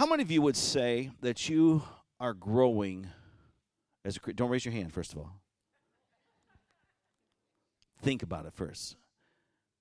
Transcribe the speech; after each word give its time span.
How 0.00 0.06
many 0.06 0.22
of 0.22 0.30
you 0.30 0.40
would 0.40 0.56
say 0.56 1.10
that 1.20 1.50
you 1.50 1.82
are 2.18 2.32
growing 2.32 3.06
as 4.02 4.16
a 4.16 4.32
don't 4.32 4.48
raise 4.48 4.64
your 4.64 4.72
hand 4.72 4.94
first 4.94 5.12
of 5.12 5.18
all. 5.18 5.42
Think 8.00 8.22
about 8.22 8.46
it 8.46 8.54
first. 8.54 8.96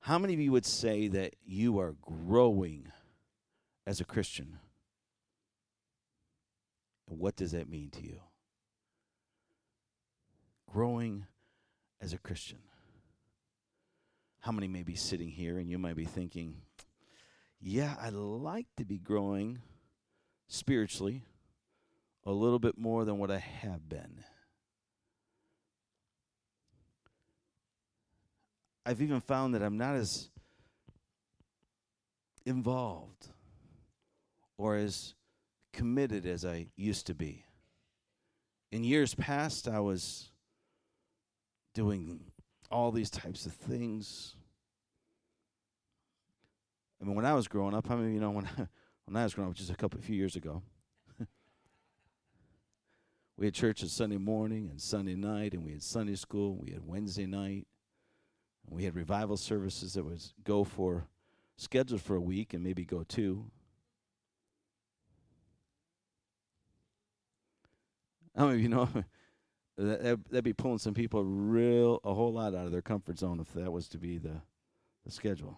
How 0.02 0.20
many 0.20 0.34
of 0.34 0.42
you 0.42 0.52
would 0.52 0.66
say 0.66 1.08
that 1.08 1.36
you 1.46 1.79
are 1.79 1.96
growing 2.02 2.92
as 3.88 4.02
a 4.02 4.04
Christian? 4.04 4.60
And 7.10 7.17
what 7.17 7.38
does 7.38 7.54
that 7.54 7.70
mean 7.70 7.90
to 7.92 8.04
you? 8.04 8.20
Growing 10.70 11.28
as 12.01 12.12
a 12.12 12.17
Christian. 12.17 12.60
How 14.42 14.51
many 14.51 14.67
may 14.67 14.83
be 14.83 14.96
sitting 14.96 15.29
here 15.29 15.60
and 15.60 15.70
you 15.70 15.79
might 15.79 15.96
be 15.96 16.04
thinking, 16.04 16.55
yeah, 17.62 17.95
I'd 18.02 18.12
like 18.12 18.67
to 18.76 18.84
be 18.84 18.98
growing 18.98 19.59
spiritually 20.50 21.23
a 22.26 22.32
little 22.32 22.60
bit 22.60 22.78
more 22.78 23.05
than 23.05 23.18
what 23.18 23.32
I 23.32 23.38
have 23.38 23.88
been. 23.88 24.26
I've 28.86 29.02
even 29.02 29.22
found 29.22 29.54
that 29.54 29.62
I'm 29.62 29.78
not 29.78 29.96
as 29.96 30.30
involved 32.46 33.28
or 34.58 34.76
as 34.76 35.14
committed 35.72 36.26
as 36.26 36.44
I 36.44 36.68
used 36.76 37.08
to 37.08 37.14
be. 37.14 37.45
In 38.72 38.84
years 38.84 39.14
past, 39.14 39.68
I 39.68 39.80
was 39.80 40.31
doing 41.73 42.20
all 42.72 42.92
these 42.92 43.09
types 43.09 43.45
of 43.45 43.54
things. 43.54 44.36
I 47.02 47.06
mean, 47.06 47.16
when 47.16 47.26
I 47.26 47.34
was 47.34 47.48
growing 47.48 47.73
up, 47.73 47.88
how 47.88 47.95
many 47.95 48.09
of 48.09 48.14
you 48.14 48.20
know 48.20 48.31
when 48.31 48.45
I, 48.45 48.68
when 49.09 49.18
I 49.18 49.23
was 49.23 49.34
growing 49.34 49.49
up, 49.49 49.55
just 49.55 49.72
a 49.72 49.76
couple, 49.76 49.99
a 49.99 50.04
few 50.04 50.16
years 50.16 50.36
ago, 50.36 50.62
we 53.38 53.47
had 53.47 53.56
church 53.56 53.81
on 53.81 53.89
Sunday 53.89 54.17
morning 54.17 54.70
and 54.70 54.80
Sunday 54.80 55.16
night, 55.16 55.53
and 55.53 55.66
we 55.66 55.72
had 55.72 55.81
Sunday 55.81 56.14
school, 56.14 56.56
we 56.56 56.70
had 56.72 56.86
Wednesday 56.86 57.25
night, 57.25 57.66
and 58.67 58.75
we 58.75 58.84
had 58.84 58.95
revival 58.95 59.36
services 59.36 59.94
that 59.94 60.06
was 60.06 60.36
go 60.44 60.64
for 60.64 61.08
scheduled 61.58 62.02
for 62.02 62.16
a 62.16 62.22
week 62.22 62.53
and 62.53 62.64
maybe 62.64 62.86
go 62.86 63.03
two. 63.03 63.45
Many 68.38 68.53
of 68.53 68.62
you 68.62 68.69
know 68.69 68.88
that 69.78 70.19
that'd 70.30 70.44
be 70.44 70.53
pulling 70.53 70.78
some 70.78 70.94
people 70.94 71.23
real 71.23 72.00
a 72.03 72.14
whole 72.14 72.31
lot 72.31 72.53
out 72.53 72.67
of 72.67 72.72
their 72.72 72.84
comfort 72.84 73.17
zone 73.17 73.39
if 73.39 73.52
that 73.53 73.72
was 73.72 73.88
to 73.89 73.97
be 73.97 74.19
the 74.19 74.41
the 75.03 75.12
schedule. 75.12 75.58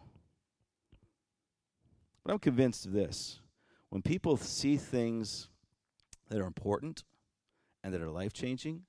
But 2.23 2.31
I'm 2.31 2.39
convinced 2.39 2.85
of 2.85 2.93
this. 2.93 3.40
When 3.91 4.01
people 4.01 4.37
see 4.37 4.77
things 4.77 5.49
that 6.29 6.39
are 6.39 6.47
important 6.47 7.03
and 7.83 7.93
that 7.93 8.01
are 8.01 8.09
life 8.09 8.31
changing, 8.31 8.83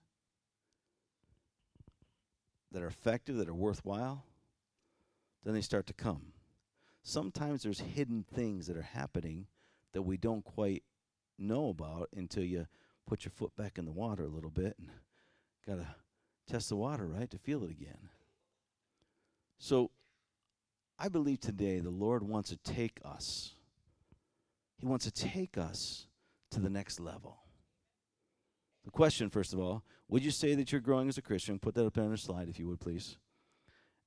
that 2.70 2.84
are 2.84 2.86
effective, 2.86 3.36
that 3.38 3.48
are 3.48 3.54
worthwhile, 3.54 4.24
then 5.44 5.54
they 5.54 5.60
start 5.60 5.88
to 5.88 5.92
come. 5.92 6.32
Sometimes 7.02 7.64
there's 7.64 7.80
hidden 7.80 8.24
things 8.32 8.68
that 8.68 8.76
are 8.76 8.82
happening 8.82 9.48
that 9.92 10.02
we 10.02 10.16
don't 10.16 10.44
quite 10.44 10.84
know 11.36 11.70
about 11.70 12.08
until 12.16 12.44
you 12.44 12.68
put 13.04 13.24
your 13.24 13.32
foot 13.32 13.56
back 13.56 13.78
in 13.78 13.84
the 13.84 13.90
water 13.90 14.22
a 14.22 14.28
little 14.28 14.50
bit 14.50 14.76
and 14.78 14.88
got 15.66 15.82
to 15.82 15.96
test 16.46 16.68
the 16.68 16.76
water, 16.76 17.08
right, 17.08 17.28
to 17.28 17.38
feel 17.38 17.64
it 17.64 17.72
again. 17.72 18.08
So 19.58 19.90
I 20.96 21.08
believe 21.08 21.40
today 21.40 21.80
the 21.80 21.90
Lord 21.90 22.22
wants 22.22 22.50
to 22.50 22.56
take 22.56 23.00
us. 23.04 23.56
He 24.82 24.86
wants 24.88 25.04
to 25.04 25.12
take 25.12 25.56
us 25.56 26.08
to 26.50 26.58
the 26.58 26.68
next 26.68 26.98
level. 26.98 27.38
The 28.84 28.90
question, 28.90 29.30
first 29.30 29.52
of 29.52 29.60
all, 29.60 29.84
would 30.08 30.24
you 30.24 30.32
say 30.32 30.56
that 30.56 30.72
you're 30.72 30.80
growing 30.80 31.08
as 31.08 31.16
a 31.16 31.22
Christian? 31.22 31.60
Put 31.60 31.76
that 31.76 31.86
up 31.86 31.96
on 31.98 32.12
a 32.12 32.16
slide, 32.16 32.48
if 32.48 32.58
you 32.58 32.66
would, 32.66 32.80
please. 32.80 33.16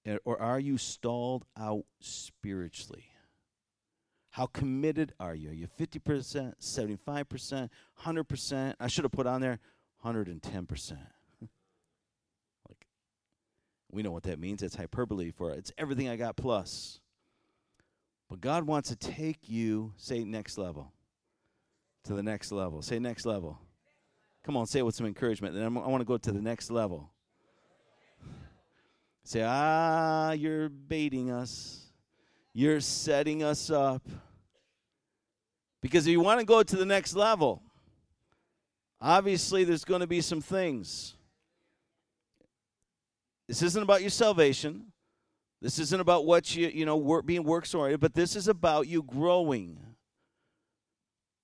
Eh, 0.05 0.17
or 0.25 0.37
are 0.41 0.59
you 0.59 0.77
stalled 0.77 1.45
out 1.57 1.85
spiritually? 2.01 3.05
How 4.31 4.47
committed 4.47 5.13
are 5.17 5.33
you? 5.33 5.51
Are 5.51 5.53
you 5.53 5.67
50%, 5.79 6.55
75%, 6.59 7.69
100%? 8.03 8.73
I 8.77 8.87
should 8.87 9.05
have 9.05 9.13
put 9.13 9.27
on 9.27 9.39
there 9.39 9.59
110%. 10.03 10.91
like, 12.67 12.87
we 13.93 14.03
know 14.03 14.11
what 14.11 14.23
that 14.23 14.39
means. 14.39 14.61
It's 14.61 14.75
hyperbole 14.75 15.31
for 15.31 15.51
it. 15.51 15.59
It's 15.59 15.71
everything 15.77 16.09
I 16.09 16.17
got 16.17 16.35
plus. 16.35 16.99
But 18.29 18.41
God 18.41 18.65
wants 18.65 18.89
to 18.89 18.95
take 18.95 19.47
you, 19.47 19.93
say, 19.97 20.23
next 20.23 20.57
level, 20.57 20.91
to 22.05 22.13
the 22.13 22.23
next 22.23 22.51
level. 22.51 22.81
Say, 22.81 22.99
next 22.99 23.25
level. 23.25 23.59
Come 24.43 24.57
on, 24.57 24.65
say 24.65 24.79
it 24.79 24.85
with 24.85 24.95
some 24.95 25.07
encouragement. 25.07 25.53
Then 25.55 25.63
I'm, 25.63 25.77
I 25.77 25.87
want 25.87 26.01
to 26.01 26.05
go 26.05 26.17
to 26.17 26.31
the 26.31 26.41
next 26.41 26.71
level. 26.71 27.11
Say, 29.23 29.43
ah, 29.43 30.31
you're 30.31 30.69
baiting 30.69 31.31
us. 31.31 31.81
You're 32.53 32.79
setting 32.79 33.43
us 33.43 33.69
up. 33.69 34.07
Because 35.81 36.07
if 36.07 36.11
you 36.11 36.21
want 36.21 36.39
to 36.39 36.45
go 36.45 36.63
to 36.63 36.75
the 36.75 36.85
next 36.85 37.15
level, 37.15 37.61
obviously 39.01 39.63
there's 39.63 39.83
going 39.83 40.01
to 40.01 40.07
be 40.07 40.21
some 40.21 40.41
things. 40.41 41.15
This 43.47 43.61
isn't 43.61 43.83
about 43.83 44.01
your 44.01 44.09
salvation. 44.09 44.91
This 45.65 45.79
isn't 45.79 45.99
about 45.99 46.27
what 46.27 46.55
you, 46.55 46.67
you 46.67 46.85
know, 46.85 46.95
work, 46.95 47.25
being 47.25 47.43
works 47.43 47.73
oriented, 47.73 47.99
but 47.99 48.13
this 48.13 48.35
is 48.35 48.47
about 48.47 48.87
you 48.87 49.01
growing. 49.01 49.79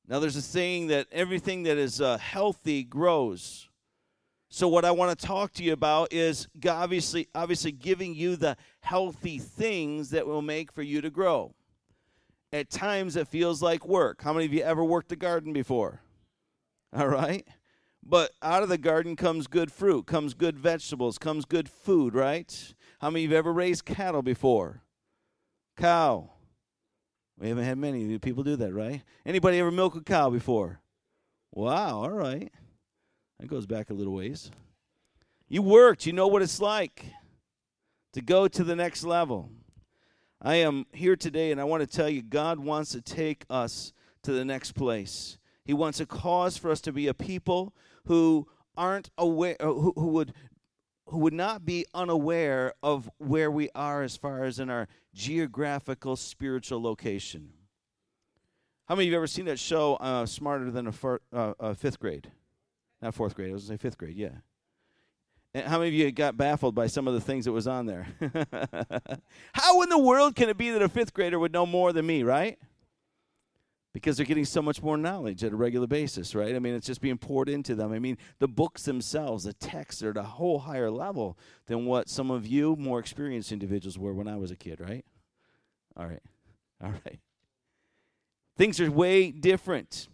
Now, 0.07 0.19
there's 0.19 0.35
a 0.35 0.43
saying 0.43 0.87
that 0.87 1.07
everything 1.11 1.63
that 1.63 1.79
is 1.79 1.99
uh, 1.99 2.19
healthy 2.19 2.83
grows. 2.83 3.67
So, 4.47 4.67
what 4.67 4.85
I 4.85 4.91
want 4.91 5.17
to 5.17 5.25
talk 5.25 5.53
to 5.53 5.63
you 5.63 5.73
about 5.73 6.13
is 6.13 6.47
obviously, 6.69 7.29
obviously 7.33 7.71
giving 7.71 8.13
you 8.13 8.35
the 8.35 8.57
healthy 8.81 9.39
things 9.39 10.11
that 10.11 10.27
will 10.27 10.43
make 10.43 10.71
for 10.71 10.83
you 10.83 11.01
to 11.01 11.09
grow. 11.09 11.55
At 12.53 12.69
times, 12.69 13.15
it 13.15 13.27
feels 13.27 13.63
like 13.63 13.87
work. 13.87 14.21
How 14.21 14.33
many 14.33 14.45
of 14.45 14.53
you 14.53 14.61
ever 14.61 14.83
worked 14.83 15.09
the 15.09 15.15
garden 15.15 15.51
before? 15.51 16.03
All 16.95 17.07
right. 17.07 17.47
But 18.03 18.33
out 18.43 18.61
of 18.61 18.69
the 18.69 18.77
garden 18.77 19.15
comes 19.15 19.47
good 19.47 19.71
fruit, 19.71 20.05
comes 20.05 20.35
good 20.35 20.59
vegetables, 20.59 21.17
comes 21.17 21.45
good 21.45 21.67
food, 21.67 22.13
right? 22.13 22.75
How 23.01 23.09
many 23.09 23.25
of 23.25 23.31
you 23.31 23.35
have 23.35 23.45
ever 23.45 23.53
raised 23.53 23.83
cattle 23.83 24.21
before? 24.21 24.83
Cow. 25.75 26.29
We 27.39 27.49
haven't 27.49 27.63
had 27.63 27.79
many 27.79 28.19
people 28.19 28.43
do 28.43 28.55
that, 28.57 28.75
right? 28.75 29.01
Anybody 29.25 29.57
ever 29.57 29.71
milk 29.71 29.95
a 29.95 30.01
cow 30.01 30.29
before? 30.29 30.81
Wow, 31.51 32.03
all 32.03 32.11
right. 32.11 32.51
That 33.39 33.47
goes 33.47 33.65
back 33.65 33.89
a 33.89 33.95
little 33.95 34.13
ways. 34.13 34.51
You 35.49 35.63
worked, 35.63 36.05
you 36.05 36.13
know 36.13 36.27
what 36.27 36.43
it's 36.43 36.61
like 36.61 37.07
to 38.13 38.21
go 38.21 38.47
to 38.47 38.63
the 38.63 38.75
next 38.75 39.03
level. 39.03 39.49
I 40.39 40.57
am 40.57 40.85
here 40.91 41.15
today 41.15 41.51
and 41.51 41.59
I 41.59 41.63
want 41.63 41.81
to 41.81 41.87
tell 41.87 42.07
you 42.07 42.21
God 42.21 42.59
wants 42.59 42.91
to 42.91 43.01
take 43.01 43.45
us 43.49 43.93
to 44.21 44.31
the 44.31 44.45
next 44.45 44.73
place. 44.73 45.39
He 45.65 45.73
wants 45.73 45.99
a 45.99 46.05
cause 46.05 46.55
for 46.55 46.69
us 46.69 46.81
to 46.81 46.91
be 46.91 47.07
a 47.07 47.15
people 47.15 47.73
who 48.05 48.47
aren't 48.77 49.09
aware 49.17 49.55
who, 49.59 49.93
who 49.95 50.07
would 50.07 50.33
who 51.11 51.19
would 51.19 51.33
not 51.33 51.65
be 51.65 51.85
unaware 51.93 52.73
of 52.81 53.09
where 53.17 53.51
we 53.51 53.69
are 53.75 54.01
as 54.01 54.15
far 54.15 54.45
as 54.45 54.59
in 54.59 54.69
our 54.69 54.87
geographical 55.13 56.15
spiritual 56.15 56.81
location. 56.81 57.49
How 58.87 58.95
many 58.95 59.07
of 59.07 59.11
you 59.11 59.17
ever 59.17 59.27
seen 59.27 59.45
that 59.45 59.59
show, 59.59 59.95
uh, 59.95 60.25
Smarter 60.25 60.71
Than 60.71 60.87
a, 60.87 60.91
fir- 60.91 61.19
uh, 61.33 61.53
a 61.59 61.75
Fifth 61.75 61.99
Grade? 61.99 62.31
Not 63.01 63.13
fourth 63.15 63.35
grade, 63.35 63.49
I 63.49 63.53
was 63.53 63.63
going 63.63 63.77
to 63.77 63.81
say 63.81 63.87
fifth 63.87 63.97
grade, 63.97 64.15
yeah. 64.15 64.29
And 65.53 65.65
how 65.67 65.79
many 65.79 65.89
of 65.89 65.93
you 65.95 66.11
got 66.11 66.37
baffled 66.37 66.75
by 66.75 66.87
some 66.87 67.07
of 67.07 67.13
the 67.13 67.19
things 67.19 67.45
that 67.45 67.51
was 67.51 67.67
on 67.67 67.87
there? 67.87 68.07
how 69.53 69.81
in 69.81 69.89
the 69.89 69.97
world 69.97 70.35
can 70.35 70.49
it 70.49 70.57
be 70.57 70.69
that 70.69 70.81
a 70.81 70.87
fifth 70.87 71.13
grader 71.13 71.39
would 71.39 71.51
know 71.51 71.65
more 71.65 71.91
than 71.91 72.05
me, 72.05 72.23
right? 72.23 72.57
Because 73.93 74.17
they're 74.17 74.25
getting 74.25 74.45
so 74.45 74.61
much 74.61 74.81
more 74.81 74.97
knowledge 74.97 75.43
at 75.43 75.51
a 75.51 75.55
regular 75.55 75.87
basis, 75.87 76.33
right? 76.33 76.55
I 76.55 76.59
mean, 76.59 76.73
it's 76.73 76.87
just 76.87 77.01
being 77.01 77.17
poured 77.17 77.49
into 77.49 77.75
them. 77.75 77.91
I 77.91 77.99
mean, 77.99 78.17
the 78.39 78.47
books 78.47 78.83
themselves, 78.83 79.43
the 79.43 79.53
texts 79.53 80.01
are 80.01 80.11
at 80.11 80.17
a 80.17 80.23
whole 80.23 80.59
higher 80.59 80.89
level 80.89 81.37
than 81.65 81.85
what 81.85 82.09
some 82.09 82.31
of 82.31 82.47
you 82.47 82.75
more 82.77 82.99
experienced 82.99 83.51
individuals 83.51 83.99
were 83.99 84.13
when 84.13 84.27
I 84.27 84.37
was 84.37 84.51
a 84.51 84.55
kid, 84.55 84.79
right? 84.79 85.05
All 85.97 86.07
right. 86.07 86.21
All 86.83 86.91
right. 86.91 87.19
Things 88.57 88.79
are 88.79 88.89
way 88.89 89.31
different. 89.31 90.07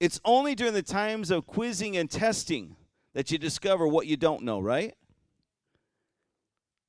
It's 0.00 0.20
only 0.24 0.54
during 0.54 0.74
the 0.74 0.82
times 0.82 1.30
of 1.30 1.46
quizzing 1.46 1.96
and 1.96 2.10
testing 2.10 2.76
that 3.14 3.30
you 3.30 3.38
discover 3.38 3.86
what 3.86 4.06
you 4.06 4.16
don't 4.16 4.42
know, 4.42 4.60
right? 4.60 4.94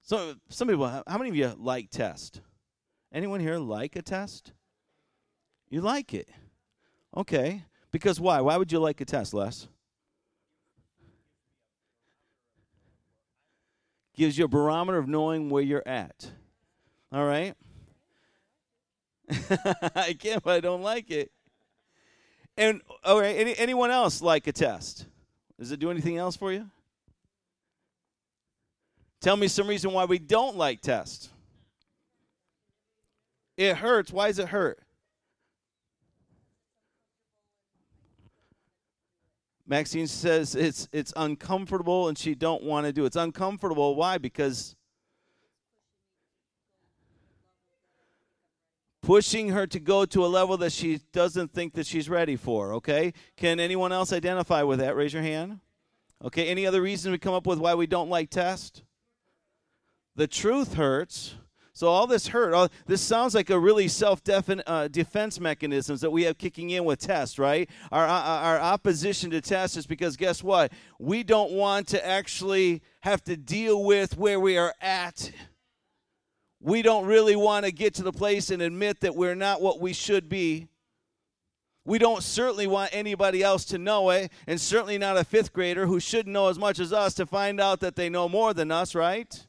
So, 0.01 0.35
some 0.49 0.67
people, 0.67 0.87
how 0.87 1.17
many 1.17 1.29
of 1.29 1.35
you 1.35 1.53
like 1.57 1.89
test? 1.89 2.41
Anyone 3.13 3.39
here 3.39 3.57
like 3.57 3.95
a 3.95 4.01
test? 4.01 4.53
You 5.75 5.81
like 5.81 6.13
it. 6.13 6.29
Okay. 7.17 7.61
Because 7.91 8.17
why? 8.17 8.39
Why 8.39 8.55
would 8.55 8.71
you 8.71 8.79
like 8.79 9.01
a 9.01 9.05
test, 9.05 9.33
Les? 9.33 9.67
Gives 14.15 14.37
you 14.37 14.45
a 14.45 14.47
barometer 14.47 14.97
of 14.97 15.09
knowing 15.09 15.49
where 15.49 15.61
you're 15.61 15.85
at. 15.85 16.31
All 17.11 17.25
right? 17.25 17.55
I 19.93 20.15
can't, 20.17 20.41
but 20.41 20.53
I 20.53 20.61
don't 20.61 20.81
like 20.81 21.11
it. 21.11 21.29
And 22.55 22.79
all 23.03 23.19
right, 23.19 23.35
any, 23.35 23.53
anyone 23.57 23.91
else 23.91 24.21
like 24.21 24.47
a 24.47 24.53
test? 24.53 25.05
Does 25.59 25.73
it 25.73 25.81
do 25.81 25.91
anything 25.91 26.15
else 26.15 26.37
for 26.37 26.53
you? 26.53 26.69
Tell 29.19 29.35
me 29.35 29.49
some 29.49 29.67
reason 29.67 29.91
why 29.91 30.05
we 30.05 30.19
don't 30.19 30.55
like 30.55 30.79
tests. 30.79 31.27
It 33.57 33.75
hurts. 33.75 34.13
Why 34.13 34.27
does 34.27 34.39
it 34.39 34.47
hurt? 34.47 34.79
Maxine 39.67 40.07
says 40.07 40.55
it's 40.55 40.87
it's 40.91 41.11
uncomfortable 41.15 42.07
and 42.07 42.17
she 42.17 42.35
don't 42.35 42.63
want 42.63 42.85
to 42.85 42.93
do 42.93 43.03
it. 43.03 43.07
It's 43.07 43.15
uncomfortable. 43.15 43.95
Why? 43.95 44.17
Because 44.17 44.75
pushing 49.01 49.49
her 49.49 49.67
to 49.67 49.79
go 49.79 50.03
to 50.03 50.25
a 50.25 50.27
level 50.27 50.57
that 50.57 50.71
she 50.71 50.99
doesn't 51.13 51.53
think 51.53 51.73
that 51.73 51.85
she's 51.85 52.09
ready 52.09 52.35
for, 52.35 52.73
okay? 52.73 53.13
Can 53.37 53.59
anyone 53.59 53.91
else 53.91 54.11
identify 54.11 54.63
with 54.63 54.79
that? 54.79 54.95
Raise 54.95 55.13
your 55.13 55.21
hand. 55.21 55.59
Okay, 56.23 56.47
any 56.47 56.65
other 56.65 56.81
reason 56.81 57.11
we 57.11 57.19
come 57.19 57.33
up 57.33 57.45
with 57.45 57.59
why 57.59 57.75
we 57.75 57.85
don't 57.85 58.09
like 58.09 58.31
test? 58.31 58.83
The 60.15 60.27
truth 60.27 60.73
hurts. 60.73 61.35
So 61.75 61.87
all 61.87 62.07
this 62.07 62.27
hurt, 62.27 62.53
all, 62.53 62.69
this 62.85 63.01
sounds 63.01 63.35
like 63.35 63.49
a 63.49 63.59
really 63.59 63.89
self-defense 63.89 64.63
uh, 64.65 65.41
mechanisms 65.41 65.99
that 65.99 66.09
we 66.09 66.23
have 66.23 66.37
kicking 66.37 66.69
in 66.69 66.85
with 66.85 66.99
tests, 66.99 67.37
right? 67.37 67.69
Our, 67.91 68.07
our, 68.07 68.55
our 68.55 68.59
opposition 68.59 69.29
to 69.31 69.41
tests 69.41 69.75
is 69.75 69.85
because 69.85 70.15
guess 70.15 70.41
what? 70.41 70.71
We 70.99 71.21
don't 71.23 71.51
want 71.51 71.89
to 71.89 72.05
actually 72.05 72.81
have 73.01 73.21
to 73.25 73.35
deal 73.35 73.83
with 73.83 74.17
where 74.17 74.39
we 74.39 74.57
are 74.57 74.73
at. 74.79 75.33
We 76.61 76.81
don't 76.81 77.05
really 77.07 77.35
want 77.35 77.65
to 77.65 77.73
get 77.73 77.93
to 77.95 78.03
the 78.03 78.13
place 78.13 78.51
and 78.51 78.61
admit 78.61 79.01
that 79.01 79.13
we're 79.13 79.35
not 79.35 79.61
what 79.61 79.81
we 79.81 79.91
should 79.91 80.29
be. 80.29 80.69
We 81.83 81.99
don't 81.99 82.23
certainly 82.23 82.67
want 82.67 82.91
anybody 82.93 83.43
else 83.43 83.65
to 83.65 83.77
know 83.77 84.11
it, 84.11 84.31
and 84.47 84.61
certainly 84.61 84.97
not 84.97 85.17
a 85.17 85.25
fifth 85.25 85.51
grader 85.51 85.87
who 85.87 85.99
shouldn't 85.99 86.31
know 86.31 86.47
as 86.47 86.57
much 86.57 86.79
as 86.79 86.93
us 86.93 87.13
to 87.15 87.25
find 87.25 87.59
out 87.59 87.81
that 87.81 87.97
they 87.97 88.07
know 88.07 88.29
more 88.29 88.53
than 88.53 88.71
us, 88.71 88.95
right? 88.95 89.45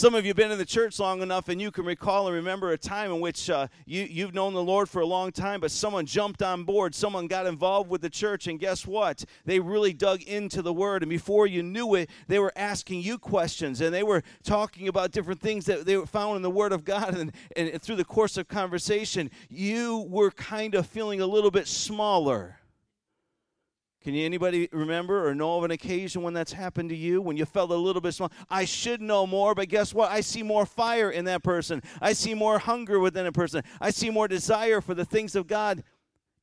Some 0.00 0.14
of 0.14 0.24
you 0.24 0.30
have 0.30 0.36
been 0.38 0.50
in 0.50 0.56
the 0.56 0.64
church 0.64 0.98
long 0.98 1.20
enough 1.20 1.50
and 1.50 1.60
you 1.60 1.70
can 1.70 1.84
recall 1.84 2.26
and 2.26 2.34
remember 2.34 2.72
a 2.72 2.78
time 2.78 3.12
in 3.12 3.20
which 3.20 3.50
uh, 3.50 3.66
you, 3.84 4.04
you've 4.04 4.32
known 4.32 4.54
the 4.54 4.62
Lord 4.62 4.88
for 4.88 5.02
a 5.02 5.06
long 5.06 5.30
time, 5.30 5.60
but 5.60 5.70
someone 5.70 6.06
jumped 6.06 6.40
on 6.40 6.64
board. 6.64 6.94
Someone 6.94 7.26
got 7.26 7.44
involved 7.46 7.90
with 7.90 8.00
the 8.00 8.08
church, 8.08 8.46
and 8.46 8.58
guess 8.58 8.86
what? 8.86 9.26
They 9.44 9.60
really 9.60 9.92
dug 9.92 10.22
into 10.22 10.62
the 10.62 10.72
Word. 10.72 11.02
And 11.02 11.10
before 11.10 11.46
you 11.46 11.62
knew 11.62 11.96
it, 11.96 12.08
they 12.28 12.38
were 12.38 12.54
asking 12.56 13.02
you 13.02 13.18
questions 13.18 13.82
and 13.82 13.92
they 13.92 14.02
were 14.02 14.22
talking 14.42 14.88
about 14.88 15.10
different 15.10 15.42
things 15.42 15.66
that 15.66 15.84
they 15.84 16.02
found 16.06 16.36
in 16.36 16.40
the 16.40 16.50
Word 16.50 16.72
of 16.72 16.82
God. 16.86 17.14
And, 17.14 17.32
and 17.54 17.82
through 17.82 17.96
the 17.96 18.04
course 18.06 18.38
of 18.38 18.48
conversation, 18.48 19.30
you 19.50 20.06
were 20.08 20.30
kind 20.30 20.74
of 20.76 20.86
feeling 20.86 21.20
a 21.20 21.26
little 21.26 21.50
bit 21.50 21.68
smaller 21.68 22.59
can 24.02 24.14
you 24.14 24.24
anybody 24.24 24.68
remember 24.72 25.28
or 25.28 25.34
know 25.34 25.58
of 25.58 25.64
an 25.64 25.70
occasion 25.70 26.22
when 26.22 26.32
that's 26.32 26.52
happened 26.52 26.88
to 26.88 26.96
you 26.96 27.20
when 27.20 27.36
you 27.36 27.44
felt 27.44 27.70
a 27.70 27.74
little 27.74 28.00
bit 28.00 28.14
small? 28.14 28.32
I 28.48 28.64
should 28.64 29.02
know 29.02 29.26
more, 29.26 29.54
but 29.54 29.68
guess 29.68 29.92
what? 29.92 30.10
I 30.10 30.22
see 30.22 30.42
more 30.42 30.64
fire 30.64 31.10
in 31.10 31.26
that 31.26 31.42
person. 31.42 31.82
I 32.00 32.14
see 32.14 32.32
more 32.32 32.58
hunger 32.58 32.98
within 32.98 33.26
a 33.26 33.32
person. 33.32 33.62
I 33.78 33.90
see 33.90 34.08
more 34.08 34.26
desire 34.26 34.80
for 34.80 34.94
the 34.94 35.04
things 35.04 35.36
of 35.36 35.46
God 35.46 35.84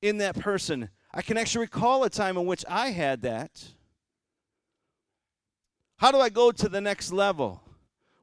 in 0.03 0.19
that 0.19 0.37
person. 0.37 0.89
I 1.11 1.23
can 1.23 1.37
actually 1.37 1.61
recall 1.61 2.03
a 2.03 2.11
time 2.11 2.37
in 2.37 2.45
which 2.45 2.63
I 2.69 2.91
had 2.91 3.23
that. 3.23 3.63
How 5.97 6.11
do 6.11 6.19
I 6.19 6.29
go 6.29 6.51
to 6.51 6.69
the 6.69 6.79
next 6.79 7.11
level? 7.11 7.63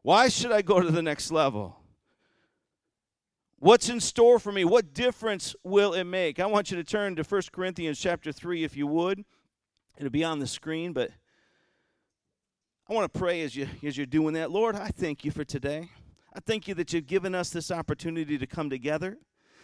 Why 0.02 0.28
should 0.28 0.52
I 0.52 0.62
go 0.62 0.80
to 0.80 0.90
the 0.92 1.02
next 1.02 1.32
level? 1.32 1.80
What's 3.64 3.88
in 3.88 3.98
store 3.98 4.38
for 4.38 4.52
me? 4.52 4.66
What 4.66 4.92
difference 4.92 5.56
will 5.64 5.94
it 5.94 6.04
make? 6.04 6.38
I 6.38 6.44
want 6.44 6.70
you 6.70 6.76
to 6.76 6.84
turn 6.84 7.16
to 7.16 7.22
1 7.22 7.42
Corinthians 7.50 7.98
chapter 7.98 8.30
3 8.30 8.62
if 8.62 8.76
you 8.76 8.86
would. 8.86 9.24
It'll 9.96 10.10
be 10.10 10.22
on 10.22 10.38
the 10.38 10.46
screen, 10.46 10.92
but 10.92 11.10
I 12.86 12.92
want 12.92 13.10
to 13.10 13.18
pray 13.18 13.40
as 13.40 13.56
you 13.56 13.66
as 13.82 13.96
you're 13.96 14.04
doing 14.04 14.34
that. 14.34 14.50
Lord, 14.50 14.76
I 14.76 14.88
thank 14.88 15.24
you 15.24 15.30
for 15.30 15.44
today. 15.44 15.88
I 16.34 16.40
thank 16.40 16.68
you 16.68 16.74
that 16.74 16.92
you've 16.92 17.06
given 17.06 17.34
us 17.34 17.48
this 17.48 17.70
opportunity 17.70 18.36
to 18.36 18.46
come 18.46 18.68
together, 18.68 19.16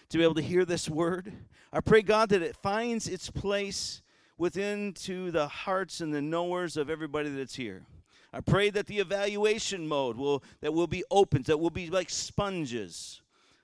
to 0.08 0.16
be 0.16 0.24
able 0.24 0.36
to 0.36 0.40
hear 0.40 0.64
this 0.64 0.88
word. 0.88 1.30
I 1.70 1.80
pray 1.80 2.00
God 2.00 2.30
that 2.30 2.40
it 2.40 2.56
finds 2.56 3.06
its 3.06 3.28
place 3.28 4.00
within 4.38 4.94
to 4.94 5.30
the 5.30 5.46
hearts 5.46 6.00
and 6.00 6.14
the 6.14 6.22
knowers 6.22 6.78
of 6.78 6.88
everybody 6.88 7.28
that's 7.28 7.56
here. 7.56 7.82
I 8.32 8.40
pray 8.40 8.70
that 8.70 8.86
the 8.86 8.98
evaluation 8.98 9.86
mode 9.86 10.16
will 10.16 10.42
that 10.62 10.72
will 10.72 10.86
be 10.86 11.04
opened, 11.10 11.44
that 11.44 11.60
will 11.60 11.68
be 11.68 11.90
like 11.90 12.08
sponges 12.08 13.20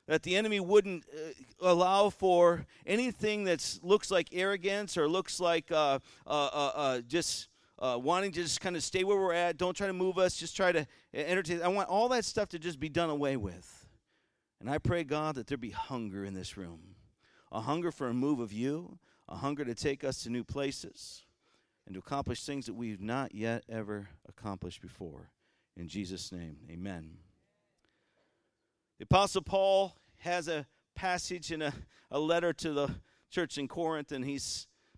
that 0.07 0.23
the 0.23 0.37
enemy 0.37 0.61
wouldn't 0.61 1.05
uh, 1.13 1.33
allow 1.61 2.11
for 2.11 2.67
anything 2.87 3.45
that 3.45 3.79
looks 3.83 4.11
like 4.11 4.29
arrogance 4.33 4.97
or 4.97 5.09
looks 5.09 5.41
like 5.41 5.71
uh, 5.71 5.99
uh, 6.27 6.31
uh, 6.53 6.73
uh 6.75 7.01
just 7.01 7.49
uh, 7.79 7.99
wanting 8.01 8.33
to 8.33 8.43
just 8.43 8.61
kind 8.61 8.77
of 8.77 8.83
stay 8.83 9.05
where 9.05 9.17
we're 9.17 9.35
at. 9.35 9.57
Don't 9.57 9.77
try 9.77 9.87
to 9.87 9.93
move 9.93 10.19
us. 10.19 10.37
Just 10.37 10.57
try 10.57 10.73
to 10.73 10.87
entertain. 11.13 11.63
I 11.63 11.69
want 11.69 11.89
all 11.89 12.09
that 12.11 12.25
stuff 12.25 12.49
to 12.51 12.59
just 12.59 12.81
be 12.81 12.89
done 12.89 13.11
away 13.11 13.37
with. 13.37 13.87
And 14.61 14.71
I 14.71 14.79
pray, 14.79 15.05
God, 15.05 15.35
that 15.35 15.47
there 15.47 15.59
be 15.59 15.71
hunger 15.71 16.25
in 16.25 16.35
this 16.35 16.57
room 16.57 16.97
a 17.53 17.61
hunger 17.61 17.93
for 17.93 18.09
a 18.09 18.15
move 18.15 18.41
of 18.41 18.53
you, 18.53 18.99
a 19.29 19.37
hunger 19.37 19.65
to 19.65 19.75
take 19.75 20.03
us 20.05 20.23
to 20.23 20.31
new 20.31 20.45
places, 20.45 21.25
and 21.87 21.95
to 21.95 22.01
accomplish 22.01 22.45
things 22.45 22.67
that 22.67 22.75
we've 22.75 23.01
not 23.01 23.35
yet 23.35 23.63
ever 23.69 24.09
accomplished 24.29 24.83
before. 24.83 25.31
In 25.77 25.89
Jesus' 25.89 26.33
name, 26.33 26.57
amen. 26.71 27.19
The 28.99 29.05
Apostle 29.05 29.43
Paul 29.43 29.95
has 30.19 30.49
a 30.49 30.67
passage 30.95 31.53
in 31.53 31.61
a, 31.61 31.75
a 32.11 32.19
letter 32.19 32.55
to 32.55 32.73
the 32.73 32.95
church 33.31 33.59
in 33.59 33.69
Corinth, 33.69 34.11
and 34.11 34.25
he 34.25 34.41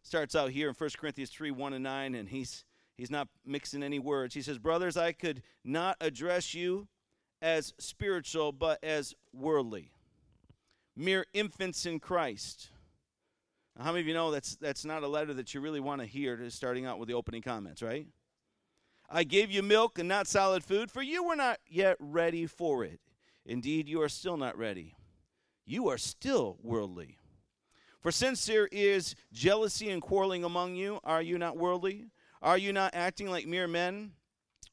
starts 0.03 0.37
out 0.37 0.51
here 0.51 0.69
in 0.69 0.75
1 0.75 0.91
Corinthians 0.97 1.31
3 1.31 1.51
1 1.51 1.73
and 1.73 1.83
9, 1.83 2.15
and 2.15 2.29
he's, 2.29 2.65
he's 2.97 3.11
not 3.11 3.27
mixing 3.45 3.83
any 3.83 3.99
words. 3.99 4.35
He 4.35 4.43
says, 4.43 4.59
Brothers, 4.59 4.97
I 4.97 5.11
could 5.11 5.43
not 5.65 5.97
address 6.01 6.55
you 6.55 6.87
as 7.43 7.75
spiritual, 7.79 8.53
but 8.53 8.83
as 8.85 9.15
worldly, 9.33 9.91
mere 10.97 11.27
infants 11.33 11.85
in 11.85 11.99
Christ. 11.99 12.71
Now, 13.77 13.85
how 13.85 13.91
many 13.91 14.03
of 14.03 14.07
you 14.07 14.15
know 14.15 14.31
that's, 14.31 14.55
that's 14.57 14.85
not 14.85 15.03
a 15.03 15.09
letter 15.09 15.35
that 15.35 15.55
you 15.55 15.61
really 15.61 15.81
want 15.81 16.03
to 16.03 16.07
hear 16.07 16.39
starting 16.51 16.87
out 16.87 17.01
with 17.01 17.09
the 17.09 17.15
opening 17.15 17.43
comments, 17.43 17.83
right? 17.83 18.07
I 19.11 19.25
gave 19.25 19.51
you 19.51 19.63
milk 19.63 19.99
and 19.99 20.09
not 20.09 20.29
solid 20.29 20.63
food, 20.63 20.89
for 20.89 21.03
you 21.03 21.25
were 21.25 21.37
not 21.37 21.59
yet 21.67 21.97
ready 21.99 22.47
for 22.47 22.85
it. 22.85 23.01
Indeed, 23.49 23.89
you 23.89 24.03
are 24.03 24.11
still 24.11 24.37
not 24.37 24.59
ready. 24.59 24.95
You 25.65 25.89
are 25.89 25.97
still 25.97 26.59
worldly. 26.63 27.17
For 28.01 28.13
since 28.13 28.45
there 28.45 28.69
is 28.71 29.15
jealousy 29.33 29.89
and 29.89 30.03
quarreling 30.03 30.45
among 30.45 30.77
you, 30.77 31.01
are 31.03 31.23
you 31.23 31.39
not 31.39 31.57
worldly? 31.57 32.11
Are 32.43 32.59
you 32.59 32.75
not 32.75 32.95
acting 32.95 33.31
like 33.31 33.47
mere 33.47 33.67
men? 33.67 34.13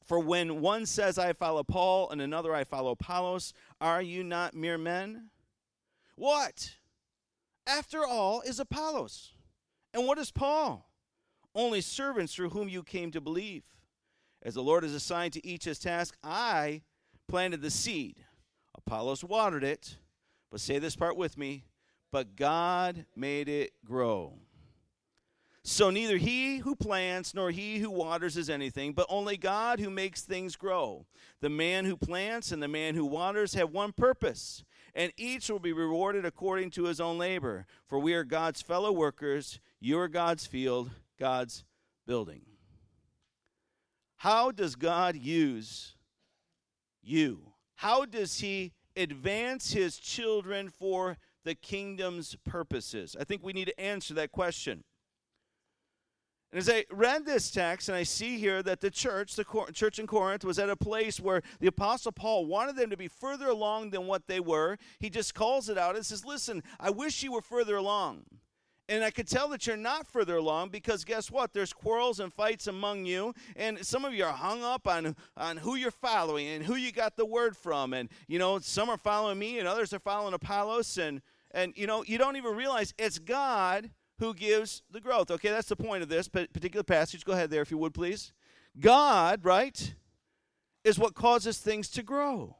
For 0.03 0.19
when 0.19 0.59
one 0.59 0.85
says, 0.85 1.17
I 1.17 1.31
follow 1.31 1.63
Paul, 1.63 2.09
and 2.11 2.21
another, 2.21 2.53
I 2.53 2.65
follow 2.65 2.91
Apollos, 2.91 3.53
are 3.79 4.01
you 4.01 4.25
not 4.25 4.53
mere 4.53 4.77
men? 4.77 5.29
What? 6.15 6.75
After 7.65 8.05
all, 8.05 8.41
is 8.41 8.59
Apollos. 8.59 9.31
And 9.93 10.05
what 10.05 10.19
is 10.19 10.31
Paul? 10.31 10.91
Only 11.55 11.79
servants 11.79 12.35
through 12.35 12.49
whom 12.49 12.67
you 12.67 12.83
came 12.83 13.09
to 13.11 13.21
believe. 13.21 13.63
As 14.43 14.53
the 14.53 14.61
Lord 14.61 14.83
has 14.83 14.93
assigned 14.93 15.31
to 15.33 15.47
each 15.47 15.63
his 15.63 15.79
task, 15.79 16.17
I 16.21 16.81
planted 17.27 17.61
the 17.61 17.71
seed 17.71 18.24
Apollos 18.85 19.23
watered 19.23 19.63
it, 19.63 19.97
but 20.51 20.59
say 20.59 20.77
this 20.77 20.95
part 20.95 21.17
with 21.17 21.37
me, 21.37 21.65
but 22.11 22.35
God 22.35 23.05
made 23.15 23.49
it 23.49 23.73
grow. 23.83 24.33
So 25.63 25.89
neither 25.89 26.17
he 26.17 26.57
who 26.59 26.75
plants 26.75 27.33
nor 27.33 27.49
he 27.49 27.79
who 27.79 27.89
waters 27.89 28.37
is 28.37 28.51
anything, 28.51 28.93
but 28.93 29.07
only 29.09 29.35
God 29.35 29.79
who 29.79 29.89
makes 29.89 30.21
things 30.21 30.55
grow. 30.55 31.07
The 31.41 31.49
man 31.49 31.85
who 31.85 31.97
plants 31.97 32.51
and 32.51 32.61
the 32.61 32.67
man 32.67 32.93
who 32.93 33.05
waters 33.05 33.55
have 33.55 33.71
one 33.71 33.91
purpose, 33.91 34.63
and 34.93 35.11
each 35.17 35.49
will 35.49 35.57
be 35.57 35.73
rewarded 35.73 36.23
according 36.23 36.69
to 36.71 36.83
his 36.83 37.01
own 37.01 37.17
labor. 37.17 37.65
For 37.87 37.97
we 37.97 38.13
are 38.13 38.23
God's 38.23 38.61
fellow 38.61 38.91
workers, 38.91 39.59
you 39.79 39.97
are 39.97 40.07
God's 40.07 40.45
field, 40.45 40.91
God's 41.19 41.65
building. 42.05 42.43
How 44.17 44.51
does 44.51 44.75
God 44.75 45.15
use 45.15 45.95
you? 47.01 47.54
How 47.75 48.05
does 48.05 48.39
he 48.39 48.73
advance 48.95 49.73
his 49.73 49.97
children 49.97 50.69
for 50.69 51.17
the 51.43 51.55
kingdom's 51.55 52.35
purposes? 52.45 53.15
I 53.19 53.23
think 53.23 53.43
we 53.43 53.53
need 53.53 53.65
to 53.65 53.79
answer 53.79 54.13
that 54.15 54.31
question. 54.31 54.83
And 56.51 56.59
as 56.59 56.69
I 56.69 56.85
read 56.89 57.25
this 57.25 57.51
text, 57.51 57.89
and 57.89 57.97
I 57.97 58.03
see 58.03 58.37
here 58.37 58.63
that 58.63 58.79
the 58.79 58.89
church, 58.89 59.35
the 59.35 59.43
church 59.73 59.99
in 59.99 60.07
Corinth, 60.07 60.45
was 60.45 60.57
at 60.57 60.69
a 60.69 60.77
place 60.77 61.19
where 61.19 61.41
the 61.59 61.67
Apostle 61.67 62.13
Paul 62.13 62.45
wanted 62.45 62.77
them 62.77 62.89
to 62.91 62.97
be 62.97 63.09
further 63.09 63.49
along 63.49 63.89
than 63.89 64.07
what 64.07 64.27
they 64.27 64.39
were. 64.39 64.77
He 64.99 65.09
just 65.09 65.35
calls 65.35 65.67
it 65.67 65.77
out 65.77 65.97
and 65.97 66.05
says, 66.05 66.23
Listen, 66.23 66.63
I 66.79 66.91
wish 66.91 67.23
you 67.23 67.33
were 67.33 67.41
further 67.41 67.75
along. 67.75 68.23
And 68.87 69.03
I 69.03 69.09
could 69.09 69.27
tell 69.27 69.49
that 69.49 69.65
you're 69.65 69.77
not 69.77 70.05
further 70.05 70.35
along 70.35 70.69
because 70.69 71.03
guess 71.03 71.31
what? 71.31 71.53
There's 71.53 71.73
quarrels 71.73 72.19
and 72.19 72.31
fights 72.31 72.67
among 72.67 73.05
you, 73.05 73.33
and 73.55 73.83
some 73.83 74.05
of 74.05 74.13
you 74.13 74.23
are 74.23 74.33
hung 74.33 74.63
up 74.63 74.87
on 74.87 75.15
on 75.35 75.57
who 75.57 75.75
you're 75.75 75.89
following 75.89 76.47
and 76.47 76.63
who 76.63 76.75
you 76.75 76.91
got 76.91 77.15
the 77.15 77.25
word 77.25 77.57
from. 77.57 77.93
And 77.93 78.09
you 78.27 78.37
know, 78.37 78.59
some 78.59 78.89
are 78.89 78.97
following 78.97 79.39
me, 79.39 79.57
and 79.57 79.67
others 79.67 79.91
are 79.93 79.99
following 79.99 80.35
Apollos, 80.35 80.99
and 80.99 81.21
and 81.51 81.73
you 81.75 81.87
know, 81.87 82.03
you 82.05 82.19
don't 82.19 82.35
even 82.35 82.55
realize 82.55 82.93
it's 82.99 83.17
God 83.17 83.89
who 84.19 84.33
gives 84.33 84.83
the 84.91 85.01
growth. 85.01 85.31
Okay, 85.31 85.49
that's 85.49 85.69
the 85.69 85.75
point 85.75 86.03
of 86.03 86.09
this 86.09 86.27
particular 86.27 86.83
passage. 86.83 87.25
Go 87.25 87.33
ahead 87.33 87.49
there, 87.49 87.61
if 87.61 87.71
you 87.71 87.77
would, 87.77 87.93
please. 87.93 88.33
God, 88.79 89.43
right, 89.43 89.95
is 90.83 90.99
what 90.99 91.15
causes 91.15 91.57
things 91.57 91.89
to 91.89 92.03
grow. 92.03 92.55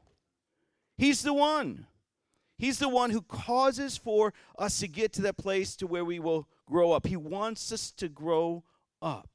He's 0.98 1.22
the 1.22 1.34
one. 1.34 1.86
He's 2.58 2.78
the 2.78 2.88
one 2.88 3.10
who 3.10 3.20
causes 3.22 3.96
for 3.96 4.32
us 4.58 4.80
to 4.80 4.88
get 4.88 5.12
to 5.14 5.22
that 5.22 5.36
place 5.36 5.76
to 5.76 5.86
where 5.86 6.04
we 6.04 6.18
will 6.18 6.48
grow 6.66 6.92
up. 6.92 7.06
He 7.06 7.16
wants 7.16 7.70
us 7.70 7.90
to 7.92 8.08
grow 8.08 8.64
up. 9.02 9.28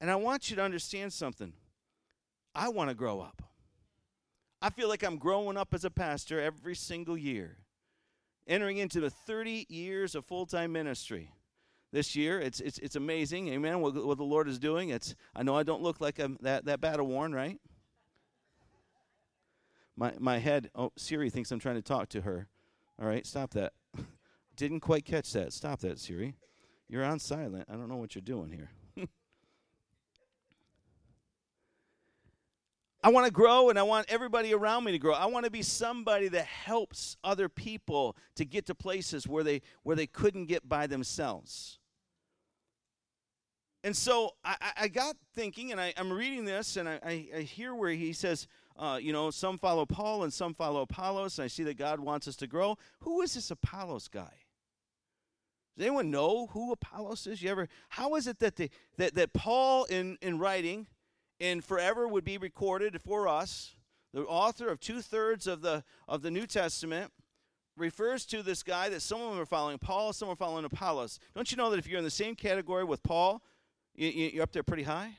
And 0.00 0.10
I 0.10 0.16
want 0.16 0.50
you 0.50 0.56
to 0.56 0.62
understand 0.62 1.12
something. 1.12 1.52
I 2.54 2.68
want 2.68 2.90
to 2.90 2.94
grow 2.94 3.20
up. 3.20 3.42
I 4.62 4.70
feel 4.70 4.88
like 4.88 5.02
I'm 5.02 5.18
growing 5.18 5.56
up 5.56 5.74
as 5.74 5.84
a 5.84 5.90
pastor 5.90 6.40
every 6.40 6.74
single 6.74 7.18
year, 7.18 7.58
entering 8.46 8.78
into 8.78 9.00
the 9.00 9.10
30 9.10 9.66
years 9.68 10.14
of 10.14 10.24
full 10.24 10.46
time 10.46 10.72
ministry. 10.72 11.32
This 11.92 12.16
year, 12.16 12.40
it's, 12.40 12.60
it's, 12.60 12.78
it's 12.78 12.96
amazing, 12.96 13.48
amen, 13.48 13.80
what, 13.80 13.94
what 13.94 14.18
the 14.18 14.24
Lord 14.24 14.48
is 14.48 14.58
doing. 14.58 14.88
It's, 14.88 15.14
I 15.34 15.42
know 15.42 15.56
I 15.56 15.62
don't 15.62 15.82
look 15.82 16.00
like 16.00 16.18
I'm 16.18 16.38
that, 16.40 16.64
that 16.64 16.80
battle 16.80 17.06
worn, 17.06 17.32
right? 17.32 17.60
My, 19.96 20.12
my 20.18 20.38
head, 20.38 20.70
oh, 20.74 20.92
Siri 20.96 21.30
thinks 21.30 21.52
I'm 21.52 21.60
trying 21.60 21.76
to 21.76 21.82
talk 21.82 22.08
to 22.10 22.22
her. 22.22 22.48
All 23.00 23.06
right, 23.06 23.26
stop 23.26 23.52
that. 23.52 23.72
Didn't 24.56 24.80
quite 24.80 25.04
catch 25.04 25.32
that. 25.32 25.52
Stop 25.52 25.80
that, 25.80 25.98
Siri. 25.98 26.34
You're 26.88 27.04
on 27.04 27.18
silent. 27.18 27.66
I 27.68 27.74
don't 27.74 27.88
know 27.88 27.96
what 27.96 28.14
you're 28.14 28.22
doing 28.22 28.50
here. 28.50 28.70
I 33.02 33.10
want 33.10 33.26
to 33.26 33.32
grow 33.32 33.68
and 33.68 33.78
I 33.78 33.82
want 33.82 34.06
everybody 34.08 34.54
around 34.54 34.84
me 34.84 34.92
to 34.92 34.98
grow. 34.98 35.14
I 35.14 35.26
want 35.26 35.44
to 35.44 35.50
be 35.50 35.62
somebody 35.62 36.28
that 36.28 36.46
helps 36.46 37.16
other 37.22 37.48
people 37.48 38.16
to 38.36 38.44
get 38.44 38.66
to 38.66 38.74
places 38.74 39.28
where 39.28 39.44
they 39.44 39.62
where 39.82 39.96
they 39.96 40.06
couldn't 40.06 40.46
get 40.46 40.68
by 40.68 40.86
themselves. 40.86 41.78
And 43.84 43.94
so 43.94 44.30
I, 44.42 44.56
I 44.78 44.88
got 44.88 45.16
thinking, 45.34 45.70
and 45.70 45.78
I, 45.78 45.92
I'm 45.98 46.10
reading 46.10 46.46
this, 46.46 46.78
and 46.78 46.88
I, 46.88 46.98
I, 47.04 47.28
I 47.36 47.40
hear 47.42 47.74
where 47.74 47.90
he 47.90 48.14
says, 48.14 48.48
uh, 48.76 48.98
you 49.00 49.12
know, 49.12 49.30
some 49.30 49.58
follow 49.58 49.86
Paul 49.86 50.24
and 50.24 50.32
some 50.32 50.54
follow 50.54 50.82
Apollos, 50.82 51.38
and 51.38 51.44
I 51.44 51.48
see 51.48 51.62
that 51.64 51.78
God 51.78 52.00
wants 52.00 52.26
us 52.26 52.36
to 52.36 52.46
grow. 52.46 52.76
Who 53.00 53.22
is 53.22 53.34
this 53.34 53.50
Apollos 53.50 54.08
guy? 54.08 54.32
Does 55.76 55.86
anyone 55.86 56.10
know 56.10 56.48
who 56.48 56.72
Apollos 56.72 57.26
is? 57.26 57.42
You 57.42 57.50
ever? 57.50 57.68
How 57.90 58.14
is 58.14 58.26
it 58.26 58.38
that 58.40 58.56
the, 58.56 58.70
that 58.96 59.14
that 59.14 59.32
Paul 59.32 59.84
in 59.84 60.18
in 60.22 60.38
writing, 60.38 60.86
and 61.40 61.64
forever 61.64 62.06
would 62.06 62.24
be 62.24 62.38
recorded 62.38 63.00
for 63.00 63.28
us, 63.28 63.74
the 64.12 64.22
author 64.22 64.68
of 64.68 64.80
two 64.80 65.00
thirds 65.00 65.46
of 65.46 65.62
the 65.62 65.84
of 66.08 66.22
the 66.22 66.30
New 66.30 66.46
Testament, 66.46 67.12
refers 67.76 68.24
to 68.26 68.42
this 68.42 68.62
guy 68.62 68.88
that 68.88 69.02
some 69.02 69.20
of 69.20 69.30
them 69.30 69.40
are 69.40 69.46
following 69.46 69.78
Paul, 69.78 70.12
some 70.12 70.28
are 70.28 70.36
following 70.36 70.64
Apollos. 70.64 71.18
Don't 71.34 71.50
you 71.50 71.56
know 71.56 71.70
that 71.70 71.78
if 71.78 71.88
you're 71.88 71.98
in 71.98 72.04
the 72.04 72.10
same 72.10 72.34
category 72.34 72.84
with 72.84 73.02
Paul, 73.02 73.42
you're 73.94 74.42
up 74.42 74.52
there 74.52 74.62
pretty 74.62 74.84
high? 74.84 75.18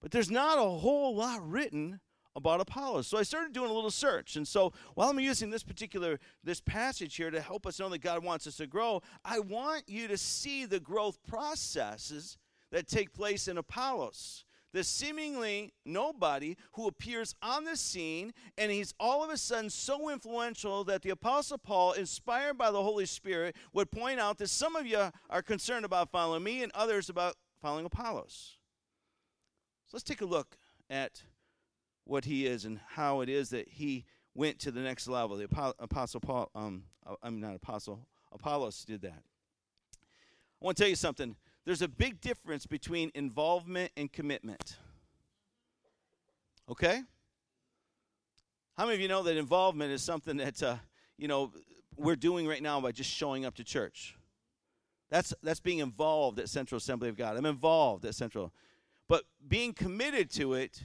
But 0.00 0.10
there's 0.10 0.30
not 0.30 0.58
a 0.58 0.62
whole 0.62 1.14
lot 1.14 1.46
written 1.46 2.00
about 2.40 2.60
Apollos. 2.60 3.06
So 3.06 3.18
I 3.18 3.22
started 3.22 3.52
doing 3.52 3.70
a 3.70 3.74
little 3.74 3.90
search. 3.90 4.36
And 4.36 4.46
so 4.46 4.72
while 4.94 5.10
I'm 5.10 5.20
using 5.20 5.50
this 5.50 5.62
particular 5.62 6.18
this 6.42 6.60
passage 6.60 7.16
here 7.16 7.30
to 7.30 7.40
help 7.40 7.66
us 7.66 7.78
know 7.78 7.88
that 7.90 8.00
God 8.00 8.24
wants 8.24 8.46
us 8.46 8.56
to 8.56 8.66
grow, 8.66 9.02
I 9.24 9.38
want 9.38 9.88
you 9.88 10.08
to 10.08 10.16
see 10.16 10.64
the 10.64 10.80
growth 10.80 11.18
processes 11.26 12.38
that 12.72 12.88
take 12.88 13.12
place 13.12 13.48
in 13.48 13.58
Apollos. 13.58 14.44
The 14.72 14.84
seemingly 14.84 15.72
nobody 15.84 16.56
who 16.74 16.86
appears 16.86 17.34
on 17.42 17.64
the 17.64 17.76
scene, 17.76 18.32
and 18.56 18.70
he's 18.70 18.94
all 19.00 19.24
of 19.24 19.30
a 19.30 19.36
sudden 19.36 19.68
so 19.68 20.10
influential 20.10 20.84
that 20.84 21.02
the 21.02 21.10
Apostle 21.10 21.58
Paul, 21.58 21.92
inspired 21.92 22.56
by 22.56 22.70
the 22.70 22.82
Holy 22.82 23.06
Spirit, 23.06 23.56
would 23.72 23.90
point 23.90 24.20
out 24.20 24.38
that 24.38 24.48
some 24.48 24.76
of 24.76 24.86
you 24.86 25.10
are 25.28 25.42
concerned 25.42 25.84
about 25.84 26.12
following 26.12 26.44
me 26.44 26.62
and 26.62 26.70
others 26.72 27.08
about 27.08 27.34
following 27.60 27.84
Apollos. 27.84 28.58
So 29.86 29.96
let's 29.96 30.04
take 30.04 30.20
a 30.20 30.26
look 30.26 30.56
at 30.88 31.24
what 32.04 32.24
he 32.24 32.46
is 32.46 32.64
and 32.64 32.80
how 32.88 33.20
it 33.20 33.28
is 33.28 33.50
that 33.50 33.68
he 33.68 34.04
went 34.34 34.58
to 34.60 34.70
the 34.70 34.80
next 34.80 35.08
level. 35.08 35.36
The 35.36 35.72
apostle 35.78 36.20
Paul, 36.20 36.50
um, 36.54 36.84
uh, 37.06 37.14
I'm 37.22 37.40
not 37.40 37.54
apostle, 37.54 38.06
Apollos 38.32 38.84
did 38.84 39.02
that. 39.02 39.22
I 40.60 40.64
want 40.64 40.76
to 40.76 40.82
tell 40.82 40.90
you 40.90 40.96
something. 40.96 41.36
There's 41.64 41.82
a 41.82 41.88
big 41.88 42.20
difference 42.20 42.66
between 42.66 43.10
involvement 43.14 43.92
and 43.96 44.12
commitment. 44.12 44.76
Okay? 46.70 47.02
How 48.76 48.84
many 48.84 48.94
of 48.94 49.00
you 49.00 49.08
know 49.08 49.22
that 49.22 49.36
involvement 49.36 49.92
is 49.92 50.02
something 50.02 50.38
that 50.38 50.62
uh, 50.62 50.76
you 51.18 51.28
know 51.28 51.52
we're 51.96 52.16
doing 52.16 52.46
right 52.46 52.62
now 52.62 52.80
by 52.80 52.92
just 52.92 53.10
showing 53.10 53.44
up 53.44 53.54
to 53.56 53.64
church? 53.64 54.16
That's 55.10 55.34
that's 55.42 55.60
being 55.60 55.80
involved 55.80 56.38
at 56.38 56.48
Central 56.48 56.78
Assembly 56.78 57.08
of 57.08 57.16
God. 57.16 57.36
I'm 57.36 57.44
involved 57.44 58.04
at 58.04 58.14
Central, 58.14 58.52
but 59.08 59.24
being 59.46 59.74
committed 59.74 60.30
to 60.32 60.54
it 60.54 60.84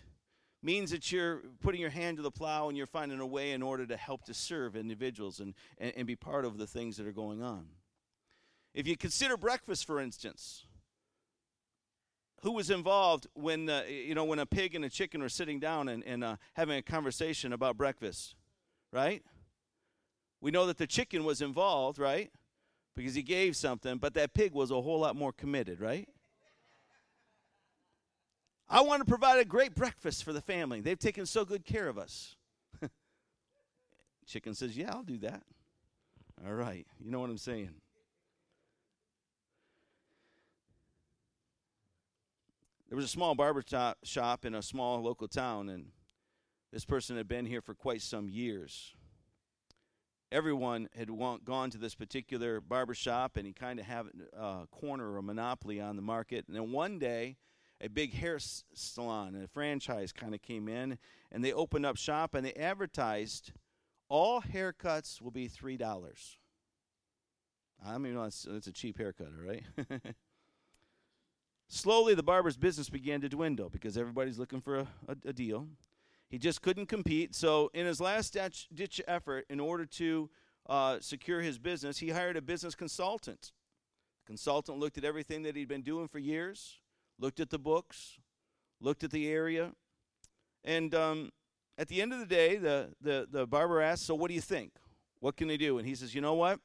means 0.65 0.89
that 0.89 1.12
you're 1.12 1.43
putting 1.62 1.79
your 1.79 1.91
hand 1.91 2.17
to 2.17 2.24
the 2.24 2.31
plow 2.31 2.67
and 2.67 2.75
you're 2.75 2.88
finding 2.88 3.19
a 3.19 3.25
way 3.25 3.51
in 3.51 3.62
order 3.62 3.86
to 3.86 3.95
help 3.95 4.25
to 4.25 4.34
serve 4.34 4.75
individuals 4.75 5.39
and, 5.39 5.53
and, 5.77 5.93
and 5.95 6.07
be 6.07 6.15
part 6.15 6.43
of 6.43 6.57
the 6.57 6.65
things 6.65 6.98
that 6.98 7.05
are 7.05 7.12
going 7.12 7.43
on. 7.43 7.67
If 8.74 8.88
you 8.88 8.98
consider 8.98 9.38
breakfast, 9.38 9.86
for 9.86 10.01
instance, 10.01 10.65
who 12.41 12.51
was 12.51 12.69
involved 12.69 13.27
when 13.34 13.69
uh, 13.69 13.84
you 13.88 14.13
know 14.15 14.25
when 14.25 14.39
a 14.39 14.45
pig 14.45 14.75
and 14.75 14.84
a 14.84 14.89
chicken 14.89 15.22
were 15.22 15.29
sitting 15.29 15.60
down 15.60 15.88
and, 15.88 16.03
and 16.03 16.24
uh, 16.24 16.36
having 16.53 16.77
a 16.77 16.81
conversation 16.81 17.53
about 17.53 17.77
breakfast, 17.77 18.36
right? 18.91 19.24
We 20.41 20.51
know 20.51 20.65
that 20.65 20.77
the 20.77 20.88
chicken 20.88 21.24
was 21.24 21.41
involved, 21.41 22.00
right? 22.00 22.31
Because 22.95 23.15
he 23.15 23.24
gave 23.24 23.55
something, 23.55 23.98
but 23.98 24.13
that 24.15 24.34
pig 24.34 24.51
was 24.51 24.72
a 24.72 24.81
whole 24.81 25.00
lot 25.00 25.15
more 25.15 25.31
committed, 25.31 25.79
right? 25.79 26.10
I 28.69 28.81
want 28.81 29.01
to 29.01 29.05
provide 29.05 29.39
a 29.39 29.45
great 29.45 29.75
breakfast 29.75 30.24
for 30.24 30.34
the 30.34 30.41
family. 30.41 30.81
They've 30.81 30.98
taken 30.98 31.25
so 31.25 31.45
good 31.45 31.65
care 31.65 31.88
of 31.88 31.98
us. 31.98 32.36
Chicken 34.25 34.55
says, 34.55 34.75
Yeah, 34.75 34.91
I'll 34.91 35.03
do 35.03 35.17
that. 35.19 35.43
All 36.45 36.53
right. 36.53 36.86
You 37.00 37.12
know 37.12 37.19
what 37.19 37.29
I'm 37.29 37.38
saying. 37.38 37.69
There 42.89 42.95
was 42.95 43.05
a 43.05 43.10
small 43.10 43.36
barber 43.36 43.63
shop 44.03 44.45
in 44.45 44.55
a 44.55 44.62
small 44.62 45.01
local 45.01 45.27
town, 45.27 45.69
and 45.69 45.88
this 46.72 46.86
person 46.86 47.17
had 47.17 47.27
been 47.27 47.45
here 47.45 47.62
for 47.62 47.74
quite 47.74 48.01
some 48.01 48.29
years. 48.29 48.93
Everyone 50.31 50.88
had 50.95 51.10
gone 51.45 51.69
to 51.72 51.77
this 51.77 51.95
particular 51.95 52.62
barber 52.62 52.93
shop, 52.93 53.38
and 53.38 53.45
he 53.45 53.53
kind 53.53 53.79
of 53.79 53.86
had 53.86 54.05
a 54.34 54.39
uh, 54.39 54.65
corner 54.67 55.12
or 55.12 55.17
a 55.17 55.24
monopoly 55.24 55.81
on 55.81 55.95
the 55.95 56.01
market. 56.01 56.45
And 56.48 56.55
then 56.55 56.72
one 56.72 57.00
day, 57.00 57.38
a 57.82 57.89
big 57.89 58.13
hair 58.13 58.38
salon, 58.39 59.36
a 59.36 59.48
franchise 59.48 60.12
kind 60.12 60.34
of 60.34 60.41
came 60.41 60.67
in, 60.67 60.98
and 61.32 61.44
they 61.44 61.53
opened 61.53 61.86
up 61.86 61.98
shop 61.98 62.34
and 62.34 62.46
they 62.46 62.53
advertised 62.53 63.51
all 64.08 64.41
haircuts 64.41 65.22
will 65.22 65.32
be 65.32 65.48
three 65.48 65.77
dollars. 65.77 66.38
I 67.86 67.98
mean, 67.98 68.15
that's, 68.15 68.46
it's 68.50 68.67
a 68.67 68.72
cheap 68.72 68.98
haircut, 68.98 69.32
right? 69.38 69.63
Slowly, 71.67 72.15
the 72.15 72.24
barber's 72.24 72.58
business 72.58 72.89
began 72.89 73.22
to 73.22 73.29
dwindle 73.29 73.70
because 73.70 73.98
everybody's 73.98 74.39
looking 74.39 74.62
for 74.62 74.79
a, 74.79 74.88
a, 75.08 75.29
a 75.29 75.34
deal. 75.34 75.67
He 76.29 76.38
just 76.38 76.62
couldn't 76.62 76.88
compete. 76.88 77.36
So, 77.36 77.70
in 77.74 77.86
his 77.86 78.00
last 78.00 78.38
ditch 78.74 79.01
effort, 79.08 79.46
in 79.50 79.60
order 79.60 79.86
to 79.86 80.29
uh, 80.67 80.98
secure 81.00 81.41
his 81.41 81.60
business, 81.60 81.98
he 82.00 82.10
hired 82.10 82.38
a 82.38 82.41
business 82.41 82.75
consultant. 82.75 83.51
The 84.24 84.27
consultant 84.27 84.79
looked 84.79 84.98
at 84.98 85.03
everything 85.03 85.44
that 85.44 85.55
he'd 85.55 85.67
been 85.67 85.82
doing 85.82 86.08
for 86.08 86.20
years, 86.20 86.79
looked 87.19 87.39
at 87.39 87.50
the 87.50 87.60
books, 87.60 88.17
looked 88.79 89.03
at 89.03 89.12
the 89.12 89.29
area, 89.29 89.72
and 90.63 90.93
um, 90.95 91.31
at 91.77 91.88
the 91.88 92.01
end 92.01 92.13
of 92.13 92.19
the 92.19 92.25
day, 92.25 92.57
the, 92.57 92.89
the, 93.01 93.27
the 93.29 93.45
barber 93.45 93.81
asked, 93.81 94.05
So 94.05 94.15
what 94.15 94.29
do 94.29 94.34
you 94.34 94.41
think? 94.41 94.72
What 95.19 95.38
can 95.38 95.48
they 95.48 95.57
do? 95.57 95.77
And 95.77 95.88
he 95.88 95.95
says, 95.95 96.15
You 96.15 96.22
know 96.22 96.34
what? 96.34 96.60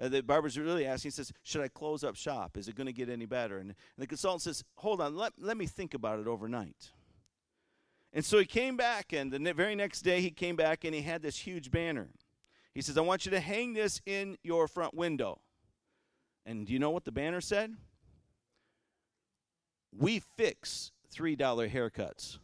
Uh, 0.00 0.08
the 0.08 0.22
barber's 0.22 0.58
really 0.58 0.86
asking, 0.86 1.10
he 1.10 1.12
says, 1.12 1.32
Should 1.42 1.62
I 1.62 1.68
close 1.68 2.04
up 2.04 2.16
shop? 2.16 2.56
Is 2.56 2.68
it 2.68 2.74
going 2.74 2.86
to 2.86 2.92
get 2.92 3.08
any 3.08 3.26
better? 3.26 3.58
And, 3.58 3.70
and 3.70 3.76
the 3.98 4.06
consultant 4.06 4.42
says, 4.42 4.64
Hold 4.76 5.00
on, 5.00 5.16
let, 5.16 5.32
let 5.38 5.56
me 5.56 5.66
think 5.66 5.94
about 5.94 6.20
it 6.20 6.26
overnight. 6.26 6.90
And 8.12 8.24
so 8.24 8.38
he 8.38 8.44
came 8.44 8.76
back, 8.76 9.12
and 9.12 9.32
the 9.32 9.38
ne- 9.38 9.52
very 9.52 9.74
next 9.74 10.02
day 10.02 10.20
he 10.20 10.30
came 10.30 10.54
back 10.54 10.84
and 10.84 10.94
he 10.94 11.00
had 11.00 11.22
this 11.22 11.38
huge 11.38 11.70
banner. 11.70 12.08
He 12.74 12.82
says, 12.82 12.96
I 12.96 13.00
want 13.00 13.24
you 13.24 13.30
to 13.30 13.40
hang 13.40 13.72
this 13.72 14.00
in 14.06 14.36
your 14.42 14.68
front 14.68 14.94
window. 14.94 15.40
And 16.44 16.66
do 16.66 16.72
you 16.72 16.78
know 16.78 16.90
what 16.90 17.04
the 17.04 17.12
banner 17.12 17.40
said? 17.40 17.74
We 19.96 20.20
fix 20.36 20.92
$3 21.14 21.36
haircuts. 21.70 22.38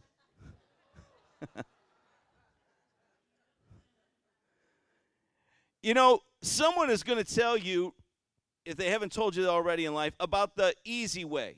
You 5.81 5.93
know, 5.93 6.19
someone 6.41 6.89
is 6.89 7.03
going 7.03 7.23
to 7.23 7.35
tell 7.35 7.57
you, 7.57 7.93
if 8.65 8.75
they 8.75 8.89
haven't 8.89 9.13
told 9.13 9.35
you 9.35 9.47
already 9.47 9.85
in 9.85 9.93
life, 9.93 10.13
about 10.19 10.55
the 10.55 10.73
easy 10.83 11.23
way. 11.23 11.55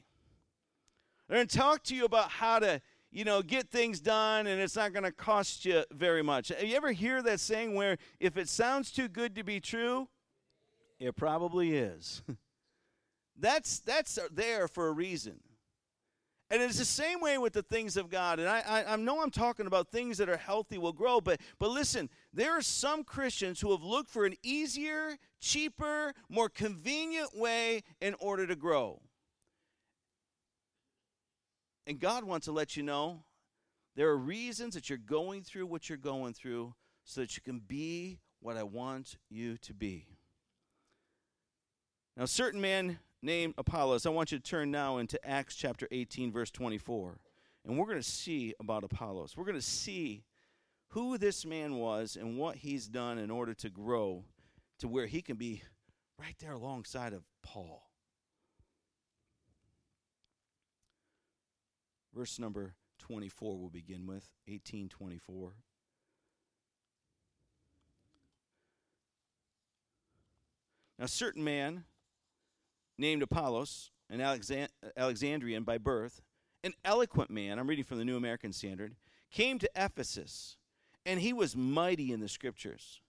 They're 1.28 1.38
going 1.38 1.48
to 1.48 1.58
talk 1.58 1.84
to 1.84 1.96
you 1.96 2.06
about 2.06 2.30
how 2.30 2.60
to, 2.60 2.82
you 3.12 3.26
know, 3.26 3.42
get 3.42 3.70
things 3.70 4.00
done 4.00 4.48
and 4.48 4.62
it's 4.62 4.76
not 4.76 4.94
going 4.94 5.06
to 5.06 5.12
cost 5.12 5.66
you 5.66 5.84
very 5.92 6.22
much. 6.22 6.50
Have 6.50 6.64
you 6.64 6.76
ever 6.76 6.92
hear 6.92 7.24
that 7.24 7.40
saying 7.40 7.74
where 7.74 7.98
if 8.20 8.38
it 8.38 8.48
sounds 8.48 8.92
too 8.92 9.08
good 9.08 9.36
to 9.36 9.44
be 9.44 9.60
true, 9.60 10.08
it 11.00 11.16
probably 11.16 11.76
is. 11.76 12.22
that's 13.40 13.80
that's 13.80 14.20
uh, 14.20 14.28
there 14.32 14.68
for 14.68 14.88
a 14.88 14.92
reason. 14.92 15.40
And 16.52 16.62
it's 16.62 16.78
the 16.78 16.84
same 16.84 17.22
way 17.22 17.38
with 17.38 17.54
the 17.54 17.64
things 17.64 17.96
of 17.96 18.10
God. 18.10 18.38
And 18.38 18.50
I, 18.50 18.60
I, 18.68 18.94
I, 18.94 18.96
know 18.98 19.22
I'm 19.24 19.32
talking 19.32 19.68
about 19.68 19.90
things 19.90 20.18
that 20.18 20.28
are 20.28 20.36
healthy 20.36 20.78
will 20.78 20.92
grow, 20.92 21.22
but, 21.22 21.40
but 21.60 21.70
listen, 21.70 22.10
there 22.34 22.52
are 22.52 22.62
some 22.62 23.06
Christians 23.06 23.62
who 23.62 23.72
have 23.72 23.84
looked 23.84 24.10
for 24.10 24.26
an 24.26 24.36
easier, 24.44 25.18
cheaper, 25.40 26.14
more 26.28 26.50
convenient 26.50 27.38
way 27.38 27.84
in 28.02 28.16
order 28.20 28.46
to 28.46 28.58
grow. 28.58 29.02
And 31.88 32.02
God 32.02 32.26
wants 32.26 32.48
to 32.48 32.52
let 32.52 32.76
you 32.76 32.84
know 32.84 33.24
there 33.96 34.10
are 34.10 34.18
reasons 34.18 34.74
that 34.74 34.90
you're 34.90 34.98
going 34.98 35.44
through 35.44 35.68
what 35.68 35.88
you're 35.88 35.98
going 35.98 36.34
through 36.34 36.76
so 37.06 37.22
that 37.22 37.38
you 37.38 37.42
can 37.42 37.60
be 37.60 38.20
what 38.42 38.58
I 38.58 38.64
want 38.64 39.16
you 39.30 39.56
to 39.60 39.74
be. 39.74 40.06
Now, 42.18 42.26
certain 42.26 42.60
man 42.60 43.00
named 43.22 43.54
Apollos. 43.58 44.06
I 44.06 44.10
want 44.10 44.32
you 44.32 44.38
to 44.38 44.44
turn 44.44 44.72
now 44.72 44.98
into 44.98 45.24
Acts 45.28 45.56
chapter 45.56 45.88
18, 45.92 46.32
verse 46.32 46.52
24. 46.52 47.20
And 47.66 47.78
we're 47.78 47.86
going 47.86 47.98
to 47.98 48.04
see 48.04 48.54
about 48.60 48.84
Apollos. 48.84 49.38
We're 49.38 49.46
going 49.46 49.56
to 49.56 49.62
see 49.62 50.24
who 50.90 51.18
this 51.18 51.46
man 51.46 51.76
was 51.76 52.16
and 52.16 52.38
what 52.38 52.58
he's 52.58 52.88
done 52.88 53.18
in 53.18 53.30
order 53.30 53.54
to 53.56 53.70
grow 53.70 54.26
to 54.80 54.88
where 54.88 55.06
he 55.06 55.22
can 55.22 55.38
be 55.38 55.62
right 56.20 56.36
there 56.40 56.54
alongside 56.54 57.14
of 57.14 57.24
Paul. 57.44 57.84
Verse 62.14 62.40
number 62.40 62.74
24 63.00 63.58
we'll 63.58 63.70
begin 63.70 64.06
with 64.06 64.30
1824. 64.48 65.54
Now, 71.00 71.08
certain 71.08 71.44
man 71.44 71.86
named 73.02 73.24
Apollos, 73.24 73.92
an 74.10 74.22
Alexandrian 74.96 75.64
by 75.64 75.78
birth, 75.78 76.22
an 76.64 76.74
eloquent 76.86 77.32
man, 77.32 77.58
I'm 77.58 77.68
reading 77.68 77.84
from 77.84 77.98
the 77.98 78.06
New 78.06 78.16
American 78.16 78.54
Standard, 78.54 78.96
came 79.32 79.58
to 79.60 79.70
Ephesus, 79.76 80.58
and 81.06 81.20
he 81.20 81.34
was 81.34 81.58
mighty 81.58 82.14
in 82.14 82.20
the 82.20 82.30
scriptures. 82.30 83.02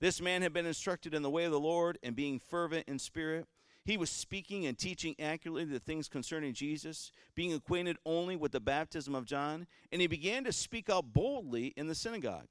This 0.00 0.20
man 0.20 0.42
had 0.42 0.52
been 0.54 0.66
instructed 0.66 1.14
in 1.14 1.22
the 1.22 1.30
way 1.30 1.44
of 1.44 1.52
the 1.52 1.60
Lord, 1.60 1.98
and 2.02 2.16
being 2.16 2.40
fervent 2.40 2.88
in 2.88 2.98
spirit, 2.98 3.46
he 3.84 3.98
was 3.98 4.08
speaking 4.08 4.64
and 4.64 4.78
teaching 4.78 5.14
accurately 5.18 5.66
the 5.66 5.78
things 5.78 6.08
concerning 6.08 6.54
Jesus, 6.54 7.12
being 7.34 7.52
acquainted 7.52 7.98
only 8.06 8.34
with 8.34 8.52
the 8.52 8.60
baptism 8.60 9.14
of 9.14 9.26
John, 9.26 9.66
and 9.92 10.00
he 10.00 10.06
began 10.06 10.42
to 10.44 10.52
speak 10.52 10.88
out 10.88 11.12
boldly 11.12 11.74
in 11.76 11.86
the 11.86 11.94
synagogue. 11.94 12.48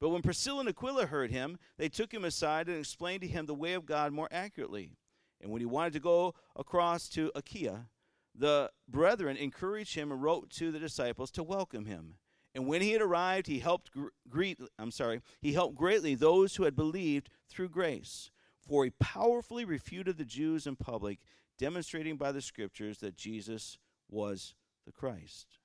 But 0.00 0.08
when 0.08 0.22
Priscilla 0.22 0.60
and 0.60 0.68
Aquila 0.70 1.06
heard 1.06 1.30
him, 1.30 1.58
they 1.76 1.90
took 1.90 2.14
him 2.14 2.24
aside 2.24 2.68
and 2.68 2.78
explained 2.78 3.20
to 3.22 3.28
him 3.28 3.44
the 3.44 3.54
way 3.54 3.74
of 3.74 3.84
God 3.84 4.12
more 4.12 4.28
accurately. 4.30 4.92
And 5.40 5.50
when 5.50 5.60
he 5.60 5.66
wanted 5.66 5.92
to 5.94 6.00
go 6.00 6.34
across 6.56 7.08
to 7.10 7.30
Achaia, 7.34 7.86
the 8.34 8.70
brethren 8.88 9.36
encouraged 9.36 9.94
him 9.94 10.12
and 10.12 10.22
wrote 10.22 10.50
to 10.50 10.70
the 10.70 10.78
disciples 10.78 11.30
to 11.32 11.42
welcome 11.42 11.84
him. 11.84 12.14
And 12.54 12.66
when 12.66 12.82
he 12.82 12.92
had 12.92 13.02
arrived, 13.02 13.46
he 13.46 13.58
helped 13.58 13.90
greet 14.28 14.58
I'm 14.78 14.90
sorry, 14.90 15.20
he 15.40 15.52
helped 15.52 15.76
greatly 15.76 16.14
those 16.14 16.56
who 16.56 16.64
had 16.64 16.74
believed 16.74 17.30
through 17.48 17.68
grace. 17.68 18.30
For 18.60 18.84
he 18.84 18.90
powerfully 18.90 19.64
refuted 19.64 20.18
the 20.18 20.24
Jews 20.24 20.66
in 20.66 20.76
public, 20.76 21.20
demonstrating 21.56 22.16
by 22.16 22.32
the 22.32 22.42
scriptures 22.42 22.98
that 22.98 23.16
Jesus 23.16 23.78
was 24.10 24.54
the 24.84 24.92
Christ. 24.92 25.58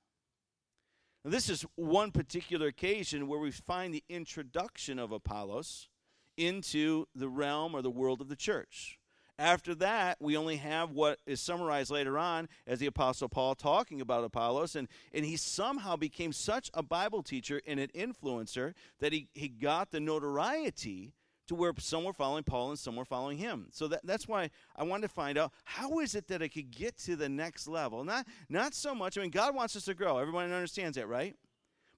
Now, 1.24 1.30
this 1.30 1.48
is 1.48 1.66
one 1.74 2.12
particular 2.12 2.66
occasion 2.68 3.28
where 3.28 3.40
we 3.40 3.50
find 3.50 3.92
the 3.92 4.04
introduction 4.08 4.98
of 4.98 5.12
Apollos 5.12 5.88
into 6.36 7.06
the 7.14 7.28
realm 7.28 7.74
or 7.74 7.82
the 7.82 7.90
world 7.90 8.20
of 8.20 8.28
the 8.28 8.36
church. 8.36 8.98
After 9.38 9.74
that, 9.76 10.18
we 10.20 10.36
only 10.36 10.56
have 10.56 10.90
what 10.90 11.18
is 11.26 11.40
summarized 11.40 11.90
later 11.90 12.18
on 12.18 12.48
as 12.66 12.78
the 12.78 12.86
Apostle 12.86 13.28
Paul 13.28 13.56
talking 13.56 14.00
about 14.00 14.22
Apollos. 14.22 14.76
And, 14.76 14.86
and 15.12 15.24
he 15.24 15.36
somehow 15.36 15.96
became 15.96 16.32
such 16.32 16.70
a 16.72 16.84
Bible 16.84 17.22
teacher 17.22 17.60
and 17.66 17.80
an 17.80 17.88
influencer 17.94 18.74
that 19.00 19.12
he, 19.12 19.28
he 19.34 19.48
got 19.48 19.90
the 19.90 19.98
notoriety 19.98 21.14
to 21.48 21.54
where 21.54 21.72
some 21.78 22.04
were 22.04 22.12
following 22.12 22.44
Paul 22.44 22.70
and 22.70 22.78
some 22.78 22.94
were 22.94 23.04
following 23.04 23.36
him. 23.36 23.66
So 23.72 23.88
that, 23.88 24.00
that's 24.04 24.28
why 24.28 24.50
I 24.76 24.84
wanted 24.84 25.08
to 25.08 25.14
find 25.14 25.36
out 25.36 25.52
how 25.64 25.98
is 25.98 26.14
it 26.14 26.28
that 26.28 26.40
I 26.40 26.48
could 26.48 26.70
get 26.70 26.96
to 26.98 27.16
the 27.16 27.28
next 27.28 27.66
level? 27.66 28.04
Not, 28.04 28.26
not 28.48 28.72
so 28.72 28.94
much, 28.94 29.18
I 29.18 29.22
mean, 29.22 29.30
God 29.30 29.54
wants 29.54 29.74
us 29.74 29.84
to 29.86 29.94
grow. 29.94 30.18
Everyone 30.18 30.50
understands 30.52 30.96
that, 30.96 31.08
right? 31.08 31.34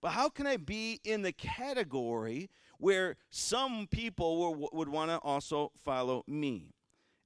But 0.01 0.11
how 0.11 0.31
can 0.31 0.47
I 0.47 0.57
be 0.57 1.01
in 1.05 1.23
the 1.23 1.33
category 1.33 2.49
where 2.79 3.17
some 3.31 3.87
people 3.91 4.39
will, 4.39 4.69
would 4.73 4.89
want 4.89 5.11
to 5.11 5.19
also 5.19 5.71
follow 5.77 6.25
me? 6.27 6.76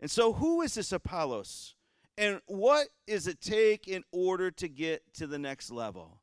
And 0.01 0.11
so, 0.11 0.33
who 0.33 0.63
is 0.63 0.75
this 0.75 0.93
Apollos? 0.93 1.75
And 2.17 2.41
what 2.47 2.89
does 3.07 3.27
it 3.27 3.41
take 3.41 3.87
in 3.87 4.03
order 4.13 4.51
to 4.51 4.69
get 4.69 5.03
to 5.15 5.27
the 5.27 5.39
next 5.39 5.71
level? 5.71 6.21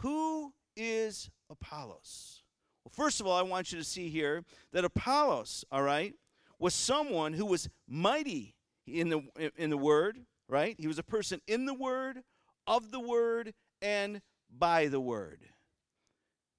Who 0.00 0.52
is 0.76 1.30
Apollos? 1.50 2.42
Well, 2.84 2.92
first 2.94 3.20
of 3.20 3.26
all, 3.26 3.36
I 3.36 3.42
want 3.42 3.72
you 3.72 3.78
to 3.78 3.84
see 3.84 4.08
here 4.08 4.44
that 4.72 4.84
Apollos, 4.84 5.64
all 5.70 5.82
right, 5.82 6.14
was 6.58 6.74
someone 6.74 7.32
who 7.32 7.44
was 7.44 7.68
mighty 7.88 8.54
in 8.86 9.08
the 9.08 9.50
in 9.56 9.70
the 9.70 9.76
word, 9.76 10.18
right? 10.48 10.76
He 10.78 10.86
was 10.86 10.98
a 10.98 11.04
person 11.04 11.40
in 11.46 11.66
the 11.66 11.74
word, 11.74 12.22
of 12.66 12.90
the 12.90 13.00
word, 13.00 13.52
and 13.82 14.20
by 14.50 14.86
the 14.86 15.00
word. 15.00 15.40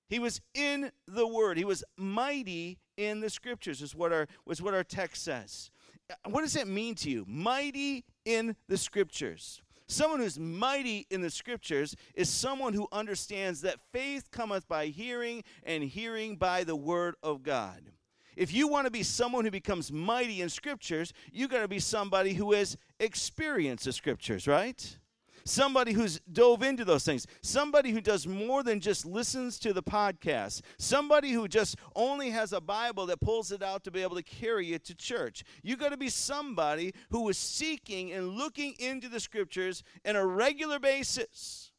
He 0.09 0.19
was 0.19 0.41
in 0.53 0.91
the 1.07 1.27
word. 1.27 1.57
He 1.57 1.65
was 1.65 1.83
mighty 1.97 2.79
in 2.97 3.19
the 3.19 3.29
scriptures, 3.29 3.81
is 3.81 3.95
what 3.95 4.11
our 4.11 4.27
was 4.45 4.61
what 4.61 4.73
our 4.73 4.83
text 4.83 5.23
says 5.23 5.71
Uh, 6.09 6.15
what 6.29 6.41
does 6.41 6.53
that 6.53 6.67
mean 6.67 6.95
to 6.95 7.09
you? 7.09 7.25
Mighty 7.27 8.03
in 8.25 8.55
the 8.67 8.77
scriptures. 8.77 9.61
Someone 9.87 10.19
who's 10.19 10.39
mighty 10.39 11.07
in 11.09 11.21
the 11.21 11.29
scriptures 11.31 11.95
is 12.13 12.29
someone 12.29 12.73
who 12.73 12.87
understands 12.91 13.61
that 13.61 13.79
faith 13.91 14.29
cometh 14.31 14.67
by 14.67 14.87
hearing, 14.87 15.43
and 15.63 15.83
hearing 15.83 16.35
by 16.35 16.63
the 16.63 16.75
word 16.75 17.15
of 17.23 17.41
God. 17.41 17.81
If 18.35 18.53
you 18.53 18.67
want 18.67 18.85
to 18.85 18.91
be 18.91 19.03
someone 19.03 19.45
who 19.45 19.51
becomes 19.51 19.91
mighty 19.91 20.41
in 20.41 20.49
scriptures, 20.49 21.11
you 21.31 21.47
got 21.47 21.61
to 21.61 21.67
be 21.67 21.79
somebody 21.79 22.33
who 22.33 22.53
has 22.53 22.77
experienced 22.99 23.85
the 23.85 23.91
scriptures, 23.91 24.47
right? 24.47 24.98
Somebody 25.49 25.93
who's 25.93 26.19
dove 26.31 26.63
into 26.63 26.85
those 26.85 27.03
things, 27.03 27.25
somebody 27.41 27.91
who 27.91 28.01
does 28.01 28.27
more 28.27 28.63
than 28.63 28.79
just 28.79 29.05
listens 29.05 29.59
to 29.59 29.73
the 29.73 29.83
podcast, 29.83 30.61
somebody 30.77 31.31
who 31.31 31.47
just 31.47 31.77
only 31.95 32.29
has 32.29 32.53
a 32.53 32.61
Bible 32.61 33.05
that 33.07 33.19
pulls 33.19 33.51
it 33.51 33.63
out 33.63 33.83
to 33.83 33.91
be 33.91 34.01
able 34.01 34.15
to 34.15 34.23
carry 34.23 34.73
it 34.73 34.85
to 34.85 34.95
church. 34.95 35.43
You 35.63 35.75
got 35.75 35.89
to 35.89 35.97
be 35.97 36.09
somebody 36.09 36.93
who 37.09 37.27
is 37.29 37.37
seeking 37.37 38.11
and 38.11 38.29
looking 38.29 38.75
into 38.79 39.09
the 39.09 39.19
scriptures 39.19 39.83
on 40.05 40.15
a 40.15 40.25
regular 40.25 40.79
basis. 40.79 41.71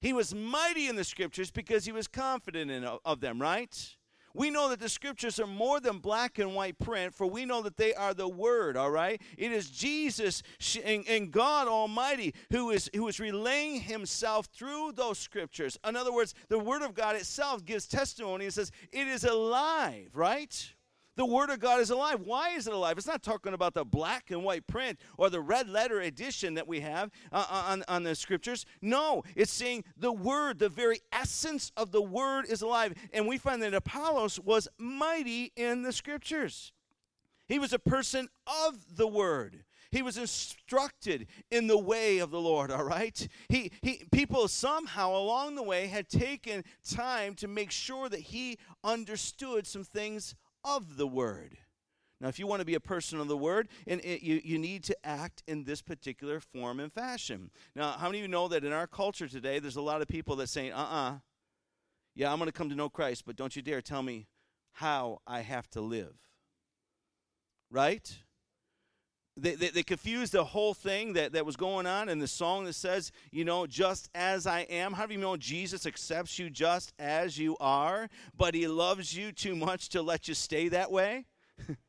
He 0.00 0.12
was 0.12 0.34
mighty 0.34 0.88
in 0.88 0.96
the 0.96 1.04
scriptures 1.04 1.50
because 1.50 1.84
he 1.84 1.92
was 1.92 2.06
confident 2.06 2.70
in 2.70 2.84
of 2.84 3.20
them, 3.20 3.40
right? 3.40 3.96
We 4.34 4.50
know 4.50 4.68
that 4.68 4.80
the 4.80 4.88
scriptures 4.88 5.40
are 5.40 5.46
more 5.46 5.80
than 5.80 5.98
black 5.98 6.38
and 6.38 6.54
white 6.54 6.78
print, 6.78 7.14
for 7.14 7.26
we 7.26 7.44
know 7.44 7.62
that 7.62 7.76
they 7.76 7.94
are 7.94 8.14
the 8.14 8.28
word, 8.28 8.76
all 8.76 8.90
right? 8.90 9.20
It 9.36 9.52
is 9.52 9.70
Jesus 9.70 10.42
and 10.84 11.30
God 11.30 11.68
Almighty 11.68 12.34
who 12.50 12.70
is, 12.70 12.90
who 12.94 13.08
is 13.08 13.20
relaying 13.20 13.80
himself 13.80 14.46
through 14.46 14.92
those 14.92 15.18
scriptures. 15.18 15.78
In 15.86 15.96
other 15.96 16.12
words, 16.12 16.34
the 16.48 16.58
word 16.58 16.82
of 16.82 16.94
God 16.94 17.16
itself 17.16 17.64
gives 17.64 17.86
testimony 17.86 18.44
and 18.44 18.54
says 18.54 18.70
it 18.92 19.06
is 19.08 19.24
alive, 19.24 20.10
right? 20.14 20.72
The 21.18 21.26
Word 21.26 21.50
of 21.50 21.58
God 21.58 21.80
is 21.80 21.90
alive. 21.90 22.20
Why 22.24 22.50
is 22.50 22.68
it 22.68 22.72
alive? 22.72 22.96
It's 22.96 23.04
not 23.08 23.24
talking 23.24 23.52
about 23.52 23.74
the 23.74 23.84
black 23.84 24.30
and 24.30 24.44
white 24.44 24.68
print 24.68 25.00
or 25.16 25.28
the 25.28 25.40
red 25.40 25.68
letter 25.68 25.98
edition 25.98 26.54
that 26.54 26.68
we 26.68 26.78
have 26.78 27.10
uh, 27.32 27.44
uh, 27.50 27.64
on, 27.72 27.84
on 27.88 28.04
the 28.04 28.14
Scriptures. 28.14 28.64
No, 28.80 29.24
it's 29.34 29.50
saying 29.50 29.82
the 29.96 30.12
Word, 30.12 30.60
the 30.60 30.68
very 30.68 31.00
essence 31.12 31.72
of 31.76 31.90
the 31.90 32.00
Word 32.00 32.46
is 32.48 32.62
alive. 32.62 32.94
And 33.12 33.26
we 33.26 33.36
find 33.36 33.60
that 33.64 33.74
Apollos 33.74 34.38
was 34.38 34.68
mighty 34.78 35.50
in 35.56 35.82
the 35.82 35.92
Scriptures. 35.92 36.70
He 37.48 37.58
was 37.58 37.72
a 37.72 37.80
person 37.80 38.28
of 38.46 38.96
the 38.96 39.08
Word. 39.08 39.64
He 39.90 40.02
was 40.02 40.18
instructed 40.18 41.26
in 41.50 41.66
the 41.66 41.78
way 41.78 42.18
of 42.18 42.30
the 42.30 42.40
Lord, 42.40 42.70
all 42.70 42.84
right? 42.84 43.26
He, 43.48 43.72
he, 43.82 44.04
people 44.12 44.46
somehow 44.46 45.16
along 45.16 45.56
the 45.56 45.64
way 45.64 45.88
had 45.88 46.08
taken 46.08 46.62
time 46.88 47.34
to 47.36 47.48
make 47.48 47.72
sure 47.72 48.08
that 48.08 48.20
he 48.20 48.56
understood 48.84 49.66
some 49.66 49.82
things 49.82 50.36
of 50.64 50.96
the 50.96 51.06
word. 51.06 51.58
Now, 52.20 52.28
if 52.28 52.38
you 52.38 52.48
want 52.48 52.60
to 52.60 52.66
be 52.66 52.74
a 52.74 52.80
person 52.80 53.20
of 53.20 53.28
the 53.28 53.36
word, 53.36 53.68
and 53.86 54.00
it, 54.00 54.22
you, 54.22 54.40
you 54.42 54.58
need 54.58 54.82
to 54.84 55.06
act 55.06 55.42
in 55.46 55.64
this 55.64 55.82
particular 55.82 56.40
form 56.40 56.80
and 56.80 56.92
fashion. 56.92 57.50
Now, 57.76 57.92
how 57.92 58.06
many 58.08 58.18
of 58.18 58.22
you 58.22 58.28
know 58.28 58.48
that 58.48 58.64
in 58.64 58.72
our 58.72 58.88
culture 58.88 59.28
today, 59.28 59.60
there's 59.60 59.76
a 59.76 59.80
lot 59.82 60.02
of 60.02 60.08
people 60.08 60.34
that 60.36 60.48
say, 60.48 60.70
uh 60.72 60.80
uh-uh, 60.80 61.10
uh, 61.10 61.18
yeah, 62.16 62.32
I'm 62.32 62.38
going 62.38 62.48
to 62.48 62.52
come 62.52 62.68
to 62.70 62.74
know 62.74 62.88
Christ, 62.88 63.22
but 63.24 63.36
don't 63.36 63.54
you 63.54 63.62
dare 63.62 63.80
tell 63.80 64.02
me 64.02 64.26
how 64.72 65.20
I 65.26 65.40
have 65.40 65.70
to 65.70 65.80
live. 65.80 66.16
right? 67.70 68.18
They, 69.40 69.54
they, 69.54 69.68
they, 69.68 69.82
confused 69.82 70.32
the 70.32 70.44
whole 70.44 70.74
thing 70.74 71.12
that, 71.12 71.32
that 71.32 71.46
was 71.46 71.56
going 71.56 71.86
on 71.86 72.08
in 72.08 72.18
the 72.18 72.26
song 72.26 72.64
that 72.64 72.74
says, 72.74 73.12
you 73.30 73.44
know, 73.44 73.66
just 73.66 74.10
as 74.14 74.46
I 74.46 74.60
am. 74.62 74.92
How 74.92 75.06
do 75.06 75.14
you 75.14 75.20
know 75.20 75.36
Jesus 75.36 75.86
accepts 75.86 76.38
you 76.38 76.50
just 76.50 76.92
as 76.98 77.38
you 77.38 77.56
are, 77.60 78.08
but 78.36 78.54
he 78.54 78.66
loves 78.66 79.16
you 79.16 79.30
too 79.32 79.54
much 79.54 79.90
to 79.90 80.02
let 80.02 80.28
you 80.28 80.34
stay 80.34 80.68
that 80.68 80.90
way? 80.90 81.26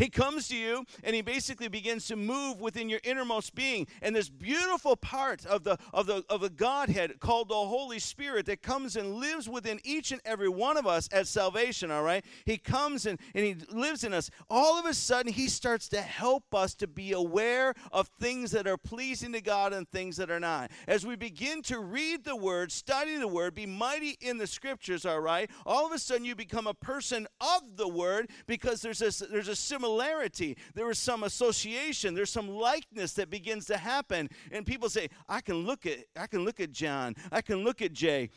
He 0.00 0.08
comes 0.08 0.48
to 0.48 0.56
you 0.56 0.86
and 1.04 1.14
he 1.14 1.20
basically 1.20 1.68
begins 1.68 2.06
to 2.06 2.16
move 2.16 2.58
within 2.58 2.88
your 2.88 3.00
innermost 3.04 3.54
being. 3.54 3.86
And 4.00 4.16
this 4.16 4.30
beautiful 4.30 4.96
part 4.96 5.44
of 5.44 5.62
the 5.62 5.76
of 5.92 6.06
the 6.06 6.24
of 6.30 6.40
the 6.40 6.48
Godhead 6.48 7.20
called 7.20 7.50
the 7.50 7.54
Holy 7.54 7.98
Spirit 7.98 8.46
that 8.46 8.62
comes 8.62 8.96
and 8.96 9.16
lives 9.16 9.46
within 9.46 9.78
each 9.84 10.10
and 10.10 10.22
every 10.24 10.48
one 10.48 10.78
of 10.78 10.86
us 10.86 11.06
at 11.12 11.26
salvation, 11.26 11.90
all 11.90 12.02
right? 12.02 12.24
He 12.46 12.56
comes 12.56 13.04
and, 13.04 13.20
and 13.34 13.44
he 13.44 13.56
lives 13.70 14.02
in 14.02 14.14
us. 14.14 14.30
All 14.48 14.78
of 14.78 14.86
a 14.86 14.94
sudden 14.94 15.34
he 15.34 15.48
starts 15.48 15.86
to 15.90 16.00
help 16.00 16.54
us 16.54 16.74
to 16.76 16.86
be 16.86 17.12
aware 17.12 17.74
of 17.92 18.08
things 18.18 18.52
that 18.52 18.66
are 18.66 18.78
pleasing 18.78 19.34
to 19.34 19.42
God 19.42 19.74
and 19.74 19.86
things 19.90 20.16
that 20.16 20.30
are 20.30 20.40
not. 20.40 20.70
As 20.88 21.04
we 21.04 21.14
begin 21.14 21.60
to 21.64 21.78
read 21.78 22.24
the 22.24 22.36
word, 22.36 22.72
study 22.72 23.18
the 23.18 23.28
word, 23.28 23.54
be 23.54 23.66
mighty 23.66 24.16
in 24.22 24.38
the 24.38 24.46
scriptures, 24.46 25.04
all 25.04 25.20
right? 25.20 25.50
All 25.66 25.84
of 25.84 25.92
a 25.92 25.98
sudden 25.98 26.24
you 26.24 26.34
become 26.34 26.66
a 26.66 26.72
person 26.72 27.26
of 27.42 27.76
the 27.76 27.88
word 27.88 28.30
because 28.46 28.80
there's 28.80 29.02
a 29.02 29.10
there's 29.26 29.48
a 29.48 29.56
similar 29.56 29.89
similarity, 29.90 30.56
there 30.74 30.90
is 30.90 30.98
some 30.98 31.24
association, 31.24 32.14
there's 32.14 32.30
some 32.30 32.48
likeness 32.48 33.12
that 33.14 33.30
begins 33.30 33.66
to 33.66 33.76
happen. 33.76 34.28
And 34.52 34.64
people 34.64 34.88
say, 34.88 35.08
I 35.28 35.40
can 35.40 35.56
look 35.66 35.86
at 35.86 35.98
I 36.16 36.26
can 36.26 36.44
look 36.44 36.60
at 36.60 36.70
John, 36.70 37.16
I 37.32 37.42
can 37.42 37.64
look 37.64 37.82
at 37.82 37.92
Jay, 37.92 38.30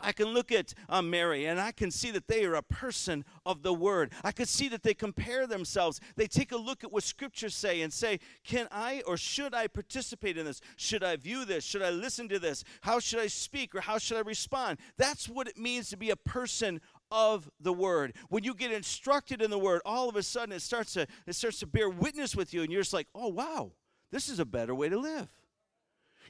I 0.00 0.12
can 0.12 0.26
look 0.26 0.50
at 0.52 0.74
uh, 0.88 1.02
Mary 1.02 1.46
and 1.46 1.60
I 1.60 1.72
can 1.72 1.90
see 1.90 2.10
that 2.10 2.28
they 2.28 2.44
are 2.44 2.54
a 2.54 2.62
person 2.62 3.24
of 3.46 3.62
the 3.62 3.72
Word. 3.72 4.12
I 4.22 4.32
can 4.32 4.46
see 4.46 4.68
that 4.68 4.82
they 4.82 4.94
compare 4.94 5.46
themselves. 5.46 6.00
They 6.16 6.26
take 6.26 6.52
a 6.52 6.56
look 6.56 6.84
at 6.84 6.92
what 6.92 7.04
Scriptures 7.04 7.54
say 7.54 7.80
and 7.82 7.92
say, 7.92 8.18
Can 8.44 8.66
I 8.70 9.02
or 9.06 9.16
should 9.16 9.54
I 9.54 9.66
participate 9.66 10.36
in 10.36 10.46
this? 10.46 10.60
Should 10.76 11.04
I 11.04 11.16
view 11.16 11.44
this? 11.44 11.64
Should 11.64 11.82
I 11.82 11.90
listen 11.90 12.28
to 12.28 12.38
this? 12.38 12.64
How 12.82 12.98
should 12.98 13.20
I 13.20 13.28
speak 13.28 13.74
or 13.74 13.80
how 13.80 13.98
should 13.98 14.16
I 14.16 14.22
respond? 14.22 14.78
That's 14.96 15.28
what 15.28 15.48
it 15.48 15.58
means 15.58 15.90
to 15.90 15.96
be 15.96 16.10
a 16.10 16.16
person 16.16 16.80
of 17.14 17.48
the 17.60 17.72
word. 17.72 18.14
When 18.28 18.42
you 18.42 18.54
get 18.54 18.72
instructed 18.72 19.40
in 19.40 19.50
the 19.50 19.58
word, 19.58 19.80
all 19.86 20.08
of 20.08 20.16
a 20.16 20.22
sudden 20.22 20.52
it 20.52 20.60
starts 20.60 20.94
to 20.94 21.06
it 21.26 21.34
starts 21.34 21.60
to 21.60 21.66
bear 21.66 21.88
witness 21.88 22.34
with 22.34 22.52
you, 22.52 22.62
and 22.62 22.72
you're 22.72 22.82
just 22.82 22.92
like, 22.92 23.06
oh 23.14 23.28
wow, 23.28 23.70
this 24.10 24.28
is 24.28 24.40
a 24.40 24.44
better 24.44 24.74
way 24.74 24.88
to 24.88 24.98
live. 24.98 25.30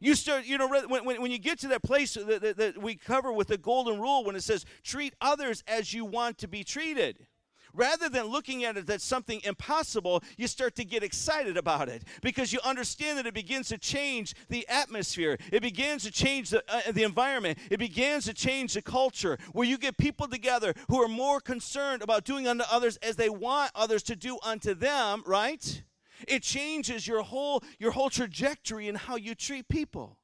You 0.01 0.15
start, 0.15 0.45
you 0.45 0.59
know, 0.59 0.69
when, 0.69 1.05
when, 1.05 1.23
when 1.23 1.31
you 1.31 1.39
get 1.39 1.59
to 1.61 1.69
that 1.69 1.83
place 1.83 2.15
that, 2.15 2.43
that, 2.43 2.57
that 2.57 2.79
we 2.83 2.97
cover 2.97 3.33
with 3.33 3.49
the 3.49 3.57
golden 3.57 4.01
rule, 4.01 4.25
when 4.25 4.37
it 4.37 4.43
says, 4.43 4.67
treat 4.83 5.15
others 5.21 5.63
as 5.67 5.95
you 5.95 6.05
want 6.05 6.37
to 6.39 6.49
be 6.49 6.65
treated 6.65 7.27
rather 7.75 8.09
than 8.09 8.27
looking 8.27 8.65
at 8.65 8.77
it 8.77 8.89
as 8.89 9.03
something 9.03 9.41
impossible, 9.45 10.23
you 10.39 10.47
start 10.47 10.77
to 10.77 10.85
get 10.85 11.03
excited 11.03 11.57
about 11.57 11.89
it 11.89 12.05
because 12.23 12.53
you 12.53 12.61
understand 12.65 13.19
that 13.19 13.27
it 13.27 13.35
begins 13.35 13.69
to 13.69 13.79
change 13.79 14.35
the 14.49 14.67
atmosphere. 14.69 15.37
It 15.53 15.61
begins 15.61 16.05
to 16.05 16.11
change 16.11 16.51
the, 16.51 16.63
uh, 16.69 16.93
the 16.93 17.03
environment. 17.03 17.59
It 17.71 17.79
begins 17.79 18.25
to 18.25 18.35
change 18.35 18.75
the 18.75 18.83
culture 18.83 19.39
where 19.53 19.67
you 19.67 19.77
get 19.77 19.99
people 19.99 20.29
together 20.29 20.73
who 20.89 21.03
are 21.03 21.09
more 21.09 21.41
concerned 21.41 22.03
about 22.03 22.25
doing 22.25 22.47
unto 22.47 22.65
others 22.71 22.97
as 22.99 23.17
they 23.17 23.29
want 23.29 23.73
others 23.75 24.03
to 24.05 24.17
do 24.17 24.39
unto 24.43 24.75
them, 24.75 25.23
right? 25.27 25.83
It 26.29 26.43
changes 26.43 27.07
your 27.07 27.23
whole 27.23 27.63
your 27.79 27.91
whole 27.91 28.11
trajectory 28.11 28.89
in 28.89 28.95
how 28.95 29.17
you 29.17 29.35
treat 29.35 29.69
people. 29.69 30.19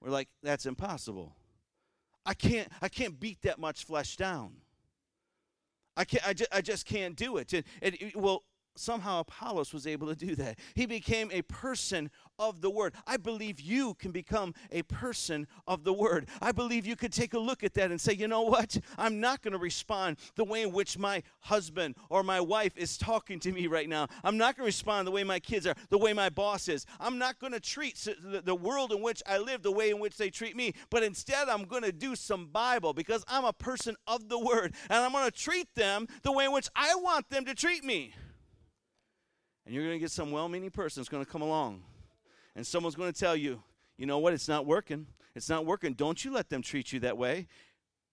We're 0.00 0.10
like, 0.10 0.28
that's 0.42 0.66
impossible. 0.66 1.36
I 2.24 2.34
can't 2.34 2.68
I 2.80 2.88
can't 2.88 3.18
beat 3.18 3.42
that 3.42 3.58
much 3.58 3.84
flesh 3.84 4.16
down. 4.16 4.61
I, 5.96 6.04
can't, 6.04 6.26
I, 6.26 6.32
just, 6.32 6.54
I 6.54 6.60
just 6.60 6.86
can't 6.86 7.16
do 7.16 7.36
it. 7.36 7.52
And, 7.52 7.64
and, 7.82 7.96
well, 8.14 8.44
somehow 8.74 9.20
Apollos 9.20 9.72
was 9.72 9.86
able 9.86 10.08
to 10.08 10.16
do 10.16 10.34
that. 10.36 10.58
He 10.74 10.86
became 10.86 11.30
a 11.32 11.42
person 11.42 12.10
of 12.38 12.60
the 12.60 12.70
Word. 12.70 12.94
I 13.06 13.16
believe 13.16 13.60
you 13.60 13.94
can 13.94 14.10
become 14.10 14.54
a 14.70 14.82
person 14.82 15.46
of 15.66 15.84
the 15.84 15.92
Word. 15.92 16.28
I 16.40 16.52
believe 16.52 16.86
you 16.86 16.96
could 16.96 17.12
take 17.12 17.34
a 17.34 17.38
look 17.38 17.62
at 17.62 17.74
that 17.74 17.90
and 17.90 18.00
say, 18.00 18.14
you 18.14 18.28
know 18.28 18.42
what? 18.42 18.78
I'm 18.98 19.20
not 19.20 19.42
going 19.42 19.52
to 19.52 19.58
respond 19.58 20.16
the 20.34 20.44
way 20.44 20.62
in 20.62 20.72
which 20.72 20.98
my 20.98 21.22
husband 21.40 21.96
or 22.08 22.22
my 22.22 22.40
wife 22.40 22.72
is 22.76 22.96
talking 22.96 23.38
to 23.40 23.52
me 23.52 23.66
right 23.66 23.88
now. 23.88 24.08
I'm 24.24 24.36
not 24.36 24.56
going 24.56 24.64
to 24.64 24.68
respond 24.68 25.06
the 25.06 25.12
way 25.12 25.24
my 25.24 25.38
kids 25.38 25.66
are, 25.66 25.74
the 25.90 25.98
way 25.98 26.12
my 26.12 26.30
boss 26.30 26.68
is. 26.68 26.86
I'm 26.98 27.18
not 27.18 27.38
going 27.38 27.52
to 27.52 27.60
treat 27.60 28.08
the 28.22 28.54
world 28.54 28.92
in 28.92 29.02
which 29.02 29.22
I 29.26 29.38
live 29.38 29.62
the 29.62 29.72
way 29.72 29.90
in 29.90 30.00
which 30.00 30.16
they 30.16 30.30
treat 30.30 30.56
me, 30.56 30.74
but 30.90 31.02
instead 31.02 31.48
I'm 31.48 31.64
going 31.64 31.82
to 31.82 31.92
do 31.92 32.16
some 32.16 32.46
Bible 32.46 32.92
because 32.92 33.24
I'm 33.28 33.44
a 33.44 33.52
person 33.52 33.96
of 34.06 34.28
the 34.28 34.38
Word 34.38 34.74
and 34.90 35.04
I'm 35.04 35.12
going 35.12 35.24
to 35.24 35.30
treat 35.30 35.74
them 35.74 36.06
the 36.22 36.32
way 36.32 36.46
in 36.46 36.52
which 36.52 36.68
I 36.74 36.94
want 36.96 37.28
them 37.30 37.44
to 37.44 37.54
treat 37.54 37.84
me. 37.84 38.14
And 39.64 39.74
you're 39.74 39.84
going 39.84 39.94
to 39.94 40.00
get 40.00 40.10
some 40.10 40.30
well 40.30 40.48
meaning 40.48 40.70
person 40.70 41.00
that's 41.00 41.08
going 41.08 41.24
to 41.24 41.30
come 41.30 41.42
along. 41.42 41.82
And 42.54 42.66
someone's 42.66 42.94
going 42.94 43.12
to 43.12 43.18
tell 43.18 43.36
you, 43.36 43.62
you 43.96 44.06
know 44.06 44.18
what, 44.18 44.32
it's 44.32 44.48
not 44.48 44.66
working. 44.66 45.06
It's 45.34 45.48
not 45.48 45.64
working. 45.64 45.94
Don't 45.94 46.24
you 46.24 46.32
let 46.32 46.50
them 46.50 46.60
treat 46.60 46.92
you 46.92 47.00
that 47.00 47.16
way 47.16 47.46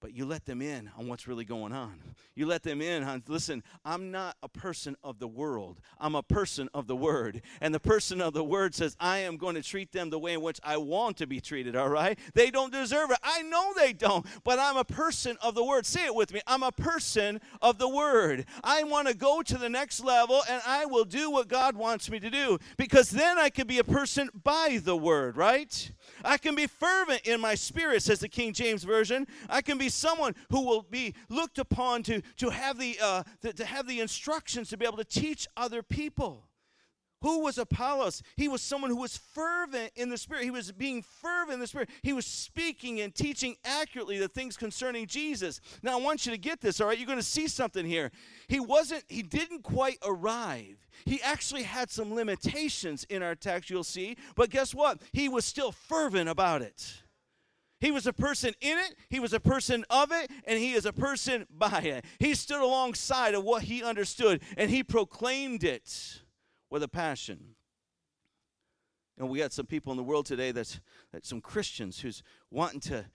but 0.02 0.14
you 0.14 0.26
let 0.26 0.46
them 0.46 0.62
in 0.62 0.90
on 0.98 1.08
what's 1.08 1.28
really 1.28 1.46
going 1.46 1.74
on. 1.74 2.00
You 2.36 2.46
let 2.46 2.64
them 2.64 2.82
in 2.82 3.04
on, 3.04 3.24
listen, 3.28 3.64
I'm 3.84 4.12
not 4.12 4.38
a 4.42 4.48
person 4.48 4.96
of 5.04 5.20
the 5.20 5.28
world. 5.28 5.82
I'm 6.00 6.16
a 6.16 6.24
person 6.24 6.70
of 6.74 6.88
the 6.88 6.96
word. 6.96 7.42
And 7.60 7.74
the 7.74 7.80
person 7.80 8.22
of 8.22 8.34
the 8.34 8.44
word 8.44 8.74
says, 8.74 8.96
I 9.00 9.20
am 9.20 9.38
going 9.38 9.56
to 9.56 9.62
treat 9.62 9.92
them 9.92 10.10
the 10.10 10.20
way 10.20 10.34
in 10.34 10.42
which 10.42 10.60
I 10.64 10.78
want 10.78 11.18
to 11.18 11.28
be 11.28 11.42
treated, 11.42 11.76
all 11.76 11.90
right? 11.90 12.18
They 12.34 12.50
don't 12.50 12.72
deserve 12.72 13.12
it. 13.12 13.18
I 13.24 13.42
know 13.42 13.74
they 13.76 13.94
don't, 13.94 14.26
but 14.44 14.58
I'm 14.58 14.78
a 14.78 14.86
person 14.86 15.38
of 15.42 15.56
the 15.56 15.64
word. 15.64 15.86
Say 15.86 16.06
it 16.06 16.16
with 16.16 16.34
me. 16.34 16.42
I'm 16.48 16.64
a 16.64 16.72
person 16.72 17.42
of 17.62 17.78
the 17.78 17.90
word. 17.90 18.46
I 18.64 18.84
want 18.84 19.08
to 19.10 19.14
go 19.14 19.42
to 19.42 19.58
the 19.58 19.70
next 19.70 20.04
level 20.04 20.42
and 20.50 20.62
I 20.66 20.86
will 20.86 21.06
do 21.06 21.30
what 21.30 21.48
God 21.48 21.76
wants 21.76 22.10
me 22.10 22.20
to 22.20 22.30
do 22.30 22.58
because 22.78 23.10
then 23.10 23.38
I 23.38 23.50
can 23.50 23.68
be 23.68 23.80
a 23.80 23.84
person 23.84 24.30
by 24.44 24.80
the 24.82 24.96
word, 24.96 25.36
right? 25.36 25.92
I 26.24 26.38
can 26.38 26.56
be 26.56 26.68
fervent 26.68 27.22
in 27.28 27.42
my 27.42 27.56
spirit, 27.56 28.04
says 28.04 28.20
the 28.20 28.30
King 28.30 28.54
James 28.54 28.84
Version. 28.84 29.28
I 29.50 29.62
can 29.62 29.78
be 29.78 29.88
someone 29.89 30.36
who 30.49 30.65
will 30.65 30.84
be 30.84 31.15
looked 31.30 31.60
upon 31.60 32.04
to, 32.04 32.21
to, 32.38 32.49
have 32.49 32.80
the, 32.80 32.97
uh, 33.02 33.23
to, 33.41 33.54
to 33.54 33.65
have 33.65 33.88
the 33.88 33.99
instructions 33.99 34.69
to 34.69 34.78
be 34.78 34.86
able 34.86 34.97
to 34.97 35.04
teach 35.04 35.47
other 35.58 35.84
people. 35.84 36.49
Who 37.21 37.41
was 37.41 37.58
Apollos? 37.58 38.23
He 38.38 38.47
was 38.47 38.62
someone 38.62 38.89
who 38.89 38.97
was 39.02 39.17
fervent 39.17 39.91
in 39.95 40.10
the 40.10 40.17
Spirit. 40.17 40.45
He 40.45 40.52
was 40.52 40.71
being 40.71 41.02
fervent 41.02 41.56
in 41.56 41.60
the 41.60 41.67
Spirit. 41.67 41.89
He 42.02 42.13
was 42.13 42.25
speaking 42.25 43.02
and 43.02 43.13
teaching 43.13 43.58
accurately 43.65 44.17
the 44.19 44.30
things 44.30 44.56
concerning 44.56 45.06
Jesus. 45.06 45.60
Now, 45.84 45.99
I 45.99 46.02
want 46.02 46.25
you 46.25 46.32
to 46.32 46.38
get 46.38 46.62
this, 46.62 46.80
all 46.80 46.88
right? 46.88 46.97
You're 46.97 47.08
going 47.08 47.19
to 47.19 47.23
see 47.23 47.49
something 47.49 47.86
here. 47.86 48.12
He 48.47 48.62
wasn't, 48.62 49.04
he 49.10 49.21
didn't 49.21 49.63
quite 49.63 49.97
arrive. 50.06 50.78
He 51.04 51.21
actually 51.21 51.63
had 51.63 51.91
some 51.91 52.13
limitations 52.13 53.04
in 53.10 53.21
our 53.21 53.36
text, 53.36 53.69
you'll 53.69 53.84
see. 53.84 54.15
But 54.36 54.49
guess 54.49 54.73
what? 54.73 55.02
He 55.12 55.28
was 55.28 55.43
still 55.43 55.73
fervent 55.73 56.30
about 56.30 56.62
it. 56.62 57.02
He 57.80 57.92
was 57.92 58.06
a 58.06 58.13
person 58.13 58.54
in 58.60 58.78
it, 58.78 58.96
he 59.10 59.20
was 59.20 59.34
a 59.34 59.39
person 59.39 59.86
of 59.89 60.12
it, 60.12 60.30
and 60.46 60.60
he 60.60 60.74
is 60.74 60.86
a 60.86 60.92
person 60.94 61.46
by 61.50 61.80
it. 61.80 62.06
He 62.20 62.34
stood 62.34 62.62
alongside 62.62 63.36
of 63.36 63.44
what 63.44 63.63
he 63.63 63.84
understood, 63.84 64.42
and 64.58 64.70
he 64.70 64.84
proclaimed 64.84 65.63
it 65.63 66.22
with 66.70 66.84
a 66.84 66.89
passion. 66.89 67.56
And 69.18 69.30
we 69.30 69.39
got 69.39 69.54
some 69.54 69.65
people 69.65 69.92
in 69.92 69.98
the 69.98 70.04
world 70.04 70.26
today 70.26 70.52
that's, 70.52 70.80
that's 71.12 71.28
some 71.28 71.42
Christians 71.42 72.00
who's 72.00 72.22
wanting 72.52 72.80
to 72.82 73.06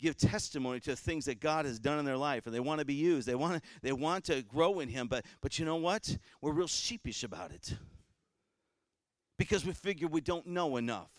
give 0.00 0.16
testimony 0.16 0.80
to 0.80 0.94
things 0.94 1.24
that 1.24 1.40
God 1.40 1.64
has 1.64 1.78
done 1.78 1.98
in 1.98 2.04
their 2.04 2.16
life, 2.16 2.46
and 2.46 2.54
they 2.54 2.60
want 2.60 2.78
to 2.78 2.84
be 2.84 2.94
used. 2.94 3.26
They 3.26 3.34
want 3.34 3.54
to, 3.54 3.68
they 3.82 3.92
want 3.92 4.24
to 4.26 4.42
grow 4.42 4.80
in 4.80 4.88
Him, 4.88 5.08
but 5.08 5.24
but 5.40 5.58
you 5.58 5.64
know 5.64 5.76
what? 5.76 6.16
We're 6.40 6.52
real 6.52 6.68
sheepish 6.68 7.24
about 7.24 7.50
it 7.50 7.76
because 9.36 9.64
we 9.64 9.72
figure 9.72 10.08
we 10.08 10.20
don't 10.20 10.46
know 10.46 10.76
enough. 10.76 11.17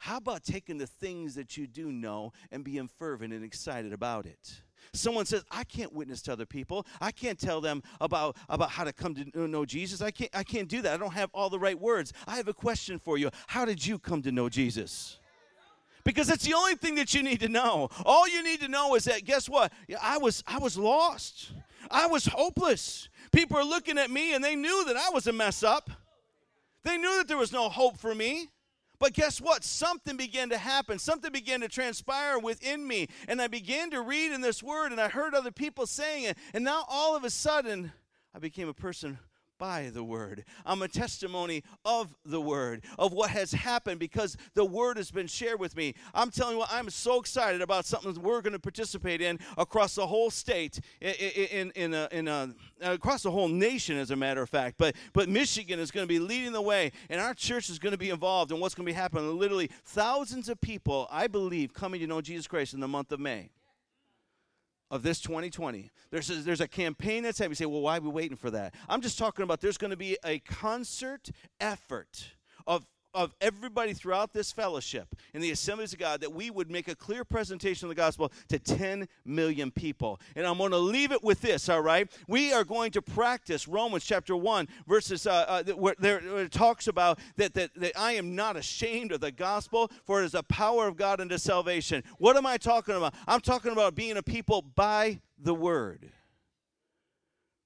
How 0.00 0.16
about 0.16 0.42
taking 0.42 0.78
the 0.78 0.86
things 0.86 1.34
that 1.34 1.58
you 1.58 1.66
do 1.66 1.92
know 1.92 2.32
and 2.50 2.64
being 2.64 2.88
fervent 2.88 3.34
and 3.34 3.44
excited 3.44 3.92
about 3.92 4.24
it? 4.24 4.62
Someone 4.94 5.26
says, 5.26 5.44
I 5.50 5.62
can't 5.62 5.92
witness 5.92 6.22
to 6.22 6.32
other 6.32 6.46
people. 6.46 6.86
I 7.02 7.10
can't 7.10 7.38
tell 7.38 7.60
them 7.60 7.82
about, 8.00 8.38
about 8.48 8.70
how 8.70 8.84
to 8.84 8.94
come 8.94 9.14
to 9.14 9.46
know 9.46 9.66
Jesus. 9.66 10.00
I 10.00 10.10
can't, 10.10 10.30
I 10.34 10.42
can't 10.42 10.68
do 10.68 10.80
that. 10.80 10.94
I 10.94 10.96
don't 10.96 11.12
have 11.12 11.28
all 11.34 11.50
the 11.50 11.58
right 11.58 11.78
words. 11.78 12.14
I 12.26 12.36
have 12.36 12.48
a 12.48 12.54
question 12.54 12.98
for 12.98 13.18
you. 13.18 13.28
How 13.46 13.66
did 13.66 13.86
you 13.86 13.98
come 13.98 14.22
to 14.22 14.32
know 14.32 14.48
Jesus? 14.48 15.18
Because 16.02 16.30
it's 16.30 16.46
the 16.46 16.54
only 16.54 16.76
thing 16.76 16.94
that 16.94 17.12
you 17.12 17.22
need 17.22 17.40
to 17.40 17.48
know. 17.48 17.90
All 18.06 18.26
you 18.26 18.42
need 18.42 18.60
to 18.62 18.68
know 18.68 18.94
is 18.94 19.04
that 19.04 19.26
guess 19.26 19.50
what? 19.50 19.70
I 20.00 20.16
was 20.16 20.42
I 20.46 20.56
was 20.56 20.78
lost. 20.78 21.52
I 21.90 22.06
was 22.06 22.24
hopeless. 22.24 23.10
People 23.32 23.58
are 23.58 23.64
looking 23.64 23.98
at 23.98 24.10
me 24.10 24.32
and 24.32 24.42
they 24.42 24.56
knew 24.56 24.82
that 24.86 24.96
I 24.96 25.10
was 25.10 25.26
a 25.26 25.32
mess 25.34 25.62
up. 25.62 25.90
They 26.84 26.96
knew 26.96 27.18
that 27.18 27.28
there 27.28 27.36
was 27.36 27.52
no 27.52 27.68
hope 27.68 27.98
for 27.98 28.14
me. 28.14 28.48
But 29.00 29.14
guess 29.14 29.40
what? 29.40 29.64
Something 29.64 30.16
began 30.18 30.50
to 30.50 30.58
happen. 30.58 30.98
Something 30.98 31.32
began 31.32 31.62
to 31.62 31.68
transpire 31.68 32.38
within 32.38 32.86
me. 32.86 33.08
And 33.26 33.40
I 33.40 33.48
began 33.48 33.90
to 33.90 34.02
read 34.02 34.30
in 34.30 34.42
this 34.42 34.62
word 34.62 34.92
and 34.92 35.00
I 35.00 35.08
heard 35.08 35.34
other 35.34 35.50
people 35.50 35.86
saying 35.86 36.24
it. 36.24 36.36
And 36.52 36.62
now 36.62 36.84
all 36.86 37.16
of 37.16 37.24
a 37.24 37.30
sudden, 37.30 37.92
I 38.34 38.38
became 38.38 38.68
a 38.68 38.74
person 38.74 39.18
by 39.60 39.90
the 39.92 40.02
word. 40.02 40.44
I'm 40.64 40.80
a 40.80 40.88
testimony 40.88 41.62
of 41.84 42.16
the 42.24 42.40
word, 42.40 42.82
of 42.98 43.12
what 43.12 43.30
has 43.30 43.52
happened 43.52 44.00
because 44.00 44.36
the 44.54 44.64
word 44.64 44.96
has 44.96 45.10
been 45.10 45.26
shared 45.26 45.60
with 45.60 45.76
me. 45.76 45.94
I'm 46.14 46.30
telling 46.30 46.54
you 46.54 46.60
what, 46.60 46.70
I'm 46.72 46.88
so 46.88 47.20
excited 47.20 47.60
about 47.60 47.84
something 47.84 48.14
that 48.14 48.20
we're 48.20 48.40
going 48.40 48.54
to 48.54 48.58
participate 48.58 49.20
in 49.20 49.38
across 49.58 49.94
the 49.94 50.06
whole 50.06 50.30
state, 50.30 50.80
in, 51.00 51.12
in, 51.12 51.70
in, 51.76 51.94
a, 51.94 52.08
in 52.10 52.26
a, 52.26 52.54
across 52.80 53.22
the 53.22 53.30
whole 53.30 53.48
nation, 53.48 53.98
as 53.98 54.10
a 54.10 54.16
matter 54.16 54.40
of 54.40 54.48
fact. 54.48 54.76
But, 54.78 54.96
but 55.12 55.28
Michigan 55.28 55.78
is 55.78 55.90
going 55.90 56.04
to 56.04 56.08
be 56.08 56.18
leading 56.18 56.52
the 56.52 56.62
way, 56.62 56.90
and 57.10 57.20
our 57.20 57.34
church 57.34 57.68
is 57.68 57.78
going 57.78 57.92
to 57.92 57.98
be 57.98 58.08
involved 58.08 58.50
in 58.50 58.60
what's 58.60 58.74
going 58.74 58.86
to 58.86 58.92
be 58.92 58.96
happening. 58.96 59.38
Literally, 59.38 59.70
thousands 59.84 60.48
of 60.48 60.58
people, 60.62 61.06
I 61.10 61.26
believe, 61.26 61.74
coming 61.74 62.00
to 62.00 62.06
know 62.06 62.22
Jesus 62.22 62.46
Christ 62.46 62.72
in 62.72 62.80
the 62.80 62.88
month 62.88 63.12
of 63.12 63.20
May 63.20 63.50
of 64.90 65.02
this 65.02 65.20
2020. 65.20 65.90
There's 66.10 66.30
a, 66.30 66.34
there's 66.34 66.60
a 66.60 66.68
campaign 66.68 67.22
that's 67.22 67.38
happening. 67.38 67.52
You 67.52 67.56
say, 67.56 67.66
well, 67.66 67.82
why 67.82 67.98
are 67.98 68.00
we 68.00 68.08
waiting 68.08 68.36
for 68.36 68.50
that? 68.50 68.74
I'm 68.88 69.00
just 69.00 69.18
talking 69.18 69.42
about 69.42 69.60
there's 69.60 69.78
going 69.78 69.92
to 69.92 69.96
be 69.96 70.16
a 70.24 70.38
concert 70.40 71.30
effort 71.60 72.32
of 72.66 72.86
of 73.14 73.34
everybody 73.40 73.92
throughout 73.92 74.32
this 74.32 74.52
fellowship 74.52 75.14
in 75.34 75.40
the 75.40 75.50
assemblies 75.50 75.92
of 75.92 75.98
God 75.98 76.20
that 76.20 76.32
we 76.32 76.50
would 76.50 76.70
make 76.70 76.88
a 76.88 76.94
clear 76.94 77.24
presentation 77.24 77.86
of 77.86 77.88
the 77.90 77.94
gospel 77.94 78.32
to 78.48 78.58
10 78.58 79.08
million 79.24 79.70
people. 79.70 80.20
And 80.36 80.46
I'm 80.46 80.58
going 80.58 80.70
to 80.70 80.78
leave 80.78 81.12
it 81.12 81.22
with 81.22 81.40
this, 81.40 81.68
all 81.68 81.80
right? 81.80 82.10
We 82.28 82.52
are 82.52 82.64
going 82.64 82.92
to 82.92 83.02
practice 83.02 83.66
Romans 83.66 84.04
chapter 84.04 84.36
1, 84.36 84.68
verses 84.86 85.26
uh, 85.26 85.44
uh, 85.48 85.72
where, 85.72 85.94
there, 85.98 86.20
where 86.20 86.44
it 86.44 86.52
talks 86.52 86.86
about 86.86 87.18
that, 87.36 87.54
that, 87.54 87.70
that 87.76 87.98
I 87.98 88.12
am 88.12 88.34
not 88.34 88.56
ashamed 88.56 89.12
of 89.12 89.20
the 89.20 89.32
gospel, 89.32 89.90
for 90.04 90.22
it 90.22 90.26
is 90.26 90.32
the 90.32 90.42
power 90.44 90.86
of 90.86 90.96
God 90.96 91.20
unto 91.20 91.38
salvation. 91.38 92.04
What 92.18 92.36
am 92.36 92.46
I 92.46 92.56
talking 92.56 92.94
about? 92.94 93.14
I'm 93.26 93.40
talking 93.40 93.72
about 93.72 93.94
being 93.94 94.16
a 94.16 94.22
people 94.22 94.62
by 94.62 95.20
the 95.38 95.54
word. 95.54 96.10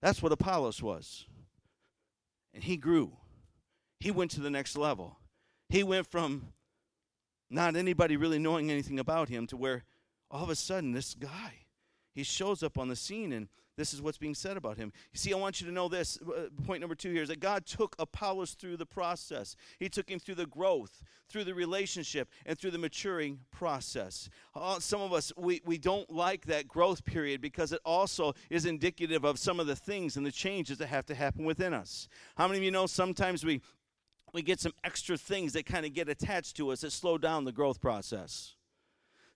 That's 0.00 0.22
what 0.22 0.32
Apollos 0.32 0.82
was. 0.82 1.26
And 2.52 2.62
he 2.62 2.76
grew, 2.76 3.12
he 4.00 4.10
went 4.10 4.30
to 4.32 4.40
the 4.40 4.50
next 4.50 4.76
level. 4.76 5.18
He 5.74 5.82
went 5.82 6.06
from 6.06 6.52
not 7.50 7.74
anybody 7.74 8.16
really 8.16 8.38
knowing 8.38 8.70
anything 8.70 9.00
about 9.00 9.28
him 9.28 9.48
to 9.48 9.56
where 9.56 9.82
all 10.30 10.44
of 10.44 10.48
a 10.48 10.54
sudden 10.54 10.92
this 10.92 11.14
guy, 11.14 11.66
he 12.14 12.22
shows 12.22 12.62
up 12.62 12.78
on 12.78 12.86
the 12.86 12.94
scene 12.94 13.32
and 13.32 13.48
this 13.76 13.92
is 13.92 14.00
what's 14.00 14.16
being 14.16 14.36
said 14.36 14.56
about 14.56 14.76
him. 14.76 14.92
You 15.12 15.18
see, 15.18 15.32
I 15.32 15.36
want 15.36 15.60
you 15.60 15.66
to 15.66 15.72
know 15.72 15.88
this. 15.88 16.16
Uh, 16.22 16.42
point 16.64 16.80
number 16.80 16.94
two 16.94 17.10
here 17.10 17.24
is 17.24 17.28
that 17.28 17.40
God 17.40 17.66
took 17.66 17.96
Apollos 17.98 18.52
through 18.52 18.76
the 18.76 18.86
process. 18.86 19.56
He 19.80 19.88
took 19.88 20.08
him 20.08 20.20
through 20.20 20.36
the 20.36 20.46
growth, 20.46 21.02
through 21.28 21.42
the 21.42 21.54
relationship, 21.54 22.28
and 22.46 22.56
through 22.56 22.70
the 22.70 22.78
maturing 22.78 23.40
process. 23.50 24.30
Uh, 24.54 24.78
some 24.78 25.00
of 25.00 25.12
us, 25.12 25.32
we, 25.36 25.60
we 25.64 25.76
don't 25.76 26.08
like 26.08 26.46
that 26.46 26.68
growth 26.68 27.04
period 27.04 27.40
because 27.40 27.72
it 27.72 27.80
also 27.84 28.32
is 28.48 28.64
indicative 28.64 29.24
of 29.24 29.40
some 29.40 29.58
of 29.58 29.66
the 29.66 29.74
things 29.74 30.16
and 30.16 30.24
the 30.24 30.30
changes 30.30 30.78
that 30.78 30.86
have 30.86 31.06
to 31.06 31.16
happen 31.16 31.44
within 31.44 31.74
us. 31.74 32.06
How 32.36 32.46
many 32.46 32.58
of 32.58 32.64
you 32.64 32.70
know 32.70 32.86
sometimes 32.86 33.44
we 33.44 33.60
we 34.34 34.42
get 34.42 34.60
some 34.60 34.72
extra 34.82 35.16
things 35.16 35.52
that 35.52 35.64
kind 35.64 35.86
of 35.86 35.94
get 35.94 36.08
attached 36.08 36.56
to 36.56 36.70
us 36.70 36.80
that 36.80 36.90
slow 36.90 37.16
down 37.16 37.44
the 37.44 37.52
growth 37.52 37.80
process. 37.80 38.54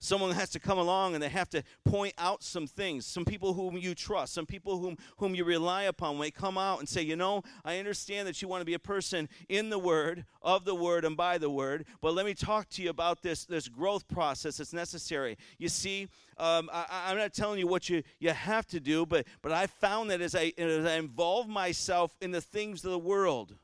Someone 0.01 0.31
has 0.31 0.49
to 0.51 0.59
come 0.59 0.77
along 0.77 1.13
and 1.13 1.21
they 1.21 1.29
have 1.29 1.49
to 1.49 1.61
point 1.83 2.13
out 2.17 2.41
some 2.41 2.67
things. 2.67 3.05
Some 3.05 3.25
people 3.25 3.53
whom 3.53 3.77
you 3.77 3.93
trust, 3.93 4.33
some 4.33 4.45
people 4.45 4.79
whom, 4.79 4.97
whom 5.17 5.35
you 5.35 5.43
rely 5.43 5.83
upon, 5.83 6.17
when 6.17 6.27
they 6.27 6.31
come 6.31 6.57
out 6.57 6.79
and 6.79 6.87
say, 6.87 7.01
You 7.01 7.17
know, 7.17 7.43
I 7.65 7.79
understand 7.79 8.25
that 8.27 8.41
you 8.41 8.47
want 8.47 8.61
to 8.61 8.65
be 8.65 8.75
a 8.75 8.79
person 8.79 9.27
in 9.49 9.69
the 9.69 9.77
Word, 9.77 10.23
of 10.41 10.63
the 10.63 10.73
Word, 10.73 11.03
and 11.03 11.17
by 11.17 11.37
the 11.37 11.49
Word, 11.49 11.85
but 12.01 12.13
let 12.13 12.25
me 12.25 12.33
talk 12.33 12.69
to 12.69 12.81
you 12.81 12.89
about 12.89 13.21
this, 13.21 13.43
this 13.43 13.67
growth 13.67 14.07
process 14.07 14.57
that's 14.57 14.71
necessary. 14.71 15.37
You 15.57 15.67
see, 15.67 16.07
um, 16.37 16.69
I, 16.71 17.11
am 17.11 17.17
not 17.17 17.33
telling 17.33 17.59
you 17.59 17.67
what 17.67 17.89
you, 17.89 18.03
you 18.19 18.29
have 18.29 18.65
to 18.67 18.79
do, 18.79 19.05
but, 19.05 19.27
but 19.41 19.51
I 19.51 19.67
found 19.67 20.11
that 20.11 20.21
as 20.21 20.33
I, 20.33 20.53
as 20.57 20.85
I 20.85 20.93
involve 20.93 21.49
myself 21.49 22.15
in 22.21 22.31
the 22.31 22.41
things 22.41 22.85
of 22.85 22.91
the 22.91 22.99
world, 22.99 23.55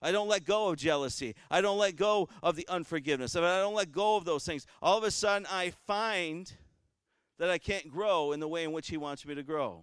I 0.00 0.12
don't 0.12 0.28
let 0.28 0.44
go 0.44 0.68
of 0.68 0.76
jealousy. 0.76 1.34
I 1.50 1.60
don't 1.60 1.78
let 1.78 1.96
go 1.96 2.28
of 2.42 2.56
the 2.56 2.66
unforgiveness. 2.68 3.34
I 3.34 3.40
don't 3.60 3.74
let 3.74 3.90
go 3.90 4.16
of 4.16 4.24
those 4.24 4.44
things. 4.44 4.66
All 4.80 4.96
of 4.96 5.04
a 5.04 5.10
sudden, 5.10 5.46
I 5.50 5.70
find 5.70 6.52
that 7.38 7.50
I 7.50 7.58
can't 7.58 7.88
grow 7.88 8.32
in 8.32 8.40
the 8.40 8.48
way 8.48 8.64
in 8.64 8.72
which 8.72 8.88
He 8.88 8.96
wants 8.96 9.26
me 9.26 9.34
to 9.34 9.42
grow 9.42 9.82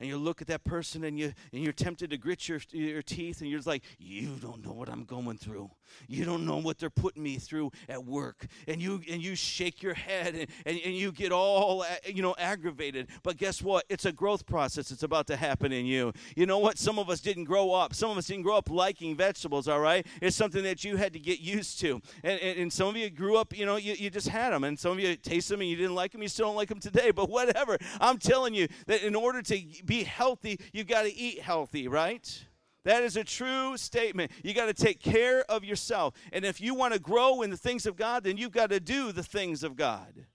and 0.00 0.08
you 0.08 0.16
look 0.16 0.40
at 0.40 0.48
that 0.48 0.64
person 0.64 1.04
and 1.04 1.18
you 1.18 1.32
and 1.52 1.62
you're 1.62 1.72
tempted 1.72 2.10
to 2.10 2.18
grit 2.18 2.48
your 2.48 2.60
your 2.70 3.02
teeth 3.02 3.40
and 3.40 3.50
you're 3.50 3.58
just 3.58 3.66
like 3.66 3.82
you 3.98 4.36
don't 4.40 4.64
know 4.64 4.72
what 4.72 4.88
I'm 4.88 5.04
going 5.04 5.38
through. 5.38 5.70
You 6.08 6.24
don't 6.24 6.44
know 6.44 6.58
what 6.58 6.78
they're 6.78 6.90
putting 6.90 7.22
me 7.22 7.36
through 7.36 7.70
at 7.88 8.04
work. 8.04 8.46
And 8.68 8.80
you 8.80 9.00
and 9.10 9.22
you 9.22 9.34
shake 9.34 9.82
your 9.82 9.94
head 9.94 10.34
and, 10.34 10.46
and, 10.66 10.80
and 10.84 10.94
you 10.94 11.12
get 11.12 11.32
all 11.32 11.82
uh, 11.82 11.86
you 12.06 12.22
know 12.22 12.34
aggravated. 12.38 13.08
But 13.22 13.36
guess 13.36 13.62
what? 13.62 13.84
It's 13.88 14.04
a 14.04 14.12
growth 14.12 14.46
process. 14.46 14.90
It's 14.90 15.02
about 15.02 15.26
to 15.28 15.36
happen 15.36 15.72
in 15.72 15.86
you. 15.86 16.12
You 16.34 16.46
know 16.46 16.58
what? 16.58 16.78
Some 16.78 16.98
of 16.98 17.08
us 17.08 17.20
didn't 17.20 17.44
grow 17.44 17.72
up. 17.72 17.94
Some 17.94 18.10
of 18.10 18.18
us 18.18 18.26
didn't 18.26 18.42
grow 18.42 18.56
up 18.56 18.70
liking 18.70 19.16
vegetables 19.16 19.66
all 19.68 19.80
right? 19.80 20.06
It's 20.20 20.36
something 20.36 20.62
that 20.64 20.84
you 20.84 20.96
had 20.96 21.12
to 21.12 21.18
get 21.18 21.40
used 21.40 21.80
to. 21.80 22.00
And, 22.22 22.40
and, 22.40 22.58
and 22.58 22.72
some 22.72 22.88
of 22.88 22.96
you 22.96 23.10
grew 23.10 23.36
up 23.36 23.56
you 23.56 23.64
know 23.64 23.76
you, 23.76 23.94
you 23.94 24.10
just 24.10 24.28
had 24.28 24.50
them 24.50 24.64
and 24.64 24.78
some 24.78 24.92
of 24.92 25.00
you 25.00 25.16
taste 25.16 25.48
them 25.48 25.60
and 25.60 25.70
you 25.70 25.76
didn't 25.76 25.94
like 25.94 26.12
them 26.12 26.22
you 26.22 26.28
still 26.28 26.46
don't 26.46 26.56
like 26.56 26.68
them 26.68 26.80
today. 26.80 27.10
But 27.10 27.30
whatever. 27.30 27.78
I'm 28.00 28.18
telling 28.18 28.54
you 28.54 28.68
that 28.86 29.02
in 29.02 29.14
order 29.14 29.42
to 29.42 29.62
be 29.86 30.04
healthy, 30.04 30.58
you've 30.72 30.86
got 30.86 31.02
to 31.02 31.14
eat 31.14 31.40
healthy, 31.40 31.88
right? 31.88 32.44
That 32.84 33.02
is 33.02 33.16
a 33.16 33.24
true 33.24 33.76
statement. 33.76 34.30
You 34.44 34.54
got 34.54 34.66
to 34.66 34.74
take 34.74 35.00
care 35.00 35.44
of 35.50 35.64
yourself. 35.64 36.14
And 36.32 36.44
if 36.44 36.60
you 36.60 36.74
want 36.74 36.94
to 36.94 37.00
grow 37.00 37.42
in 37.42 37.50
the 37.50 37.56
things 37.56 37.84
of 37.84 37.96
God, 37.96 38.22
then 38.22 38.36
you've 38.36 38.52
got 38.52 38.70
to 38.70 38.78
do 38.78 39.10
the 39.10 39.24
things 39.24 39.64
of 39.64 39.76
God. 39.76 40.26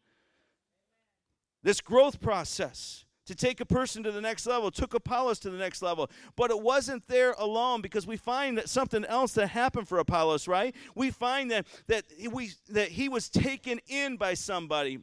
This 1.63 1.79
growth 1.79 2.19
process 2.19 3.05
to 3.27 3.35
take 3.35 3.61
a 3.61 3.65
person 3.65 4.03
to 4.03 4.11
the 4.11 4.19
next 4.19 4.45
level 4.45 4.71
took 4.71 4.93
Apollos 4.93 5.39
to 5.39 5.49
the 5.49 5.57
next 5.57 5.81
level. 5.81 6.09
But 6.35 6.51
it 6.51 6.59
wasn't 6.59 7.07
there 7.07 7.33
alone 7.37 7.81
because 7.81 8.05
we 8.05 8.17
find 8.17 8.57
that 8.57 8.67
something 8.67 9.05
else 9.05 9.31
that 9.33 9.47
happened 9.47 9.87
for 9.87 9.99
Apollos, 9.99 10.47
right? 10.47 10.75
We 10.95 11.11
find 11.11 11.49
that 11.51 11.65
that 11.87 12.03
we 12.31 12.51
that 12.69 12.89
he 12.89 13.07
was 13.07 13.29
taken 13.29 13.79
in 13.87 14.17
by 14.17 14.33
somebody 14.33 14.99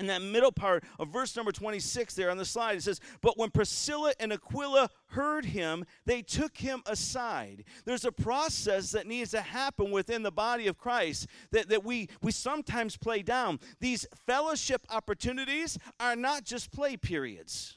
in 0.00 0.06
that 0.06 0.22
middle 0.22 0.50
part 0.50 0.82
of 0.98 1.08
verse 1.08 1.36
number 1.36 1.52
26 1.52 2.14
there 2.14 2.30
on 2.30 2.38
the 2.38 2.44
slide, 2.44 2.78
it 2.78 2.82
says, 2.82 3.00
But 3.20 3.38
when 3.38 3.50
Priscilla 3.50 4.12
and 4.18 4.32
Aquila 4.32 4.88
heard 5.08 5.44
him, 5.44 5.84
they 6.06 6.22
took 6.22 6.56
him 6.56 6.82
aside. 6.86 7.64
There's 7.84 8.04
a 8.04 8.12
process 8.12 8.90
that 8.92 9.06
needs 9.06 9.30
to 9.32 9.42
happen 9.42 9.90
within 9.90 10.22
the 10.22 10.32
body 10.32 10.66
of 10.66 10.78
Christ 10.78 11.28
that, 11.52 11.68
that 11.68 11.84
we, 11.84 12.08
we 12.22 12.32
sometimes 12.32 12.96
play 12.96 13.22
down. 13.22 13.60
These 13.78 14.06
fellowship 14.26 14.82
opportunities 14.90 15.78
are 16.00 16.16
not 16.16 16.44
just 16.44 16.72
play 16.72 16.96
periods, 16.96 17.76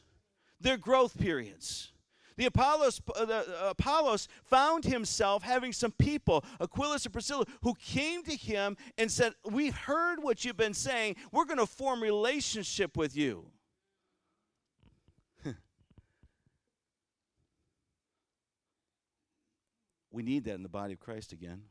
they're 0.59 0.77
growth 0.77 1.19
periods. 1.19 1.92
The 2.37 2.45
Apollos, 2.45 3.01
uh, 3.15 3.25
the 3.25 3.37
uh, 3.37 3.69
Apollos 3.69 4.27
found 4.45 4.85
himself 4.85 5.43
having 5.43 5.71
some 5.71 5.91
people, 5.91 6.43
Aquilus 6.59 7.05
and 7.05 7.13
Priscilla, 7.13 7.45
who 7.61 7.75
came 7.75 8.23
to 8.23 8.35
him 8.35 8.75
and 8.97 9.11
said, 9.11 9.33
We've 9.45 9.75
heard 9.75 10.21
what 10.21 10.43
you've 10.43 10.57
been 10.57 10.73
saying. 10.73 11.17
We're 11.31 11.45
going 11.45 11.59
to 11.59 11.67
form 11.67 12.01
relationship 12.01 12.97
with 12.97 13.15
you. 13.15 13.45
we 20.11 20.23
need 20.23 20.45
that 20.45 20.55
in 20.55 20.63
the 20.63 20.69
body 20.69 20.93
of 20.93 20.99
Christ 20.99 21.33
again. 21.33 21.61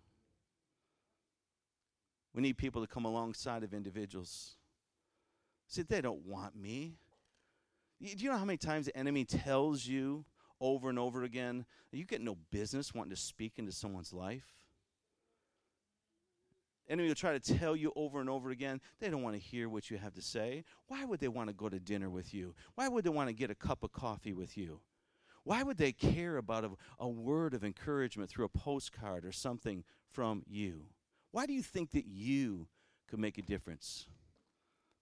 We 2.35 2.43
need 2.43 2.57
people 2.57 2.81
to 2.83 2.89
come 2.89 3.05
alongside 3.05 3.63
of 3.63 3.75
individuals. 3.75 4.57
See, 5.67 5.83
they 5.83 6.01
don't 6.01 6.25
want 6.25 6.57
me. 6.57 6.99
Do 8.01 8.09
you 8.17 8.31
know 8.31 8.39
how 8.39 8.45
many 8.45 8.57
times 8.57 8.87
the 8.87 8.97
enemy 8.97 9.25
tells 9.25 9.87
you 9.87 10.25
over 10.63 10.89
and 10.89 10.99
over 10.99 11.25
again. 11.25 11.67
You 11.91 12.05
get 12.07 12.23
no 12.23 12.39
business 12.51 12.95
wanting 12.95 13.11
to 13.11 13.21
speak 13.21 13.59
into 13.59 13.73
someone's 13.73 14.13
life. 14.13 14.47
Enemy 16.89 17.09
will 17.09 17.15
try 17.15 17.37
to 17.39 17.59
tell 17.59 17.77
you 17.77 17.93
over 17.97 18.21
and 18.21 18.29
over 18.29 18.51
again 18.51 18.81
they 19.01 19.09
don't 19.09 19.23
want 19.23 19.35
to 19.35 19.41
hear 19.41 19.69
what 19.69 19.91
you 19.91 19.99
have 19.99 20.15
to 20.15 20.23
say. 20.23 20.65
Why 20.89 21.05
would 21.05 21.21
they 21.21 21.29
want 21.29 21.49
to 21.49 21.55
go 21.55 21.69
to 21.69 21.79
dinner 21.79 22.09
with 22.09 22.33
you? 22.33 22.55
Why 22.75 22.89
would 22.89 23.05
they 23.05 23.11
want 23.11 23.29
to 23.29 23.35
get 23.35 23.51
a 23.51 23.55
cup 23.55 23.83
of 23.83 23.93
coffee 23.93 24.33
with 24.33 24.57
you? 24.57 24.81
Why 25.45 25.63
would 25.63 25.77
they 25.77 25.93
care 25.93 26.37
about 26.37 26.65
a, 26.65 26.71
a 27.01 27.09
word 27.09 27.55
of 27.55 27.65
encouragement 27.65 28.31
through 28.31 28.45
a 28.45 28.49
postcard 28.49 29.25
or 29.25 29.33
something 29.33 29.85
from 30.13 30.45
you? 30.47 30.87
Why 31.33 31.47
do 31.47 31.53
you 31.53 31.63
think 31.63 31.93
that 31.93 32.07
you 32.07 32.69
could 33.09 33.19
make 33.19 33.39
a 33.39 33.43
difference? 33.43 34.07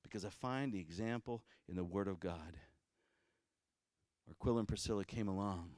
Because 0.03 0.25
I 0.25 0.31
find 0.31 0.73
the 0.73 0.81
example 0.81 1.43
in 1.69 1.77
the 1.77 1.85
Word 1.85 2.09
of 2.09 2.21
God. 2.21 2.57
Aquila 4.31 4.61
and 4.61 4.69
Priscilla 4.69 5.05
came 5.05 5.29
along 5.29 5.71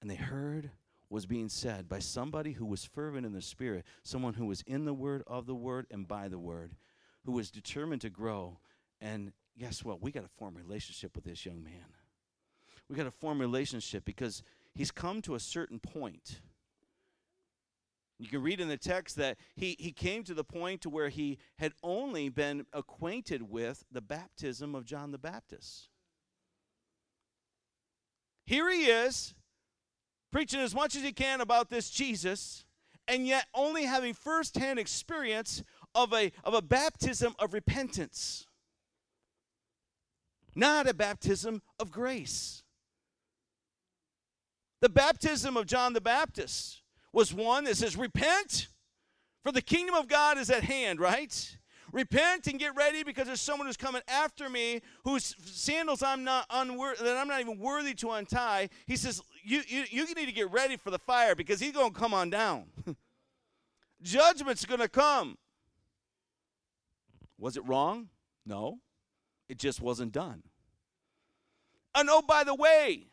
and 0.00 0.10
they 0.10 0.16
heard 0.16 0.70
was 1.08 1.26
being 1.26 1.48
said 1.48 1.88
by 1.88 1.98
somebody 1.98 2.52
who 2.52 2.66
was 2.66 2.84
fervent 2.84 3.26
in 3.26 3.32
the 3.32 3.42
spirit, 3.42 3.84
someone 4.02 4.34
who 4.34 4.46
was 4.46 4.62
in 4.66 4.84
the 4.84 4.94
word, 4.94 5.22
of 5.26 5.46
the 5.46 5.54
word, 5.54 5.86
and 5.90 6.06
by 6.08 6.28
the 6.28 6.38
word, 6.38 6.74
who 7.24 7.32
was 7.32 7.50
determined 7.50 8.00
to 8.00 8.10
grow. 8.10 8.58
And 9.00 9.32
guess 9.58 9.84
what? 9.84 10.02
We 10.02 10.10
got 10.10 10.22
to 10.22 10.28
form 10.36 10.56
a 10.56 10.60
relationship 10.60 11.14
with 11.14 11.24
this 11.24 11.46
young 11.46 11.62
man. 11.62 11.86
We 12.88 12.96
got 12.96 13.04
to 13.04 13.10
form 13.10 13.40
relationship 13.40 14.04
because 14.04 14.42
he's 14.74 14.90
come 14.90 15.22
to 15.22 15.34
a 15.34 15.40
certain 15.40 15.78
point. 15.78 16.40
You 18.18 18.28
can 18.28 18.42
read 18.42 18.60
in 18.60 18.68
the 18.68 18.78
text 18.78 19.16
that 19.16 19.36
he, 19.56 19.76
he 19.78 19.92
came 19.92 20.24
to 20.24 20.34
the 20.34 20.44
point 20.44 20.80
to 20.82 20.90
where 20.90 21.08
he 21.08 21.38
had 21.58 21.72
only 21.82 22.28
been 22.30 22.64
acquainted 22.72 23.42
with 23.42 23.84
the 23.92 24.00
baptism 24.00 24.74
of 24.74 24.86
John 24.86 25.12
the 25.12 25.18
Baptist. 25.18 25.88
Here 28.46 28.70
he 28.70 28.86
is, 28.86 29.34
preaching 30.30 30.60
as 30.60 30.74
much 30.74 30.94
as 30.94 31.02
he 31.02 31.12
can 31.12 31.40
about 31.40 31.68
this 31.68 31.90
Jesus, 31.90 32.64
and 33.08 33.26
yet 33.26 33.46
only 33.54 33.84
having 33.84 34.14
firsthand 34.14 34.78
experience 34.78 35.62
of 35.94 36.12
a, 36.12 36.32
of 36.44 36.54
a 36.54 36.62
baptism 36.62 37.34
of 37.38 37.52
repentance, 37.52 38.46
not 40.54 40.88
a 40.88 40.94
baptism 40.94 41.62
of 41.80 41.90
grace. 41.90 42.62
The 44.80 44.88
baptism 44.88 45.56
of 45.56 45.66
John 45.66 45.94
the 45.94 46.00
Baptist 46.00 46.82
was 47.12 47.32
one 47.32 47.64
that 47.64 47.76
says, 47.76 47.96
Repent, 47.96 48.68
for 49.42 49.50
the 49.50 49.62
kingdom 49.62 49.94
of 49.94 50.06
God 50.06 50.38
is 50.38 50.50
at 50.50 50.64
hand, 50.64 51.00
right? 51.00 51.56
Repent 51.96 52.46
and 52.46 52.58
get 52.58 52.76
ready 52.76 53.02
because 53.04 53.26
there's 53.26 53.40
someone 53.40 53.66
who's 53.66 53.78
coming 53.78 54.02
after 54.06 54.50
me 54.50 54.82
whose 55.04 55.34
sandals 55.46 56.02
I'm 56.02 56.24
not 56.24 56.44
unworthy 56.50 57.02
that 57.02 57.16
I'm 57.16 57.26
not 57.26 57.40
even 57.40 57.58
worthy 57.58 57.94
to 57.94 58.10
untie. 58.10 58.68
He 58.86 58.96
says, 58.96 59.22
you, 59.42 59.62
you, 59.66 59.84
you 59.88 60.04
need 60.14 60.26
to 60.26 60.32
get 60.32 60.52
ready 60.52 60.76
for 60.76 60.90
the 60.90 60.98
fire 60.98 61.34
because 61.34 61.58
he's 61.58 61.72
going 61.72 61.94
to 61.94 61.98
come 61.98 62.12
on 62.12 62.28
down. 62.28 62.64
Judgment's 64.02 64.66
going 64.66 64.82
to 64.82 64.90
come. 64.90 65.38
Was 67.38 67.56
it 67.56 67.66
wrong? 67.66 68.10
No. 68.44 68.80
It 69.48 69.58
just 69.58 69.80
wasn't 69.80 70.12
done. 70.12 70.42
And 71.94 72.10
oh, 72.10 72.20
by 72.20 72.44
the 72.44 72.54
way, 72.54 73.06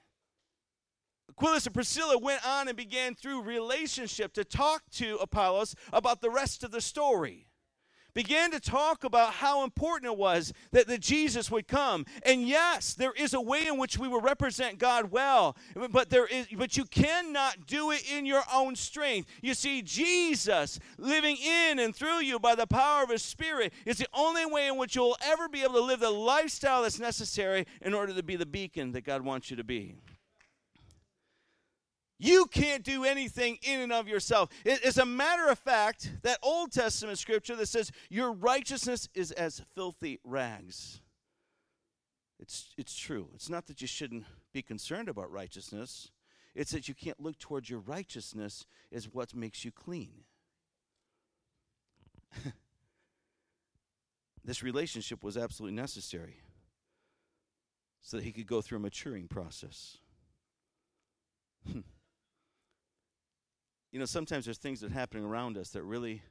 Aquilus 1.30 1.65
and 1.67 1.74
Priscilla 1.74 2.17
went 2.17 2.46
on 2.46 2.67
and 2.67 2.76
began 2.76 3.15
through 3.15 3.43
relationship 3.43 4.34
to 4.34 4.43
talk 4.43 4.82
to 4.96 5.15
Apollos 5.22 5.74
about 5.93 6.19
the 6.19 6.30
rest 6.30 6.65
of 6.65 6.72
the 6.72 6.82
story. 6.82 7.48
Began 8.13 8.52
to 8.52 8.60
talk 8.60 9.04
about 9.04 9.34
how 9.34 9.63
important 9.63 10.12
it 10.12 10.17
was 10.17 10.54
that, 10.71 10.88
that 10.88 11.02
Jesus 11.02 11.49
would 11.49 11.67
come. 11.67 12.06
And 12.23 12.47
yes, 12.47 12.93
there 12.93 13.13
is 13.13 13.34
a 13.34 13.41
way 13.41 13.67
in 13.67 13.78
which 13.78 13.97
we 13.97 14.08
will 14.08 14.21
represent 14.21 14.78
God 14.78 15.12
well, 15.12 15.56
but 15.91 16.10
there 16.10 16.28
is 16.28 16.47
but 16.56 16.78
you 16.78 16.86
cannot 16.86 17.65
do 17.65 17.91
it 17.91 18.10
in 18.12 18.26
your 18.26 18.43
own 18.54 18.76
strength. 18.76 19.30
You 19.41 19.54
see, 19.54 19.82
Jesus 19.82 20.80
living 20.97 21.38
in 21.38 21.80
and 21.80 21.95
through 21.95 22.19
you 22.19 22.39
by 22.39 22.56
the 22.56 22.67
power 22.67 23.04
of 23.04 23.10
his 23.10 23.23
spirit 23.23 23.73
is 23.86 23.97
the 23.97 24.08
only 24.13 24.45
way 24.45 24.67
in 24.67 24.78
which 24.78 24.95
you'll 24.95 25.17
ever 25.23 25.47
be 25.47 25.63
able 25.63 25.73
to 25.73 25.82
live 25.82 25.99
the 25.99 26.10
lifestyle 26.10 26.84
that's 26.84 26.99
necessary 26.99 27.65
in 27.82 27.93
order 27.93 28.13
to 28.13 28.23
be 28.23 28.36
the 28.36 28.45
beacon 28.45 28.91
that 28.91 29.04
God 29.04 29.21
wants 29.21 29.49
you 29.49 29.58
to 29.58 29.63
be. 29.63 29.95
You 32.24 32.46
can't 32.46 32.86
do 32.86 33.04
anything 33.04 33.58
in 33.64 33.82
and 33.82 33.92
of 33.92 34.08
yourself. 34.08 34.50
It 34.64 34.82
is 34.86 34.98
a 34.98 35.06
matter 35.06 35.50
of 35.50 35.60
fact 35.60 36.10
that 36.22 36.40
Old 36.42 36.72
Testament 36.72 37.18
scripture 37.18 37.54
that 37.58 37.66
says 37.66 37.92
your 38.10 38.32
righteousness 38.32 39.10
is 39.14 39.34
as 39.34 39.62
filthy 39.76 40.22
rags. 40.24 41.02
It's, 42.40 42.74
it's 42.78 42.96
true. 42.96 43.28
It's 43.36 43.50
not 43.50 43.68
that 43.68 43.82
you 43.82 43.88
shouldn't 43.88 44.24
be 44.54 44.62
concerned 44.62 45.10
about 45.10 45.34
righteousness, 45.34 46.12
it's 46.56 46.72
that 46.72 46.88
you 46.88 46.96
can't 46.96 47.20
look 47.20 47.38
towards 47.40 47.70
your 47.70 47.80
righteousness 47.80 48.66
as 48.90 49.14
what 49.14 49.36
makes 49.36 49.66
you 49.66 49.74
clean. 49.74 50.24
this 54.46 54.64
relationship 54.64 55.26
was 55.26 55.36
absolutely 55.36 55.76
necessary 55.76 56.38
so 58.02 58.16
that 58.16 58.24
he 58.24 58.32
could 58.32 58.48
go 58.48 58.62
through 58.62 58.78
a 58.78 58.82
maturing 58.82 59.28
process. 59.28 59.98
Hmm. 61.70 61.82
You 63.93 63.99
know, 63.99 64.06
sometimes 64.06 64.45
there's 64.45 64.58
things 64.58 64.82
that 64.82 64.89
are 64.89 64.95
happening 64.95 65.23
around 65.23 65.56
us 65.56 65.69
that 65.69 65.84
really 65.84 66.23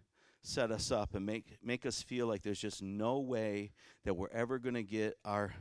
set 0.42 0.72
us 0.72 0.90
up 0.90 1.14
and 1.14 1.24
make 1.24 1.58
make 1.62 1.86
us 1.86 2.02
feel 2.02 2.26
like 2.26 2.42
there's 2.42 2.58
just 2.58 2.82
no 2.82 3.20
way 3.20 3.70
that 4.04 4.14
we're 4.14 4.32
ever 4.32 4.58
going 4.58 4.74
to 4.74 4.82
get 4.82 5.16
our 5.24 5.54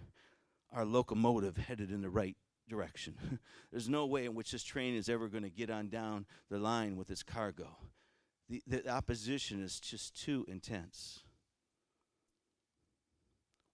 our 0.74 0.84
locomotive 0.84 1.58
headed 1.58 1.92
in 1.92 2.02
the 2.02 2.10
right 2.10 2.36
direction. 2.68 3.40
there's 3.72 3.88
no 3.88 4.08
way 4.08 4.26
in 4.26 4.34
which 4.34 4.52
this 4.52 4.64
train 4.64 4.96
is 4.96 5.10
ever 5.10 5.28
going 5.28 5.44
to 5.44 5.52
get 5.52 5.70
on 5.70 5.90
down 5.90 6.26
the 6.50 6.58
line 6.58 6.98
with 6.98 7.12
its 7.12 7.22
cargo. 7.22 7.78
The, 8.50 8.64
the 8.66 8.90
opposition 8.90 9.62
is 9.62 9.80
just 9.80 10.20
too 10.20 10.44
intense. 10.48 11.20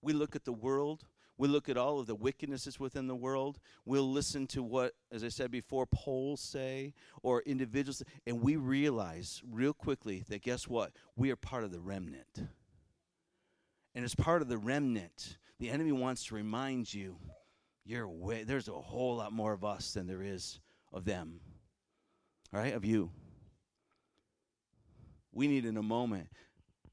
We 0.01 0.11
look 0.11 0.35
at 0.35 0.43
the 0.43 0.51
world 0.51 1.05
we 1.37 1.47
look 1.47 1.69
at 1.69 1.77
all 1.77 1.99
of 1.99 2.07
the 2.07 2.15
wickednesses 2.15 2.79
within 2.79 3.07
the 3.07 3.15
world. 3.15 3.59
We'll 3.85 4.11
listen 4.11 4.47
to 4.47 4.63
what, 4.63 4.93
as 5.11 5.23
I 5.23 5.29
said 5.29 5.51
before, 5.51 5.85
polls 5.85 6.41
say 6.41 6.93
or 7.21 7.41
individuals, 7.41 8.03
and 8.25 8.41
we 8.41 8.55
realize 8.55 9.41
real 9.49 9.73
quickly 9.73 10.23
that 10.29 10.41
guess 10.41 10.67
what? 10.67 10.93
We 11.15 11.29
are 11.31 11.35
part 11.35 11.63
of 11.63 11.71
the 11.71 11.79
remnant. 11.79 12.47
And 13.93 14.03
as 14.03 14.15
part 14.15 14.41
of 14.41 14.47
the 14.47 14.57
remnant, 14.57 15.37
the 15.59 15.69
enemy 15.69 15.91
wants 15.91 16.25
to 16.25 16.35
remind 16.35 16.93
you 16.93 17.17
you're 17.85 18.07
way, 18.07 18.43
there's 18.43 18.67
a 18.67 18.73
whole 18.73 19.15
lot 19.15 19.31
more 19.31 19.53
of 19.53 19.63
us 19.63 19.93
than 19.93 20.07
there 20.07 20.21
is 20.21 20.59
of 20.91 21.05
them. 21.05 21.39
All 22.53 22.59
right, 22.59 22.73
of 22.73 22.83
you. 22.83 23.11
We 25.31 25.47
need 25.47 25.65
in 25.65 25.77
a 25.77 25.83
moment, 25.83 26.27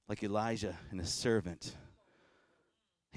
like 0.08 0.22
Elijah 0.22 0.76
and 0.90 1.00
his 1.00 1.12
servant 1.12 1.74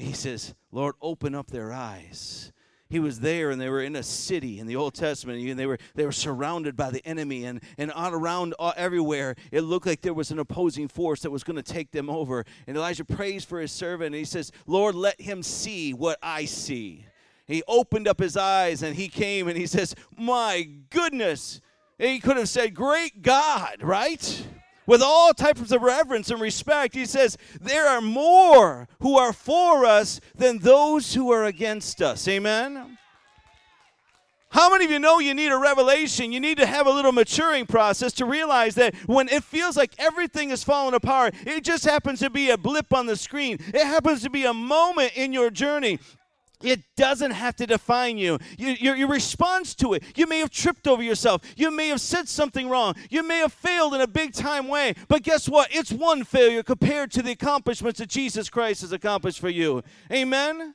he 0.06 0.14
says, 0.14 0.54
Lord, 0.72 0.96
open 1.02 1.34
up 1.34 1.50
their 1.50 1.74
eyes. 1.74 2.52
He 2.90 3.00
was 3.00 3.20
there 3.20 3.50
and 3.50 3.60
they 3.60 3.70
were 3.70 3.82
in 3.82 3.98
a 3.98 4.04
city 4.04 4.60
in 4.60 4.68
the 4.68 4.78
Old 4.78 4.94
Testament 4.94 5.46
and 5.46 5.60
they 5.60 5.66
were 5.66 5.78
they 5.96 6.06
were 6.06 6.14
surrounded 6.14 6.78
by 6.78 6.90
the 6.90 7.06
enemy 7.06 7.44
and 7.44 7.62
and 7.78 7.92
all 7.92 8.14
around 8.14 8.54
all, 8.54 8.74
everywhere 8.78 9.36
it 9.52 9.62
looked 9.62 9.86
like 9.86 10.02
there 10.02 10.14
was 10.14 10.32
an 10.32 10.40
opposing 10.40 10.88
force 10.88 11.22
that 11.22 11.32
was 11.32 11.44
going 11.44 11.58
to 11.58 11.64
take 11.64 11.92
them 11.92 12.10
over. 12.10 12.46
And 12.66 12.78
Elijah 12.78 13.04
prays 13.04 13.44
for 13.44 13.60
his 13.60 13.74
servant 13.74 14.08
and 14.08 14.16
he 14.16 14.24
says, 14.24 14.54
"Lord, 14.66 14.96
let 14.96 15.20
him 15.20 15.44
see 15.44 15.94
what 15.94 16.18
I 16.24 16.46
see." 16.46 17.06
He 17.46 17.62
opened 17.68 18.08
up 18.08 18.20
his 18.20 18.38
eyes 18.38 18.84
and 18.84 18.96
he 18.96 19.10
came 19.10 19.50
and 19.50 19.58
he 19.58 19.68
says, 19.68 19.94
"My 20.18 20.70
goodness." 20.90 21.60
And 22.00 22.10
he 22.10 22.20
could 22.20 22.38
have 22.38 22.48
said, 22.48 22.74
"Great 22.74 23.22
God," 23.22 23.82
right? 23.82 24.48
With 24.88 25.04
all 25.04 25.34
types 25.34 25.72
of 25.72 25.82
reverence 25.84 26.32
and 26.32 26.42
respect. 26.42 26.96
He 26.96 27.06
says, 27.06 27.38
There 27.62 27.88
are 27.88 28.02
more 28.02 28.88
who 29.02 29.18
are 29.18 29.34
for 29.34 29.86
us 29.86 30.20
than 30.34 30.60
those 30.60 31.14
who 31.14 31.32
are 31.32 31.44
against 31.44 32.02
us. 32.02 32.28
Amen? 32.28 32.98
How 34.50 34.70
many 34.72 34.86
of 34.86 34.92
you 34.92 35.00
know 35.00 35.20
you 35.20 35.34
need 35.34 35.52
a 35.52 35.58
revelation? 35.58 36.32
You 36.32 36.40
need 36.40 36.58
to 36.58 36.66
have 36.66 36.88
a 36.88 36.92
little 36.92 37.12
maturing 37.12 37.66
process 37.66 38.14
to 38.14 38.26
realize 38.26 38.76
that 38.76 38.96
when 39.06 39.28
it 39.28 39.44
feels 39.44 39.76
like 39.76 39.92
everything 39.98 40.52
is 40.52 40.64
falling 40.64 40.96
apart, 40.96 41.36
it 41.46 41.66
just 41.66 41.84
happens 41.84 42.20
to 42.22 42.30
be 42.30 42.50
a 42.50 42.58
blip 42.58 42.94
on 42.94 43.08
the 43.08 43.18
screen. 43.18 43.60
It 43.74 43.86
happens 43.86 44.24
to 44.24 44.30
be 44.30 44.46
a 44.46 44.54
moment 44.54 45.12
in 45.16 45.34
your 45.34 45.50
journey. 45.50 46.00
It 46.62 46.82
doesn't 46.96 47.32
have 47.32 47.56
to 47.58 47.68
define 47.68 48.18
you. 48.18 48.40
You, 48.58 48.70
your, 48.70 48.96
your 48.96 49.08
response 49.08 49.76
to 49.76 49.94
it. 49.94 50.04
You 50.16 50.26
may 50.26 50.40
have 50.40 50.50
tripped 50.50 50.88
over 50.88 51.04
yourself. 51.04 51.42
You 51.56 51.70
may 51.70 51.90
have 51.90 52.02
said 52.02 52.28
something 52.28 52.68
wrong. 52.68 52.96
You 53.10 53.22
may 53.22 53.38
have 53.38 53.54
failed 53.54 53.94
in 53.94 54.02
a 54.02 54.08
big 54.08 54.34
time 54.34 54.68
way. 54.68 54.96
But 55.08 55.24
guess 55.24 55.48
what? 55.48 55.68
It's 55.72 55.92
one 55.92 56.24
failure 56.24 56.64
compared 56.64 57.12
to 57.12 57.22
the 57.22 57.32
accomplishments 57.32 58.00
that 58.00 58.10
Jesus 58.10 58.50
Christ 58.50 58.82
has 58.82 58.92
accomplished 58.92 59.40
for 59.40 59.50
you. 59.50 59.84
Amen? 60.12 60.74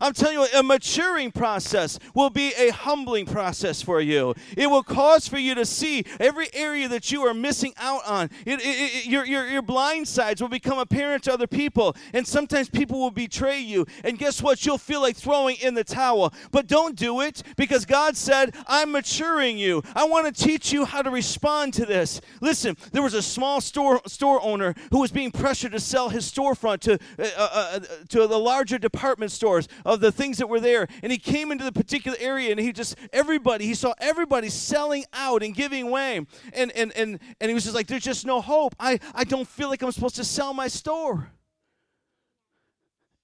I'm 0.00 0.14
telling 0.14 0.38
you, 0.38 0.46
a 0.58 0.62
maturing 0.62 1.30
process 1.30 1.98
will 2.14 2.30
be 2.30 2.52
a 2.58 2.70
humbling 2.70 3.26
process 3.26 3.82
for 3.82 4.00
you. 4.00 4.34
It 4.56 4.68
will 4.68 4.82
cause 4.82 5.28
for 5.28 5.38
you 5.38 5.54
to 5.54 5.66
see 5.66 6.04
every 6.18 6.48
area 6.54 6.88
that 6.88 7.12
you 7.12 7.22
are 7.26 7.34
missing 7.34 7.74
out 7.76 8.06
on. 8.06 8.30
It, 8.46 8.60
it, 8.60 8.64
it, 8.64 9.06
your, 9.06 9.26
your, 9.26 9.46
your 9.46 9.62
blind 9.62 10.08
sides 10.08 10.40
will 10.40 10.48
become 10.48 10.78
apparent 10.78 11.24
to 11.24 11.32
other 11.32 11.46
people, 11.46 11.96
and 12.14 12.26
sometimes 12.26 12.70
people 12.70 12.98
will 12.98 13.10
betray 13.10 13.60
you. 13.60 13.86
And 14.04 14.18
guess 14.18 14.42
what? 14.42 14.64
You'll 14.64 14.78
feel 14.78 15.02
like 15.02 15.16
throwing 15.16 15.56
in 15.56 15.74
the 15.74 15.84
towel. 15.84 16.32
But 16.50 16.66
don't 16.66 16.96
do 16.96 17.20
it 17.20 17.42
because 17.56 17.84
God 17.84 18.16
said, 18.16 18.54
I'm 18.66 18.92
maturing 18.92 19.58
you. 19.58 19.82
I 19.94 20.04
want 20.04 20.34
to 20.34 20.44
teach 20.44 20.72
you 20.72 20.84
how 20.84 21.02
to 21.02 21.10
respond 21.10 21.74
to 21.74 21.84
this. 21.84 22.20
Listen, 22.40 22.76
there 22.92 23.02
was 23.02 23.14
a 23.14 23.22
small 23.22 23.60
store, 23.60 24.00
store 24.06 24.42
owner 24.42 24.74
who 24.90 25.00
was 25.00 25.10
being 25.10 25.30
pressured 25.30 25.72
to 25.72 25.80
sell 25.80 26.08
his 26.08 26.30
storefront 26.30 26.80
to, 26.80 26.94
uh, 27.18 27.28
uh, 27.36 27.50
uh 27.52 27.80
to 28.08 28.26
the 28.26 28.38
larger 28.38 28.78
department 28.78 29.32
stores 29.32 29.68
of 29.90 29.98
the 29.98 30.12
things 30.12 30.38
that 30.38 30.48
were 30.48 30.60
there. 30.60 30.86
And 31.02 31.10
he 31.10 31.18
came 31.18 31.50
into 31.50 31.64
the 31.64 31.72
particular 31.72 32.16
area 32.20 32.52
and 32.52 32.60
he 32.60 32.72
just, 32.72 32.96
everybody, 33.12 33.66
he 33.66 33.74
saw 33.74 33.92
everybody 33.98 34.48
selling 34.48 35.04
out 35.12 35.42
and 35.42 35.52
giving 35.52 35.90
way. 35.90 36.24
And, 36.52 36.70
and, 36.72 36.92
and, 36.96 37.18
and 37.40 37.48
he 37.48 37.54
was 37.54 37.64
just 37.64 37.74
like, 37.74 37.88
there's 37.88 38.04
just 38.04 38.24
no 38.24 38.40
hope. 38.40 38.76
I, 38.78 39.00
I 39.14 39.24
don't 39.24 39.48
feel 39.48 39.68
like 39.68 39.82
I'm 39.82 39.90
supposed 39.90 40.14
to 40.16 40.24
sell 40.24 40.54
my 40.54 40.68
store. 40.68 41.32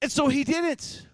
And 0.02 0.11
so 0.11 0.26
he 0.26 0.42
did 0.42 0.64
it. 0.64 1.07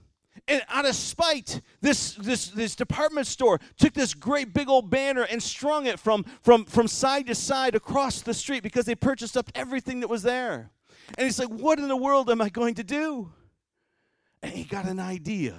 And 0.48 0.62
out 0.68 0.86
of 0.86 0.94
spite, 0.94 1.60
this, 1.82 2.14
this, 2.14 2.48
this 2.48 2.74
department 2.74 3.26
store 3.26 3.60
took 3.78 3.92
this 3.92 4.14
great 4.14 4.54
big 4.54 4.70
old 4.70 4.88
banner 4.88 5.26
and 5.30 5.42
strung 5.42 5.84
it 5.84 6.00
from, 6.00 6.24
from, 6.40 6.64
from 6.64 6.88
side 6.88 7.26
to 7.26 7.34
side 7.34 7.74
across 7.74 8.22
the 8.22 8.32
street 8.32 8.62
because 8.62 8.86
they 8.86 8.94
purchased 8.94 9.36
up 9.36 9.50
everything 9.54 10.00
that 10.00 10.08
was 10.08 10.22
there. 10.22 10.70
And 11.18 11.26
he's 11.26 11.38
like, 11.38 11.48
What 11.48 11.78
in 11.78 11.88
the 11.88 11.96
world 11.96 12.30
am 12.30 12.40
I 12.40 12.48
going 12.48 12.74
to 12.76 12.84
do? 12.84 13.32
And 14.42 14.52
he 14.52 14.64
got 14.64 14.86
an 14.86 15.00
idea. 15.00 15.54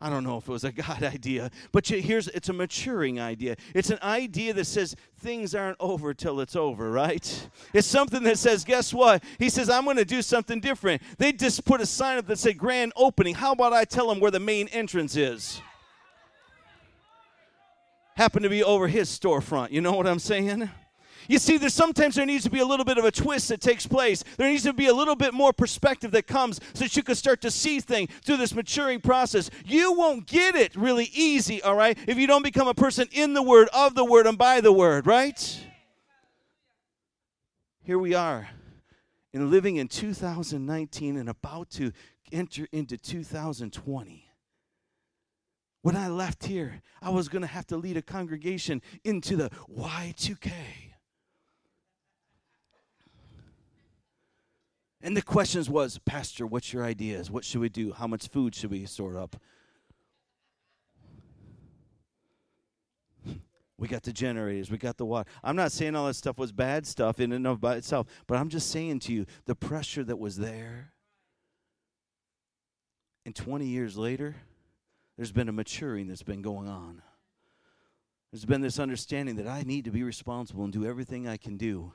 I 0.00 0.10
don't 0.10 0.24
know 0.24 0.36
if 0.36 0.48
it 0.48 0.52
was 0.52 0.64
a 0.64 0.72
God 0.72 1.02
idea, 1.02 1.50
but 1.70 1.86
here's 1.86 2.26
it's 2.28 2.48
a 2.48 2.52
maturing 2.52 3.20
idea. 3.20 3.56
It's 3.74 3.90
an 3.90 4.00
idea 4.02 4.52
that 4.54 4.64
says 4.64 4.96
things 5.18 5.54
aren't 5.54 5.76
over 5.78 6.12
till 6.12 6.40
it's 6.40 6.56
over, 6.56 6.90
right? 6.90 7.48
It's 7.72 7.86
something 7.86 8.22
that 8.24 8.38
says, 8.38 8.64
guess 8.64 8.92
what? 8.92 9.22
He 9.38 9.48
says, 9.48 9.70
I'm 9.70 9.84
going 9.84 9.96
to 9.98 10.04
do 10.04 10.20
something 10.20 10.60
different. 10.60 11.02
They 11.18 11.32
just 11.32 11.64
put 11.64 11.80
a 11.80 11.86
sign 11.86 12.18
up 12.18 12.26
that 12.26 12.38
said 12.38 12.58
grand 12.58 12.92
opening. 12.96 13.34
How 13.34 13.52
about 13.52 13.72
I 13.72 13.84
tell 13.84 14.08
them 14.08 14.18
where 14.18 14.32
the 14.32 14.40
main 14.40 14.66
entrance 14.68 15.16
is? 15.16 15.62
happened 18.14 18.42
to 18.44 18.50
be 18.50 18.62
over 18.62 18.88
his 18.88 19.08
storefront. 19.08 19.70
You 19.70 19.80
know 19.80 19.92
what 19.92 20.06
I'm 20.06 20.18
saying? 20.18 20.70
You 21.28 21.38
see, 21.38 21.56
there's 21.56 21.74
sometimes 21.74 22.14
there 22.14 22.26
needs 22.26 22.44
to 22.44 22.50
be 22.50 22.60
a 22.60 22.66
little 22.66 22.84
bit 22.84 22.98
of 22.98 23.04
a 23.04 23.10
twist 23.10 23.48
that 23.48 23.60
takes 23.60 23.86
place. 23.86 24.24
There 24.36 24.48
needs 24.48 24.64
to 24.64 24.72
be 24.72 24.86
a 24.86 24.94
little 24.94 25.16
bit 25.16 25.34
more 25.34 25.52
perspective 25.52 26.10
that 26.12 26.26
comes 26.26 26.60
so 26.74 26.84
that 26.84 26.96
you 26.96 27.02
can 27.02 27.14
start 27.14 27.40
to 27.42 27.50
see 27.50 27.80
things 27.80 28.10
through 28.24 28.38
this 28.38 28.54
maturing 28.54 29.00
process. 29.00 29.50
You 29.64 29.92
won't 29.92 30.26
get 30.26 30.54
it 30.54 30.74
really 30.76 31.10
easy, 31.12 31.62
all 31.62 31.76
right, 31.76 31.96
if 32.06 32.18
you 32.18 32.26
don't 32.26 32.42
become 32.42 32.68
a 32.68 32.74
person 32.74 33.08
in 33.12 33.34
the 33.34 33.42
Word, 33.42 33.68
of 33.72 33.94
the 33.94 34.04
Word, 34.04 34.26
and 34.26 34.38
by 34.38 34.60
the 34.60 34.72
Word, 34.72 35.06
right? 35.06 35.66
Here 37.82 37.98
we 37.98 38.14
are 38.14 38.48
in 39.32 39.50
living 39.50 39.76
in 39.76 39.88
2019 39.88 41.16
and 41.16 41.28
about 41.28 41.70
to 41.70 41.92
enter 42.30 42.66
into 42.72 42.96
2020. 42.96 44.28
When 45.82 45.96
I 45.96 46.08
left 46.08 46.44
here, 46.44 46.80
I 47.00 47.10
was 47.10 47.28
going 47.28 47.42
to 47.42 47.48
have 47.48 47.66
to 47.68 47.76
lead 47.76 47.96
a 47.96 48.02
congregation 48.02 48.82
into 49.04 49.36
the 49.36 49.50
Y2K. 49.68 50.52
And 55.02 55.16
the 55.16 55.22
questions 55.22 55.68
was, 55.68 55.98
Pastor, 55.98 56.46
what's 56.46 56.72
your 56.72 56.84
ideas? 56.84 57.28
What 57.28 57.44
should 57.44 57.60
we 57.60 57.68
do? 57.68 57.92
How 57.92 58.06
much 58.06 58.28
food 58.28 58.54
should 58.54 58.70
we 58.70 58.86
store 58.86 59.18
up? 59.18 59.36
We 63.78 63.88
got 63.88 64.04
the 64.04 64.12
generators, 64.12 64.70
we 64.70 64.78
got 64.78 64.96
the 64.96 65.04
water. 65.04 65.28
I'm 65.42 65.56
not 65.56 65.72
saying 65.72 65.96
all 65.96 66.06
that 66.06 66.14
stuff 66.14 66.38
was 66.38 66.52
bad 66.52 66.86
stuff 66.86 67.18
in 67.18 67.32
and 67.32 67.44
of 67.48 67.60
by 67.60 67.74
itself, 67.74 68.06
but 68.28 68.38
I'm 68.38 68.48
just 68.48 68.70
saying 68.70 69.00
to 69.00 69.12
you 69.12 69.26
the 69.46 69.56
pressure 69.56 70.04
that 70.04 70.20
was 70.20 70.36
there. 70.36 70.92
And 73.26 73.34
20 73.34 73.66
years 73.66 73.96
later, 73.98 74.36
there's 75.16 75.32
been 75.32 75.48
a 75.48 75.52
maturing 75.52 76.06
that's 76.06 76.22
been 76.22 76.42
going 76.42 76.68
on. 76.68 77.02
There's 78.30 78.44
been 78.44 78.60
this 78.60 78.78
understanding 78.78 79.34
that 79.36 79.48
I 79.48 79.62
need 79.62 79.84
to 79.86 79.90
be 79.90 80.04
responsible 80.04 80.62
and 80.62 80.72
do 80.72 80.86
everything 80.86 81.26
I 81.26 81.36
can 81.36 81.56
do 81.56 81.92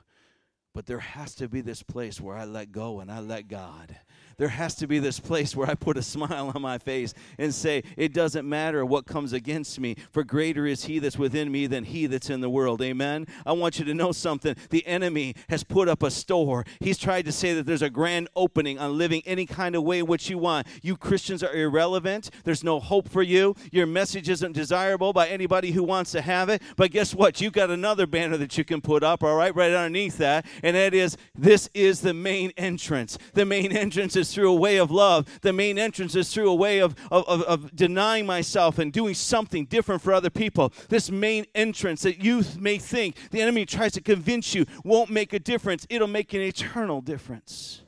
but 0.74 0.86
there 0.86 0.98
has 0.98 1.34
to 1.36 1.48
be 1.48 1.60
this 1.60 1.82
place 1.82 2.20
where 2.20 2.36
I 2.36 2.44
let 2.44 2.72
go 2.72 3.00
and 3.00 3.10
I 3.10 3.20
let 3.20 3.48
God. 3.48 3.96
There 4.38 4.48
has 4.48 4.76
to 4.76 4.86
be 4.86 5.00
this 5.00 5.18
place 5.18 5.56
where 5.56 5.68
I 5.68 5.74
put 5.74 5.96
a 5.96 6.02
smile 6.08 6.52
on 6.54 6.62
my 6.62 6.78
face 6.78 7.12
and 7.38 7.52
say, 7.52 7.82
It 7.96 8.12
doesn't 8.12 8.48
matter 8.48 8.84
what 8.86 9.04
comes 9.04 9.32
against 9.32 9.80
me, 9.80 9.96
for 10.12 10.22
greater 10.22 10.64
is 10.64 10.84
He 10.84 11.00
that's 11.00 11.18
within 11.18 11.50
me 11.50 11.66
than 11.66 11.84
He 11.84 12.06
that's 12.06 12.30
in 12.30 12.40
the 12.40 12.48
world. 12.48 12.80
Amen. 12.80 13.26
I 13.44 13.52
want 13.52 13.78
you 13.78 13.84
to 13.86 13.94
know 13.94 14.12
something. 14.12 14.54
The 14.70 14.86
enemy 14.86 15.34
has 15.48 15.64
put 15.64 15.88
up 15.88 16.02
a 16.02 16.10
store. 16.10 16.64
He's 16.80 16.98
tried 16.98 17.24
to 17.24 17.32
say 17.32 17.52
that 17.54 17.66
there's 17.66 17.82
a 17.82 17.90
grand 17.90 18.28
opening 18.36 18.78
on 18.78 18.96
living 18.96 19.22
any 19.26 19.44
kind 19.44 19.74
of 19.74 19.82
way 19.82 20.02
which 20.02 20.30
you 20.30 20.38
want. 20.38 20.68
You 20.82 20.96
Christians 20.96 21.42
are 21.42 21.52
irrelevant. 21.52 22.30
There's 22.44 22.62
no 22.62 22.78
hope 22.78 23.08
for 23.08 23.22
you. 23.22 23.56
Your 23.72 23.86
message 23.86 24.28
isn't 24.28 24.52
desirable 24.52 25.12
by 25.12 25.28
anybody 25.28 25.72
who 25.72 25.82
wants 25.82 26.12
to 26.12 26.22
have 26.22 26.48
it. 26.48 26.62
But 26.76 26.92
guess 26.92 27.12
what? 27.12 27.40
You've 27.40 27.52
got 27.52 27.70
another 27.70 28.06
banner 28.06 28.36
that 28.36 28.56
you 28.56 28.64
can 28.64 28.80
put 28.80 29.02
up, 29.02 29.24
all 29.24 29.36
right, 29.36 29.54
right 29.54 29.72
underneath 29.72 30.18
that. 30.18 30.46
And 30.62 30.76
that 30.76 30.94
is 30.94 31.16
this 31.34 31.68
is 31.74 32.02
the 32.02 32.14
main 32.14 32.52
entrance. 32.56 33.18
The 33.34 33.44
main 33.44 33.72
entrance 33.72 34.14
is 34.14 34.27
through 34.34 34.50
a 34.50 34.54
way 34.54 34.76
of 34.78 34.90
love. 34.90 35.40
The 35.42 35.52
main 35.52 35.78
entrance 35.78 36.14
is 36.14 36.32
through 36.32 36.50
a 36.50 36.54
way 36.54 36.78
of, 36.78 36.94
of, 37.10 37.28
of, 37.28 37.42
of 37.42 37.76
denying 37.76 38.26
myself 38.26 38.78
and 38.78 38.92
doing 38.92 39.14
something 39.14 39.64
different 39.66 40.02
for 40.02 40.12
other 40.12 40.30
people. 40.30 40.72
This 40.88 41.10
main 41.10 41.46
entrance 41.54 42.02
that 42.02 42.22
you 42.22 42.44
may 42.58 42.78
think 42.78 43.16
the 43.30 43.40
enemy 43.40 43.66
tries 43.66 43.92
to 43.92 44.00
convince 44.00 44.54
you 44.54 44.66
won't 44.84 45.10
make 45.10 45.32
a 45.32 45.38
difference, 45.38 45.86
it'll 45.90 46.08
make 46.08 46.34
an 46.34 46.40
eternal 46.40 47.00
difference 47.00 47.82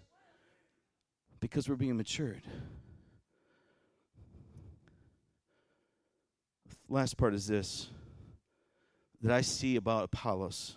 because 1.40 1.68
we're 1.68 1.76
being 1.76 1.96
matured. 1.96 2.42
Last 6.88 7.16
part 7.16 7.34
is 7.34 7.46
this 7.46 7.88
that 9.22 9.32
I 9.32 9.42
see 9.42 9.76
about 9.76 10.04
Apollos 10.04 10.76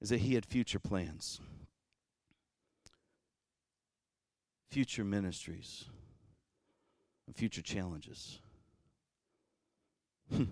is 0.00 0.10
that 0.10 0.18
he 0.20 0.34
had 0.34 0.44
future 0.44 0.78
plans, 0.78 1.40
future 4.72 5.04
ministries, 5.04 5.84
and 7.26 7.36
future 7.36 7.60
challenges. 7.60 8.38
Hmm. 10.30 10.44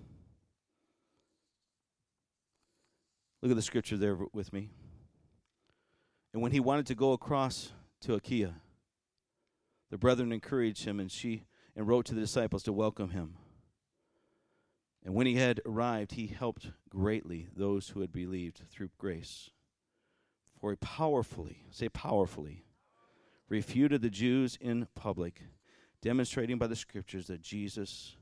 Look 3.40 3.50
at 3.50 3.56
the 3.56 3.62
scripture 3.62 3.96
there 3.96 4.18
with 4.34 4.52
me. 4.52 4.68
And 6.34 6.42
when 6.42 6.52
he 6.52 6.60
wanted 6.60 6.86
to 6.88 6.94
go 6.94 7.14
across 7.14 7.72
to 8.02 8.12
Achaia, 8.12 8.56
the 9.90 9.96
brethren 9.96 10.32
encouraged 10.32 10.84
him 10.84 11.00
and 11.00 11.10
she 11.10 11.46
and 11.74 11.88
wrote 11.88 12.04
to 12.06 12.14
the 12.14 12.20
disciples 12.20 12.62
to 12.64 12.74
welcome 12.74 13.10
him. 13.10 13.36
And 15.02 15.14
when 15.14 15.26
he 15.26 15.36
had 15.36 15.62
arrived, 15.64 16.12
he 16.12 16.26
helped 16.26 16.72
greatly 16.90 17.48
those 17.56 17.88
who 17.88 18.02
had 18.02 18.12
believed 18.12 18.64
through 18.70 18.90
grace. 18.98 19.48
For 20.60 20.72
he 20.72 20.76
powerfully, 20.76 21.64
say 21.70 21.88
powerfully, 21.88 22.66
refuted 23.50 24.00
the 24.00 24.08
Jews 24.08 24.56
in 24.60 24.86
public, 24.94 25.42
demonstrating 26.00 26.56
by 26.56 26.68
the 26.68 26.76
scriptures 26.76 27.26
that 27.26 27.42
Jesus 27.42 28.16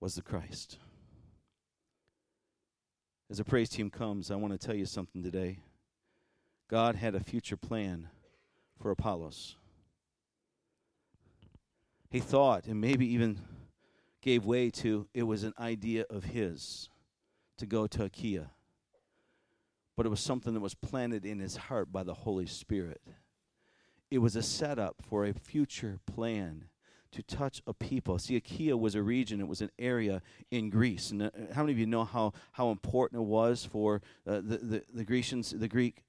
was 0.00 0.14
the 0.14 0.22
Christ. 0.22 0.78
As 3.28 3.36
the 3.36 3.44
praise 3.44 3.68
team 3.68 3.90
comes, 3.90 4.30
I 4.30 4.36
want 4.36 4.58
to 4.58 4.66
tell 4.66 4.74
you 4.74 4.86
something 4.86 5.22
today. 5.22 5.58
God 6.68 6.94
had 6.94 7.14
a 7.14 7.20
future 7.20 7.56
plan 7.56 8.08
for 8.80 8.90
Apollos. 8.90 9.56
He 12.08 12.20
thought, 12.20 12.66
and 12.66 12.80
maybe 12.80 13.06
even 13.12 13.38
gave 14.20 14.44
way 14.44 14.70
to 14.70 15.06
it 15.12 15.24
was 15.24 15.44
an 15.44 15.54
idea 15.58 16.04
of 16.08 16.24
his 16.24 16.88
to 17.58 17.66
go 17.66 17.86
to 17.88 18.04
Achaia. 18.04 18.50
But 19.96 20.06
it 20.06 20.10
was 20.10 20.20
something 20.20 20.54
that 20.54 20.60
was 20.60 20.74
planted 20.74 21.24
in 21.24 21.40
his 21.40 21.56
heart 21.56 21.92
by 21.92 22.02
the 22.04 22.14
Holy 22.14 22.46
Spirit. 22.46 23.02
It 24.10 24.18
was 24.18 24.36
a 24.36 24.42
setup 24.42 24.96
for 25.02 25.24
a 25.24 25.32
future 25.32 26.00
plan 26.04 26.64
to 27.12 27.22
touch 27.22 27.62
a 27.66 27.74
people. 27.74 28.18
See, 28.18 28.36
Achaia 28.36 28.76
was 28.76 28.94
a 28.94 29.02
region, 29.02 29.40
it 29.40 29.48
was 29.48 29.60
an 29.60 29.70
area 29.78 30.22
in 30.50 30.70
Greece. 30.70 31.10
And 31.10 31.22
uh, 31.22 31.30
how 31.54 31.62
many 31.62 31.72
of 31.72 31.78
you 31.78 31.86
know 31.86 32.04
how, 32.04 32.32
how 32.52 32.70
important 32.70 33.22
it 33.22 33.26
was 33.26 33.64
for 33.64 34.02
uh, 34.26 34.36
the, 34.36 34.58
the, 34.58 34.82
the 34.92 35.04
Grecians, 35.04 35.50
the 35.50 35.68
Greek 35.68 36.02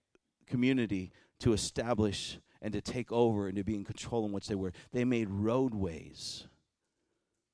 community 0.47 1.11
to 1.39 1.53
establish 1.53 2.39
and 2.61 2.73
to 2.73 2.81
take 2.81 3.11
over 3.11 3.47
and 3.47 3.55
to 3.55 3.63
be 3.63 3.75
in 3.75 3.83
control 3.83 4.25
in 4.25 4.31
which 4.31 4.47
they 4.47 4.55
were? 4.55 4.73
They 4.91 5.05
made 5.05 5.29
roadways 5.29 6.47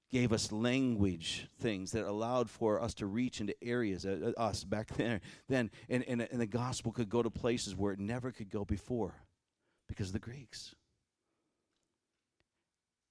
gave 0.09 0.31
us 0.31 0.51
language 0.53 1.47
things 1.59 1.91
that 1.91 2.05
allowed 2.05 2.49
for 2.49 2.81
us 2.81 2.93
to 2.93 3.05
reach 3.05 3.41
into 3.41 3.53
areas 3.61 4.05
uh, 4.05 4.31
uh, 4.37 4.41
us 4.41 4.63
back 4.63 4.87
there 4.97 5.19
then 5.49 5.69
and, 5.89 6.01
and, 6.07 6.21
and 6.31 6.39
the 6.39 6.47
gospel 6.47 6.93
could 6.93 7.09
go 7.09 7.21
to 7.21 7.29
places 7.29 7.75
where 7.75 7.91
it 7.91 7.99
never 7.99 8.31
could 8.31 8.49
go 8.49 8.63
before 8.63 9.13
because 9.87 10.07
of 10.07 10.13
the 10.13 10.19
greeks 10.19 10.75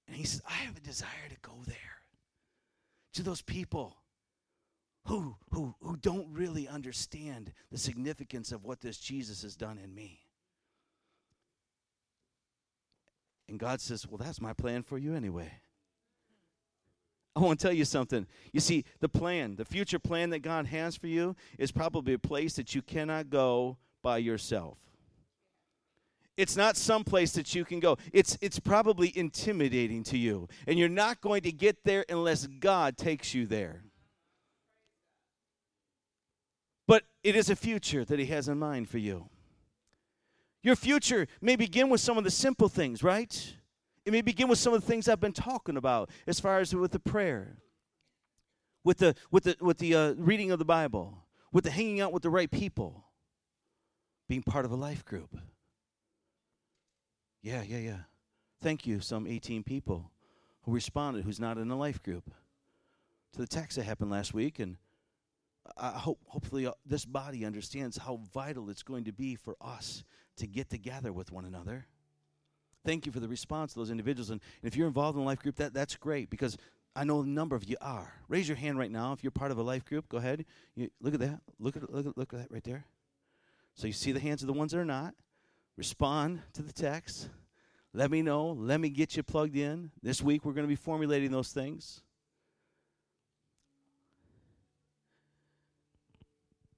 and 0.07 0.15
he 0.15 0.23
says 0.23 0.41
i 0.47 0.53
have 0.53 0.77
a 0.77 0.81
desire 0.81 1.27
to 1.29 1.37
go 1.41 1.53
there 1.65 1.75
to 3.13 3.23
those 3.23 3.41
people 3.41 3.97
who 5.05 5.35
who 5.51 5.73
who 5.81 5.97
don't 5.97 6.27
really 6.31 6.67
understand 6.67 7.51
the 7.71 7.77
significance 7.77 8.51
of 8.51 8.63
what 8.63 8.81
this 8.81 8.97
jesus 8.97 9.41
has 9.41 9.55
done 9.55 9.77
in 9.77 9.93
me 9.93 10.19
and 13.49 13.59
god 13.59 13.81
says 13.81 14.07
well 14.07 14.17
that's 14.17 14.41
my 14.41 14.53
plan 14.53 14.83
for 14.83 14.97
you 14.97 15.15
anyway 15.15 15.51
I 17.37 17.39
want 17.39 17.59
to 17.59 17.67
tell 17.67 17.73
you 17.73 17.85
something. 17.85 18.25
You 18.51 18.59
see, 18.59 18.83
the 18.99 19.07
plan, 19.07 19.57
the 19.57 19.65
future 19.65 19.99
plan 19.99 20.31
that 20.31 20.39
God 20.39 20.65
has 20.65 20.95
for 20.95 21.05
you 21.05 21.35
is 21.59 21.71
probably 21.71 22.13
a 22.13 22.19
place 22.19 22.55
that 22.55 22.73
you 22.73 22.81
cannot 22.81 23.29
go 23.29 23.77
by 24.01 24.17
yourself. 24.17 24.79
It's 26.37 26.55
not 26.55 26.77
some 26.77 27.03
place 27.03 27.31
that 27.33 27.55
you 27.55 27.65
can 27.65 27.79
go. 27.79 27.97
It's 28.13 28.37
it's 28.41 28.59
probably 28.59 29.11
intimidating 29.17 30.03
to 30.03 30.17
you. 30.17 30.47
And 30.67 30.77
you're 30.77 30.87
not 30.87 31.19
going 31.19 31.41
to 31.41 31.51
get 31.51 31.83
there 31.83 32.05
unless 32.07 32.45
God 32.45 32.95
takes 32.95 33.33
you 33.33 33.47
there. 33.47 33.83
But 36.87 37.03
it 37.23 37.35
is 37.35 37.49
a 37.49 37.55
future 37.55 38.05
that 38.05 38.19
he 38.19 38.27
has 38.27 38.47
in 38.47 38.59
mind 38.59 38.87
for 38.87 38.99
you. 38.99 39.29
Your 40.63 40.75
future 40.75 41.27
may 41.41 41.55
begin 41.55 41.89
with 41.89 42.01
some 42.01 42.17
of 42.17 42.23
the 42.23 42.31
simple 42.31 42.69
things, 42.69 43.03
right? 43.03 43.55
It 44.05 44.11
may 44.11 44.21
begin 44.21 44.47
with 44.47 44.59
some 44.59 44.73
of 44.73 44.81
the 44.81 44.87
things 44.87 45.09
I've 45.09 45.19
been 45.19 45.33
talking 45.33 45.75
about 45.75 46.09
as 46.27 46.39
far 46.39 46.59
as 46.59 46.73
with 46.73 46.91
the 46.91 46.99
prayer, 46.99 47.57
with 48.83 48.99
the, 48.99 49.15
with 49.31 49.43
the, 49.43 49.57
with 49.59 49.79
the 49.79 49.95
uh, 49.95 50.13
reading 50.17 50.51
of 50.51 50.59
the 50.59 50.65
Bible, 50.65 51.25
with 51.51 51.65
the 51.65 51.71
hanging 51.71 51.99
out 51.99 52.13
with 52.13 52.23
the 52.23 52.29
right 52.29 52.49
people, 52.49 53.05
being 54.29 54.43
part 54.43 54.65
of 54.65 54.71
a 54.71 54.75
life 54.75 55.03
group. 55.03 55.37
Yeah, 57.47 57.63
yeah, 57.65 57.77
yeah. 57.77 57.97
Thank 58.61 58.85
you, 58.85 58.99
some 58.99 59.25
18 59.25 59.63
people 59.63 60.11
who 60.63 60.73
responded 60.73 61.23
who's 61.23 61.39
not 61.39 61.57
in 61.57 61.71
a 61.71 61.77
life 61.77 62.03
group 62.03 62.29
to 63.33 63.39
the 63.39 63.47
text 63.47 63.77
that 63.77 63.83
happened 63.83 64.11
last 64.11 64.33
week. 64.33 64.59
And 64.59 64.77
I 65.77 65.91
hope, 65.91 66.19
hopefully, 66.27 66.65
uh, 66.65 66.71
this 66.85 67.05
body 67.05 67.45
understands 67.45 67.97
how 67.97 68.19
vital 68.33 68.69
it's 68.69 68.83
going 68.83 69.05
to 69.05 69.13
be 69.13 69.35
for 69.35 69.55
us 69.61 70.03
to 70.37 70.47
get 70.47 70.69
together 70.69 71.13
with 71.13 71.31
one 71.31 71.45
another 71.45 71.87
thank 72.87 73.05
you 73.05 73.11
for 73.11 73.19
the 73.19 73.27
response 73.27 73.73
of 73.73 73.79
those 73.79 73.91
individuals. 73.91 74.29
And, 74.29 74.39
if 74.63 74.77
you're 74.77 74.87
involved 74.87 75.17
in 75.17 75.21
a 75.21 75.25
life 75.25 75.39
group, 75.39 75.57
that, 75.57 75.73
that's 75.73 75.97
great 75.97 76.29
because 76.29 76.57
I 76.95 77.03
know 77.03 77.19
a 77.19 77.25
number 77.25 77.55
of 77.55 77.65
you 77.65 77.75
are. 77.81 78.13
Raise 78.29 78.47
your 78.47 78.55
hand 78.55 78.79
right 78.79 78.89
now 78.89 79.11
if 79.11 79.23
you're 79.23 79.31
part 79.31 79.51
of 79.51 79.57
a 79.57 79.61
life 79.61 79.83
group. 79.83 80.07
Go 80.07 80.17
ahead. 80.17 80.45
You, 80.73 80.89
look 81.01 81.13
at 81.13 81.19
that. 81.19 81.41
Look 81.59 81.75
at 81.75 81.93
look 81.93 82.07
at 82.07 82.17
look 82.17 82.33
at 82.33 82.39
that 82.39 82.51
right 82.51 82.63
there. 82.63 82.85
So 83.75 83.87
you 83.87 83.93
see 83.93 84.13
the 84.13 84.21
hands 84.21 84.41
of 84.41 84.47
the 84.47 84.53
ones 84.53 84.71
that 84.71 84.79
are 84.79 84.85
not. 84.85 85.13
Respond 85.77 86.41
to 86.53 86.63
the 86.63 86.73
text. 86.73 87.29
Let 87.93 88.11
me 88.11 88.21
know. 88.21 88.49
Let 88.49 88.79
me 88.79 88.89
get 88.89 89.15
you 89.15 89.23
plugged 89.23 89.55
in. 89.55 89.91
This 90.01 90.21
week 90.21 90.43
we're 90.43 90.53
going 90.53 90.65
to 90.65 90.69
be 90.69 90.75
formulating 90.75 91.31
those 91.31 91.49
things. 91.49 92.01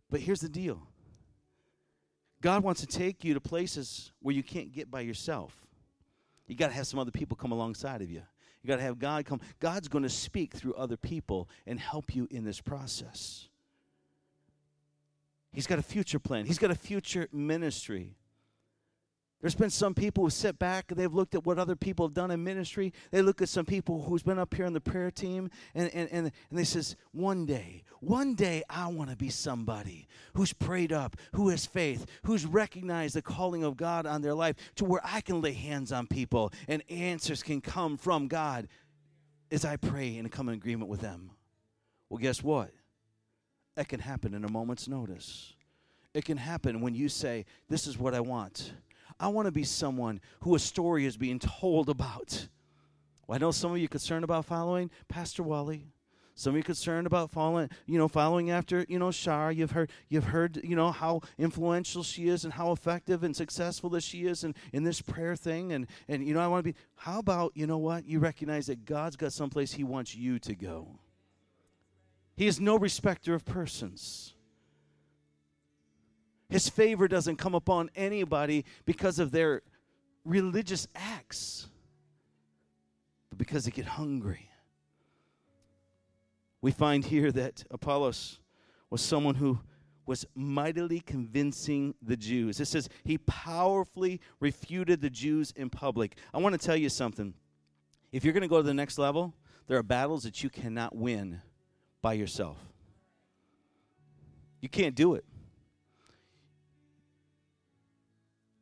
But 0.10 0.20
here's 0.20 0.42
the 0.42 0.50
deal 0.50 0.82
God 2.42 2.64
wants 2.64 2.82
to 2.82 2.88
take 2.88 3.24
you 3.24 3.34
to 3.34 3.40
places 3.40 4.12
where 4.22 4.36
you 4.36 4.44
can't 4.44 4.72
get 4.72 4.92
by 4.92 5.02
yourself. 5.02 5.56
You 6.48 6.56
got 6.56 6.68
to 6.68 6.74
have 6.74 6.88
some 6.88 7.00
other 7.00 7.12
people 7.12 7.38
come 7.38 7.52
alongside 7.52 8.02
of 8.02 8.10
you. 8.10 8.24
You 8.64 8.68
got 8.68 8.78
to 8.78 8.82
have 8.82 9.00
God 9.00 9.26
come. 9.26 9.40
God's 9.60 9.88
going 9.88 10.04
to 10.04 10.10
speak 10.10 10.54
through 10.54 10.74
other 10.74 10.98
people 10.98 11.48
and 11.66 11.80
help 11.80 12.16
you 12.16 12.28
in 12.32 12.44
this 12.44 12.60
process. 12.60 13.48
He's 15.54 15.68
got 15.68 15.80
a 15.80 15.84
future 15.84 16.20
plan, 16.20 16.46
He's 16.46 16.60
got 16.60 16.72
a 16.72 16.76
future 16.76 17.28
ministry. 17.32 18.16
There's 19.42 19.56
been 19.56 19.70
some 19.70 19.94
people 19.94 20.26
who 20.26 20.30
sit 20.30 20.60
back 20.60 20.92
and 20.92 21.00
they've 21.00 21.14
looked 21.14 21.34
at 21.34 21.46
what 21.46 21.58
other 21.58 21.76
people 21.76 22.06
have 22.06 22.14
done 22.14 22.30
in 22.30 22.44
ministry. 22.44 22.92
They 23.12 23.22
look 23.22 23.42
at 23.42 23.48
some 23.48 23.66
people 23.66 24.04
who's 24.04 24.22
been 24.22 24.38
up 24.38 24.54
here 24.54 24.66
on 24.66 24.74
the 24.74 24.82
prayer 24.82 25.12
team 25.12 25.50
and, 25.74 25.90
and, 25.94 26.10
and, 26.12 26.32
and 26.50 26.60
they 26.60 26.66
says, 26.66 26.98
one 27.12 27.46
day, 27.46 27.84
one 28.02 28.36
day 28.36 28.64
I 28.70 28.88
want 28.88 29.12
to 29.12 29.16
be 29.16 29.30
somebody 29.30 30.08
who's 30.34 30.52
prayed 30.52 30.92
up, 30.92 31.16
who 31.36 31.50
has 31.50 31.66
faith, 31.66 32.06
who's 32.24 32.46
recognized 32.46 33.16
the 33.16 33.22
calling 33.22 33.64
of 33.64 33.78
God 33.78 34.06
on 34.06 34.22
their 34.22 34.34
life 34.34 34.58
to 34.76 34.84
where 34.84 35.02
I 35.06 35.22
can 35.22 35.42
lay 35.42 35.54
hands 35.54 35.94
on 35.94 36.08
people 36.08 36.52
and 36.68 36.84
answers 36.90 37.42
can 37.42 37.62
come 37.62 37.96
from 37.96 38.28
God 38.28 38.68
as 39.52 39.64
I 39.64 39.78
pray 39.78 40.18
and 40.18 40.30
come 40.30 40.50
in 40.50 40.56
agreement 40.56 40.90
with 40.90 41.00
them. 41.00 41.32
Well, 42.10 42.20
guess 42.20 42.44
what? 42.44 42.72
That 43.76 43.88
can 43.88 44.02
happen 44.02 44.34
in 44.34 44.44
a 44.44 44.52
moment's 44.52 44.90
notice. 44.90 45.54
It 46.14 46.26
can 46.26 46.38
happen 46.38 46.82
when 46.82 46.94
you 46.94 47.08
say, 47.08 47.46
This 47.70 47.88
is 47.88 47.98
what 47.98 48.14
I 48.14 48.20
want. 48.20 48.74
I 49.20 49.28
want 49.30 49.46
to 49.48 49.52
be 49.52 49.64
someone 49.64 50.22
who 50.42 50.56
a 50.56 50.60
story 50.60 51.06
is 51.06 51.18
being 51.18 51.40
told 51.40 51.90
about. 51.90 52.48
Well, 53.28 53.36
I 53.36 53.40
know 53.40 53.52
some 53.52 53.72
of 53.72 53.78
you 53.78 53.88
concerned 53.88 54.24
about 54.24 54.46
following 54.46 54.90
Pastor 55.08 55.44
Wally. 55.44 55.86
Some 56.40 56.54
of 56.54 56.58
you 56.58 56.64
concerned 56.64 57.06
about 57.06 57.32
following, 57.32 57.70
you 57.86 57.98
know, 57.98 58.08
following 58.08 58.50
after, 58.50 58.86
you 58.88 58.98
know, 58.98 59.12
Shar. 59.12 59.52
You've 59.52 59.72
heard, 59.72 59.92
you've 60.08 60.24
heard, 60.24 60.62
you 60.64 60.74
know, 60.74 60.90
how 60.90 61.20
influential 61.38 62.02
she 62.02 62.30
is 62.30 62.46
and 62.46 62.54
how 62.54 62.72
effective 62.72 63.24
and 63.26 63.36
successful 63.36 63.90
that 63.90 64.04
she 64.04 64.26
is 64.26 64.46
in, 64.46 64.56
in 64.72 64.86
this 64.86 65.02
prayer 65.02 65.36
thing. 65.36 65.74
And 65.74 65.86
and 66.08 66.26
you 66.26 66.34
know, 66.34 66.40
I 66.40 66.48
want 66.48 66.64
to 66.64 66.72
be. 66.72 66.80
How 66.96 67.20
about, 67.20 67.52
you 67.56 67.68
know 67.68 67.78
what? 67.78 68.06
You 68.06 68.20
recognize 68.20 68.68
that 68.68 68.86
God's 68.86 69.18
got 69.18 69.34
someplace 69.34 69.74
He 69.74 69.84
wants 69.84 70.16
you 70.16 70.40
to 70.40 70.56
go. 70.56 70.88
He 72.38 72.48
is 72.48 72.62
no 72.62 72.78
respecter 72.78 73.34
of 73.34 73.44
persons. 73.44 74.34
His 76.50 76.68
favor 76.68 77.08
doesn't 77.08 77.36
come 77.36 77.54
upon 77.54 77.90
anybody 77.96 78.66
because 78.86 79.20
of 79.20 79.32
their 79.32 79.62
religious 80.26 80.88
acts, 80.96 81.68
but 83.30 83.38
because 83.38 83.66
they 83.66 83.72
get 83.72 83.86
hungry. 83.86 84.50
We 86.62 86.72
find 86.72 87.06
here 87.06 87.32
that 87.32 87.64
Apollos 87.72 88.40
was 88.90 89.02
someone 89.02 89.36
who 89.36 89.60
was 90.06 90.26
mightily 90.34 91.00
convincing 91.00 91.94
the 92.02 92.18
Jews. 92.18 92.60
It 92.60 92.66
says 92.66 92.90
he 93.04 93.20
powerfully 93.20 94.20
refuted 94.40 95.02
the 95.02 95.10
Jews 95.10 95.54
in 95.56 95.70
public. 95.70 96.18
I 96.34 96.40
want 96.40 96.60
to 96.60 96.66
tell 96.66 96.76
you 96.76 96.90
something. 96.90 97.36
If 98.12 98.24
you're 98.24 98.34
going 98.34 98.42
to 98.42 98.48
go 98.48 98.58
to 98.58 98.64
the 98.64 98.74
next 98.74 98.98
level, 98.98 99.36
there 99.68 99.78
are 99.78 99.84
battles 99.84 100.24
that 100.24 100.44
you 100.44 100.50
cannot 100.50 100.96
win 100.96 101.42
by 102.02 102.14
yourself. 102.14 102.58
You 104.62 104.68
can't 104.68 104.96
do 104.96 105.14
it. 105.14 105.24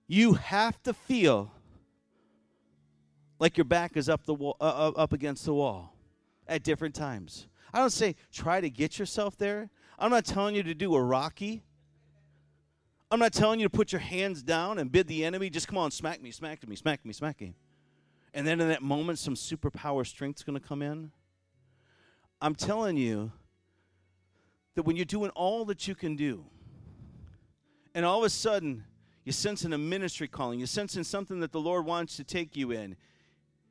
You 0.07 0.33
have 0.33 0.81
to 0.83 0.93
feel 0.93 1.51
like 3.39 3.57
your 3.57 3.65
back 3.65 3.97
is 3.97 4.09
up 4.09 4.25
the 4.25 4.33
wall, 4.33 4.55
uh, 4.59 4.63
uh, 4.63 4.91
up 4.99 5.13
against 5.13 5.45
the 5.45 5.53
wall 5.53 5.93
at 6.47 6.63
different 6.63 6.95
times. 6.95 7.47
I 7.73 7.79
don't 7.79 7.91
say 7.91 8.15
try 8.31 8.61
to 8.61 8.69
get 8.69 8.97
yourself 8.97 9.37
there. 9.37 9.69
I'm 9.99 10.09
not 10.09 10.25
telling 10.25 10.55
you 10.55 10.63
to 10.63 10.73
do 10.73 10.95
a 10.95 11.01
Rocky. 11.01 11.63
I'm 13.11 13.19
not 13.19 13.33
telling 13.33 13.59
you 13.59 13.65
to 13.67 13.69
put 13.69 13.91
your 13.91 14.01
hands 14.01 14.43
down 14.43 14.79
and 14.79 14.91
bid 14.91 15.07
the 15.07 15.23
enemy 15.23 15.49
just 15.49 15.67
come 15.67 15.77
on, 15.77 15.91
smack 15.91 16.21
me, 16.21 16.31
smack 16.31 16.67
me, 16.67 16.75
smack 16.75 17.05
me, 17.05 17.13
smack 17.13 17.39
me. 17.39 17.55
And 18.33 18.45
then 18.45 18.59
in 18.59 18.67
that 18.67 18.83
moment, 18.83 19.19
some 19.19 19.35
superpower 19.35 20.05
strength's 20.05 20.43
going 20.43 20.59
to 20.59 20.65
come 20.65 20.81
in. 20.81 21.11
I'm 22.41 22.53
telling 22.53 22.97
you 22.97 23.31
that 24.75 24.83
when 24.83 24.95
you're 24.95 25.05
doing 25.05 25.31
all 25.31 25.65
that 25.65 25.87
you 25.87 25.95
can 25.95 26.15
do, 26.15 26.45
and 27.95 28.05
all 28.05 28.19
of 28.19 28.25
a 28.25 28.29
sudden 28.29 28.83
you're 29.27 29.33
sensing 29.33 29.73
a 29.73 29.77
ministry 29.77 30.29
calling, 30.29 30.57
you're 30.57 30.67
sensing 30.67 31.03
something 31.03 31.41
that 31.41 31.51
the 31.51 31.59
Lord 31.59 31.85
wants 31.85 32.15
to 32.15 32.23
take 32.23 32.55
you 32.55 32.71
in. 32.71 32.95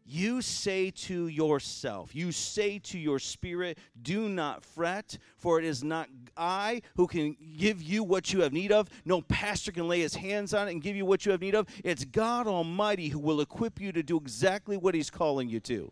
You 0.04 0.42
say 0.42 0.90
to 0.90 1.28
yourself, 1.28 2.14
you 2.14 2.30
say 2.30 2.78
to 2.80 2.98
your 2.98 3.18
spirit, 3.18 3.78
do 4.02 4.28
not 4.28 4.62
fret, 4.62 5.16
for 5.38 5.58
it 5.58 5.64
is 5.64 5.82
not 5.82 6.10
I 6.36 6.82
who 6.96 7.06
can 7.06 7.38
give 7.56 7.80
you 7.80 8.04
what 8.04 8.34
you 8.34 8.42
have 8.42 8.52
need 8.52 8.70
of. 8.70 8.90
No 9.06 9.22
pastor 9.22 9.72
can 9.72 9.88
lay 9.88 10.00
his 10.00 10.14
hands 10.14 10.52
on 10.52 10.68
it 10.68 10.72
and 10.72 10.82
give 10.82 10.94
you 10.94 11.06
what 11.06 11.24
you 11.24 11.32
have 11.32 11.40
need 11.40 11.54
of. 11.54 11.66
It's 11.82 12.04
God 12.04 12.46
Almighty 12.46 13.08
who 13.08 13.18
will 13.18 13.40
equip 13.40 13.80
you 13.80 13.92
to 13.92 14.02
do 14.02 14.18
exactly 14.18 14.76
what 14.76 14.94
He's 14.94 15.08
calling 15.08 15.48
you 15.48 15.60
to. 15.60 15.90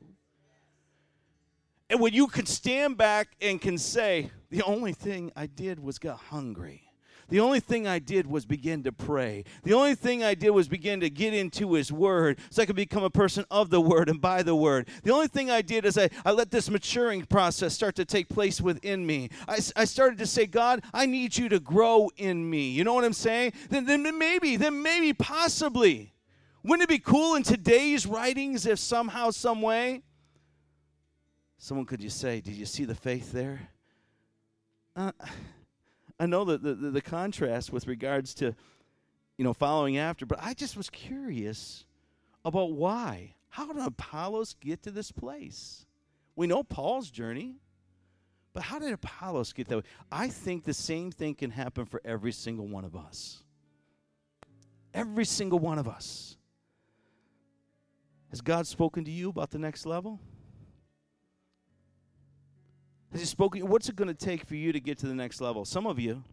And 1.89 2.01
when 2.01 2.13
you 2.13 2.27
can 2.27 2.45
stand 2.45 2.99
back 2.99 3.29
and 3.41 3.59
can 3.59 3.79
say, 3.79 4.31
the 4.51 4.63
only 4.65 4.93
thing 4.93 5.33
I 5.35 5.47
did 5.47 5.81
was 5.81 5.99
got 5.99 6.19
hungry. 6.19 6.84
The 7.29 7.41
only 7.41 7.61
thing 7.61 7.87
I 7.87 7.99
did 7.99 8.27
was 8.27 8.45
begin 8.45 8.83
to 8.85 8.93
pray. 8.93 9.45
The 9.63 9.73
only 9.73 9.95
thing 9.95 10.23
I 10.23 10.35
did 10.35 10.51
was 10.51 10.69
begin 10.69 11.01
to 11.01 11.11
get 11.11 11.35
into 11.35 11.73
His 11.73 11.91
Word 11.91 12.39
so 12.51 12.63
I 12.63 12.67
could 12.67 12.77
become 12.77 13.03
a 13.03 13.11
person 13.11 13.45
of 13.51 13.71
the 13.71 13.81
Word 13.81 14.09
and 14.09 14.21
by 14.21 14.43
the 14.43 14.55
Word. 14.55 14.89
The 15.03 15.13
only 15.13 15.29
thing 15.29 15.51
I 15.51 15.63
did 15.63 15.85
is 15.85 15.97
I, 15.97 16.11
I 16.25 16.33
let 16.33 16.51
this 16.51 16.71
maturing 16.71 17.25
process 17.25 17.75
start 17.75 17.95
to 17.97 18.05
take 18.05 18.29
place 18.29 18.61
within 18.61 19.07
me. 19.07 19.31
I, 19.49 19.59
I 19.77 19.85
started 19.85 20.19
to 20.19 20.27
say, 20.27 20.47
God, 20.47 20.83
I 20.93 21.07
need 21.07 21.37
you 21.37 21.49
to 21.49 21.61
grow 21.61 22.11
in 22.17 22.49
me. 22.49 22.71
You 22.71 22.85
know 22.85 22.95
what 22.95 23.05
I'm 23.05 23.13
saying? 23.13 23.53
Then, 23.71 23.87
then 23.87 24.03
maybe, 24.19 24.57
then 24.57 24.83
maybe, 24.83 25.13
possibly. 25.13 26.13
Wouldn't 26.63 26.85
it 26.85 26.89
be 26.89 26.99
cool 26.99 27.35
in 27.35 27.43
today's 27.43 28.07
writings 28.07 28.65
if 28.67 28.79
somehow, 28.79 29.31
some 29.31 29.61
way, 29.61 30.03
someone 31.59 31.87
could 31.87 32.03
you 32.03 32.11
say, 32.11 32.41
Did 32.41 32.55
you 32.55 32.67
see 32.67 32.85
the 32.85 32.95
faith 32.95 33.33
there? 33.33 33.69
Uh, 34.97 35.13
I 36.19 36.27
know 36.27 36.45
the, 36.45 36.59
the, 36.59 36.75
the 36.75 37.01
contrast 37.01 37.73
with 37.73 37.87
regards 37.87 38.35
to, 38.35 38.55
you 39.37 39.45
know, 39.45 39.53
following 39.53 39.99
after, 39.99 40.27
but 40.27 40.39
I 40.41 40.55
just 40.55 40.77
was 40.77 40.89
curious 40.91 41.85
about 42.45 42.73
why. 42.73 43.35
How 43.49 43.73
did 43.73 43.85
Apollos 43.85 44.55
get 44.61 44.83
to 44.83 44.91
this 44.91 45.11
place? 45.13 45.87
We 46.37 46.47
know 46.47 46.63
Paul's 46.63 47.11
journey, 47.11 47.57
but 48.53 48.63
how 48.63 48.79
did 48.79 48.93
Apollos 48.93 49.53
get 49.53 49.69
that 49.69 49.77
way? 49.79 49.83
I 50.11 50.29
think 50.29 50.65
the 50.65 50.75
same 50.75 51.11
thing 51.11 51.35
can 51.35 51.51
happen 51.51 51.87
for 51.87 52.01
every 52.05 52.33
single 52.33 52.67
one 52.67 52.85
of 52.85 52.95
us. 52.97 53.43
Every 54.93 55.25
single 55.25 55.59
one 55.59 55.79
of 55.79 55.89
us. 55.89 56.37
Has 58.31 58.41
God 58.41 58.67
spoken 58.67 59.05
to 59.05 59.11
you 59.11 59.29
about 59.29 59.51
the 59.51 59.59
next 59.59 59.87
level? 59.87 60.21
Has 63.15 63.21
He 63.21 63.27
spoken? 63.29 63.69
What's 63.69 63.89
it 63.89 63.95
going 63.95 64.09
to 64.09 64.15
take 64.15 64.45
for 64.45 64.57
you 64.57 64.73
to 64.73 64.81
get 64.81 64.99
to 64.99 65.07
the 65.07 65.15
next 65.15 65.41
level? 65.41 65.65
Some 65.65 65.87
of 65.87 66.01
you, 66.01 66.25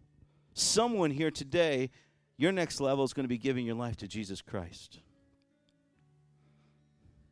someone 0.52 1.12
here 1.12 1.30
today, 1.30 1.90
your 2.36 2.50
next 2.50 2.80
level 2.80 3.04
is 3.04 3.12
going 3.12 3.22
to 3.22 3.28
be 3.28 3.38
giving 3.38 3.64
your 3.64 3.76
life 3.76 3.96
to 3.98 4.08
Jesus 4.08 4.42
Christ. 4.42 4.98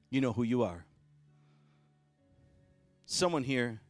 You 0.09 0.21
know 0.21 0.33
who 0.33 0.45
you 0.45 0.63
are. 0.63 0.85
Someone 3.07 3.43
here 3.43 3.81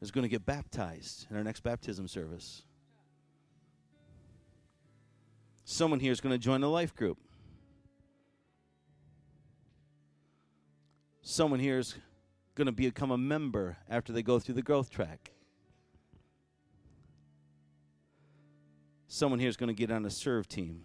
is 0.00 0.12
going 0.12 0.22
to 0.22 0.28
get 0.28 0.46
baptized 0.46 1.26
in 1.28 1.36
our 1.36 1.42
next 1.42 1.64
baptism 1.64 2.06
service. 2.06 2.62
Someone 5.64 5.98
here 5.98 6.12
is 6.12 6.20
going 6.20 6.32
to 6.32 6.38
join 6.38 6.60
the 6.60 6.68
life 6.68 6.94
group. 6.94 7.18
Someone 11.20 11.58
here 11.58 11.80
is 11.80 11.96
going 12.54 12.66
to 12.66 12.72
become 12.72 13.10
a 13.10 13.18
member 13.18 13.76
after 13.88 14.12
they 14.12 14.22
go 14.22 14.38
through 14.38 14.54
the 14.54 14.62
growth 14.62 14.90
track. 14.90 15.32
Someone 19.08 19.38
here 19.38 19.48
is 19.48 19.56
going 19.56 19.68
to 19.68 19.74
get 19.74 19.90
on 19.90 20.04
a 20.04 20.10
serve 20.10 20.48
team. 20.48 20.84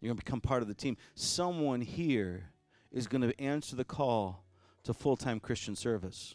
You're 0.00 0.08
going 0.08 0.18
to 0.18 0.24
become 0.24 0.40
part 0.40 0.62
of 0.62 0.68
the 0.68 0.74
team. 0.74 0.96
Someone 1.14 1.80
here 1.80 2.50
is 2.90 3.06
going 3.06 3.22
to 3.22 3.40
answer 3.40 3.76
the 3.76 3.84
call 3.84 4.44
to 4.84 4.92
full 4.92 5.16
time 5.16 5.38
Christian 5.38 5.76
service. 5.76 6.34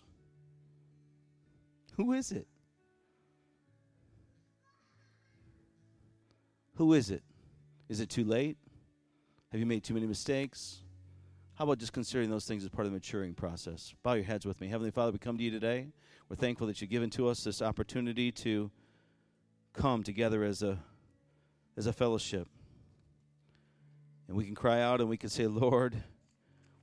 Who 1.95 2.13
is 2.13 2.31
it? 2.31 2.47
Who 6.75 6.93
is 6.93 7.09
it? 7.09 7.23
Is 7.89 7.99
it 7.99 8.09
too 8.09 8.23
late? 8.23 8.57
Have 9.51 9.59
you 9.59 9.65
made 9.65 9.83
too 9.83 9.93
many 9.93 10.05
mistakes? 10.05 10.81
How 11.57 11.63
about 11.63 11.79
just 11.79 11.91
considering 11.91 12.29
those 12.29 12.45
things 12.45 12.63
as 12.63 12.69
part 12.69 12.85
of 12.85 12.91
the 12.91 12.97
maturing 12.97 13.33
process? 13.33 13.95
Bow 14.03 14.13
your 14.13 14.25
heads 14.25 14.45
with 14.45 14.61
me. 14.61 14.67
Heavenly 14.67 14.91
Father, 14.91 15.11
we 15.11 15.17
come 15.17 15.39
to 15.39 15.43
you 15.43 15.49
today. 15.49 15.87
We're 16.29 16.35
thankful 16.35 16.67
that 16.67 16.79
you've 16.79 16.91
given 16.91 17.09
to 17.11 17.27
us 17.29 17.43
this 17.43 17.63
opportunity 17.63 18.31
to 18.33 18.69
come 19.73 20.03
together 20.03 20.43
as 20.43 20.61
a 20.61 20.77
as 21.75 21.87
a 21.87 21.93
fellowship. 21.93 22.47
And 24.27 24.37
we 24.37 24.45
can 24.45 24.53
cry 24.53 24.81
out 24.81 25.01
and 25.01 25.09
we 25.09 25.17
can 25.17 25.31
say, 25.31 25.47
Lord, 25.47 25.95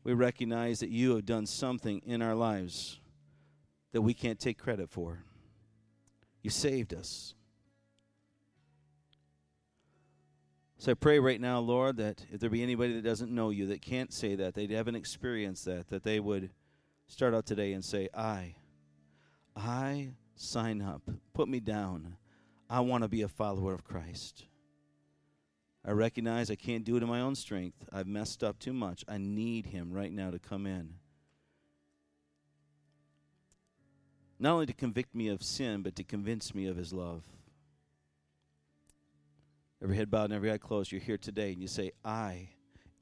we 0.02 0.12
recognize 0.12 0.80
that 0.80 0.90
you 0.90 1.14
have 1.14 1.24
done 1.24 1.46
something 1.46 2.02
in 2.04 2.20
our 2.20 2.34
lives 2.34 2.98
that 3.92 4.02
we 4.02 4.12
can't 4.12 4.40
take 4.40 4.58
credit 4.58 4.90
for. 4.90 5.22
You 6.42 6.50
saved 6.50 6.92
us. 6.92 7.34
So 10.78 10.90
I 10.90 10.94
pray 10.94 11.18
right 11.18 11.40
now, 11.40 11.60
Lord, 11.60 11.96
that 11.98 12.24
if 12.30 12.40
there 12.40 12.50
be 12.50 12.62
anybody 12.62 12.94
that 12.94 13.04
doesn't 13.04 13.30
know 13.30 13.50
you, 13.50 13.66
that 13.66 13.80
can't 13.80 14.12
say 14.12 14.34
that, 14.34 14.54
they 14.54 14.66
haven't 14.66 14.96
experienced 14.96 15.64
that, 15.66 15.88
that 15.88 16.02
they 16.02 16.20
would 16.20 16.50
start 17.06 17.34
out 17.34 17.46
today 17.46 17.72
and 17.72 17.84
say, 17.84 18.08
I, 18.12 18.56
I 19.56 20.10
sign 20.34 20.82
up. 20.82 21.02
Put 21.32 21.48
me 21.48 21.60
down. 21.60 22.16
I 22.68 22.80
want 22.80 23.02
to 23.04 23.08
be 23.08 23.22
a 23.22 23.28
follower 23.28 23.72
of 23.72 23.84
Christ. 23.84 24.44
I 25.86 25.92
recognize 25.92 26.50
I 26.50 26.56
can't 26.56 26.84
do 26.84 26.96
it 26.96 27.02
in 27.02 27.08
my 27.08 27.20
own 27.20 27.34
strength. 27.34 27.86
I've 27.92 28.06
messed 28.06 28.42
up 28.42 28.58
too 28.58 28.72
much. 28.72 29.04
I 29.06 29.18
need 29.18 29.66
Him 29.66 29.92
right 29.92 30.12
now 30.12 30.30
to 30.30 30.38
come 30.38 30.66
in. 30.66 30.94
Not 34.38 34.54
only 34.54 34.66
to 34.66 34.72
convict 34.72 35.14
me 35.14 35.28
of 35.28 35.42
sin, 35.42 35.82
but 35.82 35.94
to 35.96 36.04
convince 36.04 36.54
me 36.54 36.66
of 36.66 36.76
His 36.76 36.92
love 36.92 37.22
every 39.84 39.96
head 39.98 40.10
bowed 40.10 40.24
and 40.24 40.32
every 40.32 40.50
eye 40.50 40.56
closed, 40.56 40.90
you're 40.90 41.00
here 41.00 41.18
today 41.18 41.52
and 41.52 41.60
you 41.60 41.68
say, 41.68 41.92
I 42.02 42.48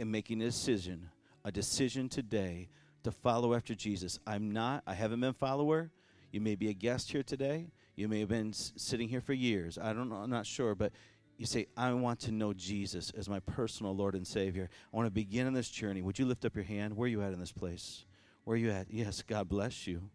am 0.01 0.11
making 0.11 0.43
a 0.43 0.47
decision, 0.47 1.09
a 1.45 1.53
decision 1.53 2.09
today 2.09 2.69
to 3.05 3.13
follow 3.13 3.55
after 3.55 3.73
Jesus. 3.73 4.19
I'm 4.27 4.51
not, 4.51 4.83
I 4.85 4.95
haven't 4.95 5.21
been 5.21 5.31
a 5.31 5.33
follower. 5.33 5.93
You 6.33 6.41
may 6.41 6.57
be 6.57 6.71
a 6.71 6.73
guest 6.73 7.13
here 7.13 7.23
today. 7.23 7.71
You 7.95 8.09
may 8.09 8.19
have 8.19 8.29
been 8.29 8.53
sitting 8.53 9.09
here 9.09 9.21
for 9.21 9.33
years. 9.33 9.79
I 9.79 9.93
don't 9.93 10.09
know, 10.09 10.17
I'm 10.17 10.31
not 10.31 10.45
sure, 10.45 10.75
but 10.75 10.93
you 11.39 11.47
say, 11.47 11.69
I 11.77 11.93
want 11.93 12.19
to 12.21 12.33
know 12.33 12.53
Jesus 12.53 13.13
as 13.17 13.29
my 13.29 13.39
personal 13.39 13.95
Lord 13.95 14.17
and 14.17 14.27
Savior. 14.27 14.69
I 14.93 14.97
want 14.97 15.07
to 15.07 15.13
begin 15.13 15.47
on 15.47 15.53
this 15.53 15.71
journey. 15.71 16.03
Would 16.03 16.19
you 16.19 16.27
lift 16.27 16.45
up 16.45 16.57
your 16.57 16.65
hand? 16.65 16.97
Where 16.97 17.07
are 17.07 17.09
you 17.09 17.23
at 17.23 17.33
in 17.33 17.39
this 17.39 17.53
place? 17.53 18.05
Where 18.43 18.55
are 18.55 18.59
you 18.59 18.73
at? 18.73 18.89
Yes, 18.91 19.23
God 19.23 19.49
bless 19.49 19.87
you. 19.87 20.11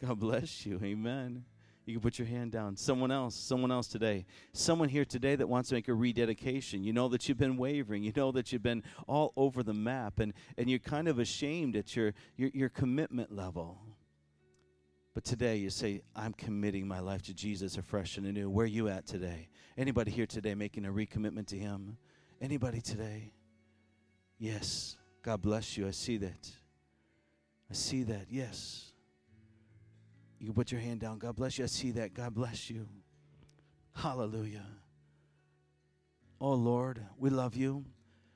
God 0.00 0.18
bless 0.18 0.66
you. 0.66 0.80
Amen. 0.82 1.44
You 1.90 1.96
can 1.96 2.02
put 2.02 2.20
your 2.20 2.28
hand 2.28 2.52
down. 2.52 2.76
Someone 2.76 3.10
else, 3.10 3.34
someone 3.34 3.72
else 3.72 3.88
today. 3.88 4.24
Someone 4.52 4.88
here 4.88 5.04
today 5.04 5.34
that 5.34 5.48
wants 5.48 5.70
to 5.70 5.74
make 5.74 5.88
a 5.88 5.94
rededication. 5.94 6.84
You 6.84 6.92
know 6.92 7.08
that 7.08 7.28
you've 7.28 7.36
been 7.36 7.56
wavering. 7.56 8.04
You 8.04 8.12
know 8.14 8.30
that 8.30 8.52
you've 8.52 8.62
been 8.62 8.84
all 9.08 9.32
over 9.36 9.64
the 9.64 9.74
map 9.74 10.20
and, 10.20 10.32
and 10.56 10.70
you're 10.70 10.78
kind 10.78 11.08
of 11.08 11.18
ashamed 11.18 11.74
at 11.74 11.96
your, 11.96 12.14
your, 12.36 12.50
your 12.54 12.68
commitment 12.68 13.32
level. 13.34 13.80
But 15.14 15.24
today 15.24 15.56
you 15.56 15.68
say, 15.68 16.02
I'm 16.14 16.32
committing 16.32 16.86
my 16.86 17.00
life 17.00 17.22
to 17.22 17.34
Jesus 17.34 17.76
afresh 17.76 18.16
and 18.16 18.26
anew. 18.26 18.48
Where 18.48 18.64
are 18.64 18.68
you 18.68 18.88
at 18.88 19.08
today? 19.08 19.48
Anybody 19.76 20.12
here 20.12 20.26
today 20.26 20.54
making 20.54 20.86
a 20.86 20.92
recommitment 20.92 21.48
to 21.48 21.58
Him? 21.58 21.96
Anybody 22.40 22.80
today? 22.80 23.32
Yes. 24.38 24.96
God 25.22 25.42
bless 25.42 25.76
you. 25.76 25.88
I 25.88 25.90
see 25.90 26.18
that. 26.18 26.50
I 27.68 27.74
see 27.74 28.04
that. 28.04 28.26
Yes. 28.30 28.89
You 30.40 30.46
can 30.46 30.54
put 30.54 30.72
your 30.72 30.80
hand 30.80 31.00
down. 31.00 31.18
God 31.18 31.36
bless 31.36 31.58
you. 31.58 31.64
I 31.64 31.68
see 31.68 31.92
that. 31.92 32.14
God 32.14 32.34
bless 32.34 32.68
you. 32.68 32.88
Hallelujah. 33.94 34.64
Oh, 36.40 36.54
Lord, 36.54 37.04
we 37.18 37.30
love 37.30 37.54
you. 37.54 37.84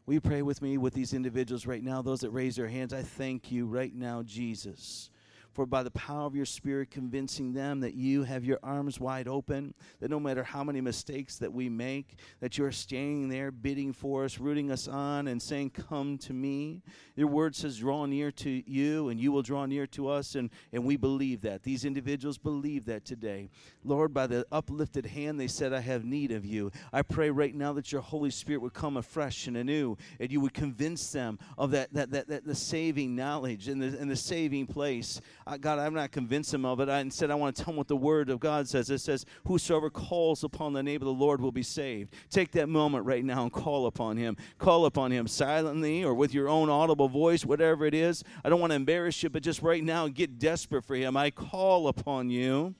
We 0.06 0.20
pray 0.20 0.42
with 0.42 0.60
me 0.60 0.76
with 0.76 0.92
these 0.92 1.14
individuals 1.14 1.66
right 1.66 1.82
now, 1.82 2.02
those 2.02 2.20
that 2.20 2.30
raise 2.30 2.56
their 2.56 2.68
hands? 2.68 2.92
I 2.92 3.02
thank 3.02 3.50
you 3.50 3.66
right 3.66 3.94
now, 3.94 4.22
Jesus 4.22 5.10
for 5.54 5.66
by 5.66 5.84
the 5.84 5.90
power 5.92 6.26
of 6.26 6.34
your 6.34 6.44
spirit 6.44 6.90
convincing 6.90 7.52
them 7.52 7.80
that 7.80 7.94
you 7.94 8.24
have 8.24 8.44
your 8.44 8.58
arms 8.62 8.98
wide 8.98 9.28
open 9.28 9.72
that 10.00 10.10
no 10.10 10.18
matter 10.18 10.42
how 10.42 10.64
many 10.64 10.80
mistakes 10.80 11.36
that 11.36 11.52
we 11.52 11.68
make 11.68 12.16
that 12.40 12.58
you're 12.58 12.72
standing 12.72 13.28
there 13.28 13.52
bidding 13.52 13.92
for 13.92 14.24
us 14.24 14.38
rooting 14.40 14.72
us 14.72 14.88
on 14.88 15.28
and 15.28 15.40
saying 15.40 15.70
come 15.70 16.18
to 16.18 16.32
me. 16.32 16.82
Your 17.14 17.28
word 17.28 17.54
says 17.54 17.78
draw 17.78 18.04
near 18.06 18.32
to 18.32 18.50
you 18.68 19.08
and 19.08 19.20
you 19.20 19.30
will 19.30 19.42
draw 19.42 19.64
near 19.64 19.86
to 19.88 20.08
us 20.08 20.34
and, 20.34 20.50
and 20.72 20.84
we 20.84 20.96
believe 20.96 21.42
that. 21.42 21.62
These 21.62 21.84
individuals 21.84 22.36
believe 22.36 22.84
that 22.86 23.04
today. 23.04 23.48
Lord 23.84 24.12
by 24.12 24.26
the 24.26 24.44
uplifted 24.50 25.06
hand 25.06 25.38
they 25.38 25.46
said 25.46 25.72
i 25.72 25.80
have 25.80 26.04
need 26.04 26.32
of 26.32 26.44
you. 26.44 26.72
I 26.92 27.02
pray 27.02 27.30
right 27.30 27.54
now 27.54 27.72
that 27.74 27.92
your 27.92 28.00
holy 28.00 28.30
spirit 28.30 28.60
would 28.62 28.74
come 28.74 28.96
afresh 28.96 29.46
and 29.46 29.56
anew 29.56 29.96
and 30.18 30.32
you 30.32 30.40
would 30.40 30.54
convince 30.54 31.12
them 31.12 31.38
of 31.56 31.70
that 31.70 31.92
that, 31.92 32.10
that, 32.10 32.28
that 32.28 32.44
the 32.44 32.54
saving 32.56 33.14
knowledge 33.14 33.68
and 33.68 33.80
the, 33.80 33.96
and 33.98 34.10
the 34.10 34.16
saving 34.16 34.66
place 34.66 35.20
uh, 35.46 35.58
God, 35.58 35.78
I'm 35.78 35.92
not 35.92 36.10
convinced 36.10 36.54
him 36.54 36.64
of 36.64 36.80
it. 36.80 36.88
I, 36.88 37.00
instead, 37.00 37.30
I 37.30 37.34
want 37.34 37.54
to 37.54 37.62
tell 37.62 37.72
him 37.72 37.76
what 37.76 37.88
the 37.88 37.96
Word 37.96 38.30
of 38.30 38.40
God 38.40 38.66
says. 38.66 38.88
It 38.88 38.98
says, 38.98 39.26
Whosoever 39.46 39.90
calls 39.90 40.42
upon 40.42 40.72
the 40.72 40.82
name 40.82 41.02
of 41.02 41.06
the 41.06 41.12
Lord 41.12 41.40
will 41.40 41.52
be 41.52 41.62
saved. 41.62 42.14
Take 42.30 42.52
that 42.52 42.68
moment 42.68 43.04
right 43.04 43.22
now 43.22 43.42
and 43.42 43.52
call 43.52 43.86
upon 43.86 44.16
Him. 44.16 44.38
Call 44.58 44.86
upon 44.86 45.10
Him 45.10 45.26
silently 45.26 46.02
or 46.02 46.14
with 46.14 46.32
your 46.32 46.48
own 46.48 46.70
audible 46.70 47.08
voice, 47.08 47.44
whatever 47.44 47.84
it 47.84 47.92
is. 47.92 48.24
I 48.42 48.48
don't 48.48 48.60
want 48.60 48.70
to 48.70 48.76
embarrass 48.76 49.22
you, 49.22 49.28
but 49.28 49.42
just 49.42 49.60
right 49.60 49.84
now 49.84 50.08
get 50.08 50.38
desperate 50.38 50.84
for 50.84 50.96
Him. 50.96 51.14
I 51.14 51.30
call 51.30 51.88
upon 51.88 52.30
you. 52.30 52.74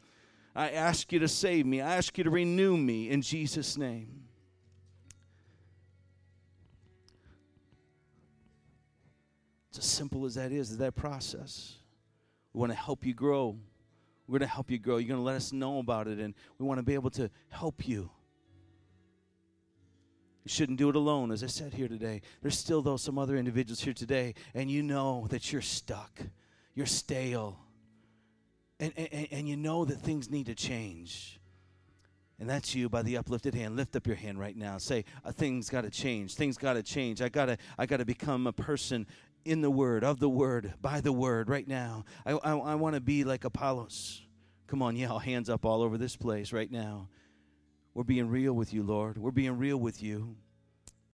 I 0.57 0.71
ask 0.71 1.13
you 1.13 1.19
to 1.19 1.29
save 1.29 1.67
me. 1.67 1.83
I 1.83 1.97
ask 1.97 2.17
you 2.17 2.25
to 2.25 2.31
renew 2.31 2.79
me 2.79 3.11
in 3.11 3.21
Jesus' 3.21 3.77
name. 3.77 4.23
It's 9.69 9.81
as 9.81 9.85
simple 9.85 10.25
as 10.25 10.37
that 10.37 10.53
is, 10.53 10.79
that 10.79 10.95
process. 10.95 11.75
We 12.55 12.61
want 12.61 12.73
to 12.73 12.79
help 12.79 13.05
you 13.05 13.13
grow. 13.13 13.59
We're 14.27 14.39
going 14.39 14.49
to 14.49 14.55
help 14.55 14.71
you 14.71 14.79
grow. 14.79 14.97
You're 14.97 15.09
going 15.09 15.21
to 15.21 15.25
let 15.25 15.37
us 15.37 15.53
know 15.53 15.81
about 15.81 16.09
it, 16.09 16.19
and 16.19 16.33
we 16.59 16.67
want 16.67 16.79
to 16.79 16.83
be 16.83 16.95
able 16.95 17.11
to 17.11 17.29
help 17.51 17.87
you. 17.87 18.11
You 20.45 20.49
shouldn't 20.49 20.79
do 20.79 20.89
it 20.89 20.97
alone, 20.97 21.33
as 21.33 21.43
I 21.43 21.49
said 21.49 21.75
here 21.75 21.89
today. 21.89 22.23
There's 22.41 22.57
still, 22.57 22.81
though, 22.81 22.97
some 22.97 23.19
other 23.19 23.37
individuals 23.37 23.81
here 23.81 23.93
today, 23.93 24.35
and 24.55 24.71
you 24.71 24.83
know 24.83 25.27
that 25.31 25.53
you're 25.53 25.63
stuck, 25.63 26.21
you're 26.75 26.87
stale, 26.87 27.59
and, 28.79 28.93
and, 28.97 29.29
and 29.31 29.49
you 29.49 29.57
know 29.57 29.85
that 29.85 30.01
things 30.01 30.31
need 30.31 30.47
to 30.47 30.55
change. 30.55 31.41
And 32.39 32.49
that's 32.49 32.75
you 32.75 32.89
by 32.89 33.03
the 33.03 33.17
uplifted 33.17 33.55
hand. 33.55 33.77
Lift 33.77 33.95
up 33.97 34.07
your 34.07 34.17
hand 34.17 34.39
right 34.39 34.57
now. 34.57 34.79
Say, 34.79 35.05
uh, 35.25 35.33
things 35.33 35.71
got 35.71 35.83
to 35.83 35.91
change. 35.91 36.35
Things 36.35 36.59
got 36.59 36.75
to 36.75 36.83
change. 36.83 37.23
I 37.23 37.29
got 37.29 37.47
to 37.47 37.57
I 37.79 37.87
got 37.87 37.99
to 37.99 38.05
become 38.05 38.49
a 38.49 38.53
person 38.53 39.07
in 39.45 39.61
the 39.61 39.71
Word, 39.71 40.05
of 40.05 40.21
the 40.21 40.29
Word, 40.29 40.75
by 40.81 41.01
the 41.01 41.13
Word 41.13 41.49
right 41.49 41.67
now. 41.67 42.05
I, 42.25 42.33
I, 42.33 42.53
I 42.53 42.75
want 42.75 42.95
to 42.95 43.01
be 43.01 43.25
like 43.25 43.45
Apollos. 43.45 44.23
Come 44.67 44.83
on, 44.83 44.97
yell 44.97 45.19
hands 45.19 45.51
up 45.51 45.65
all 45.65 45.83
over 45.83 45.99
this 45.99 46.17
place 46.17 46.53
right 46.53 46.71
now. 46.71 47.09
We're 47.93 48.05
being 48.05 48.29
real 48.29 48.53
with 48.53 48.73
you, 48.73 48.83
Lord. 48.83 49.19
We're 49.19 49.31
being 49.31 49.57
real 49.57 49.77
with 49.77 50.03
you. 50.03 50.37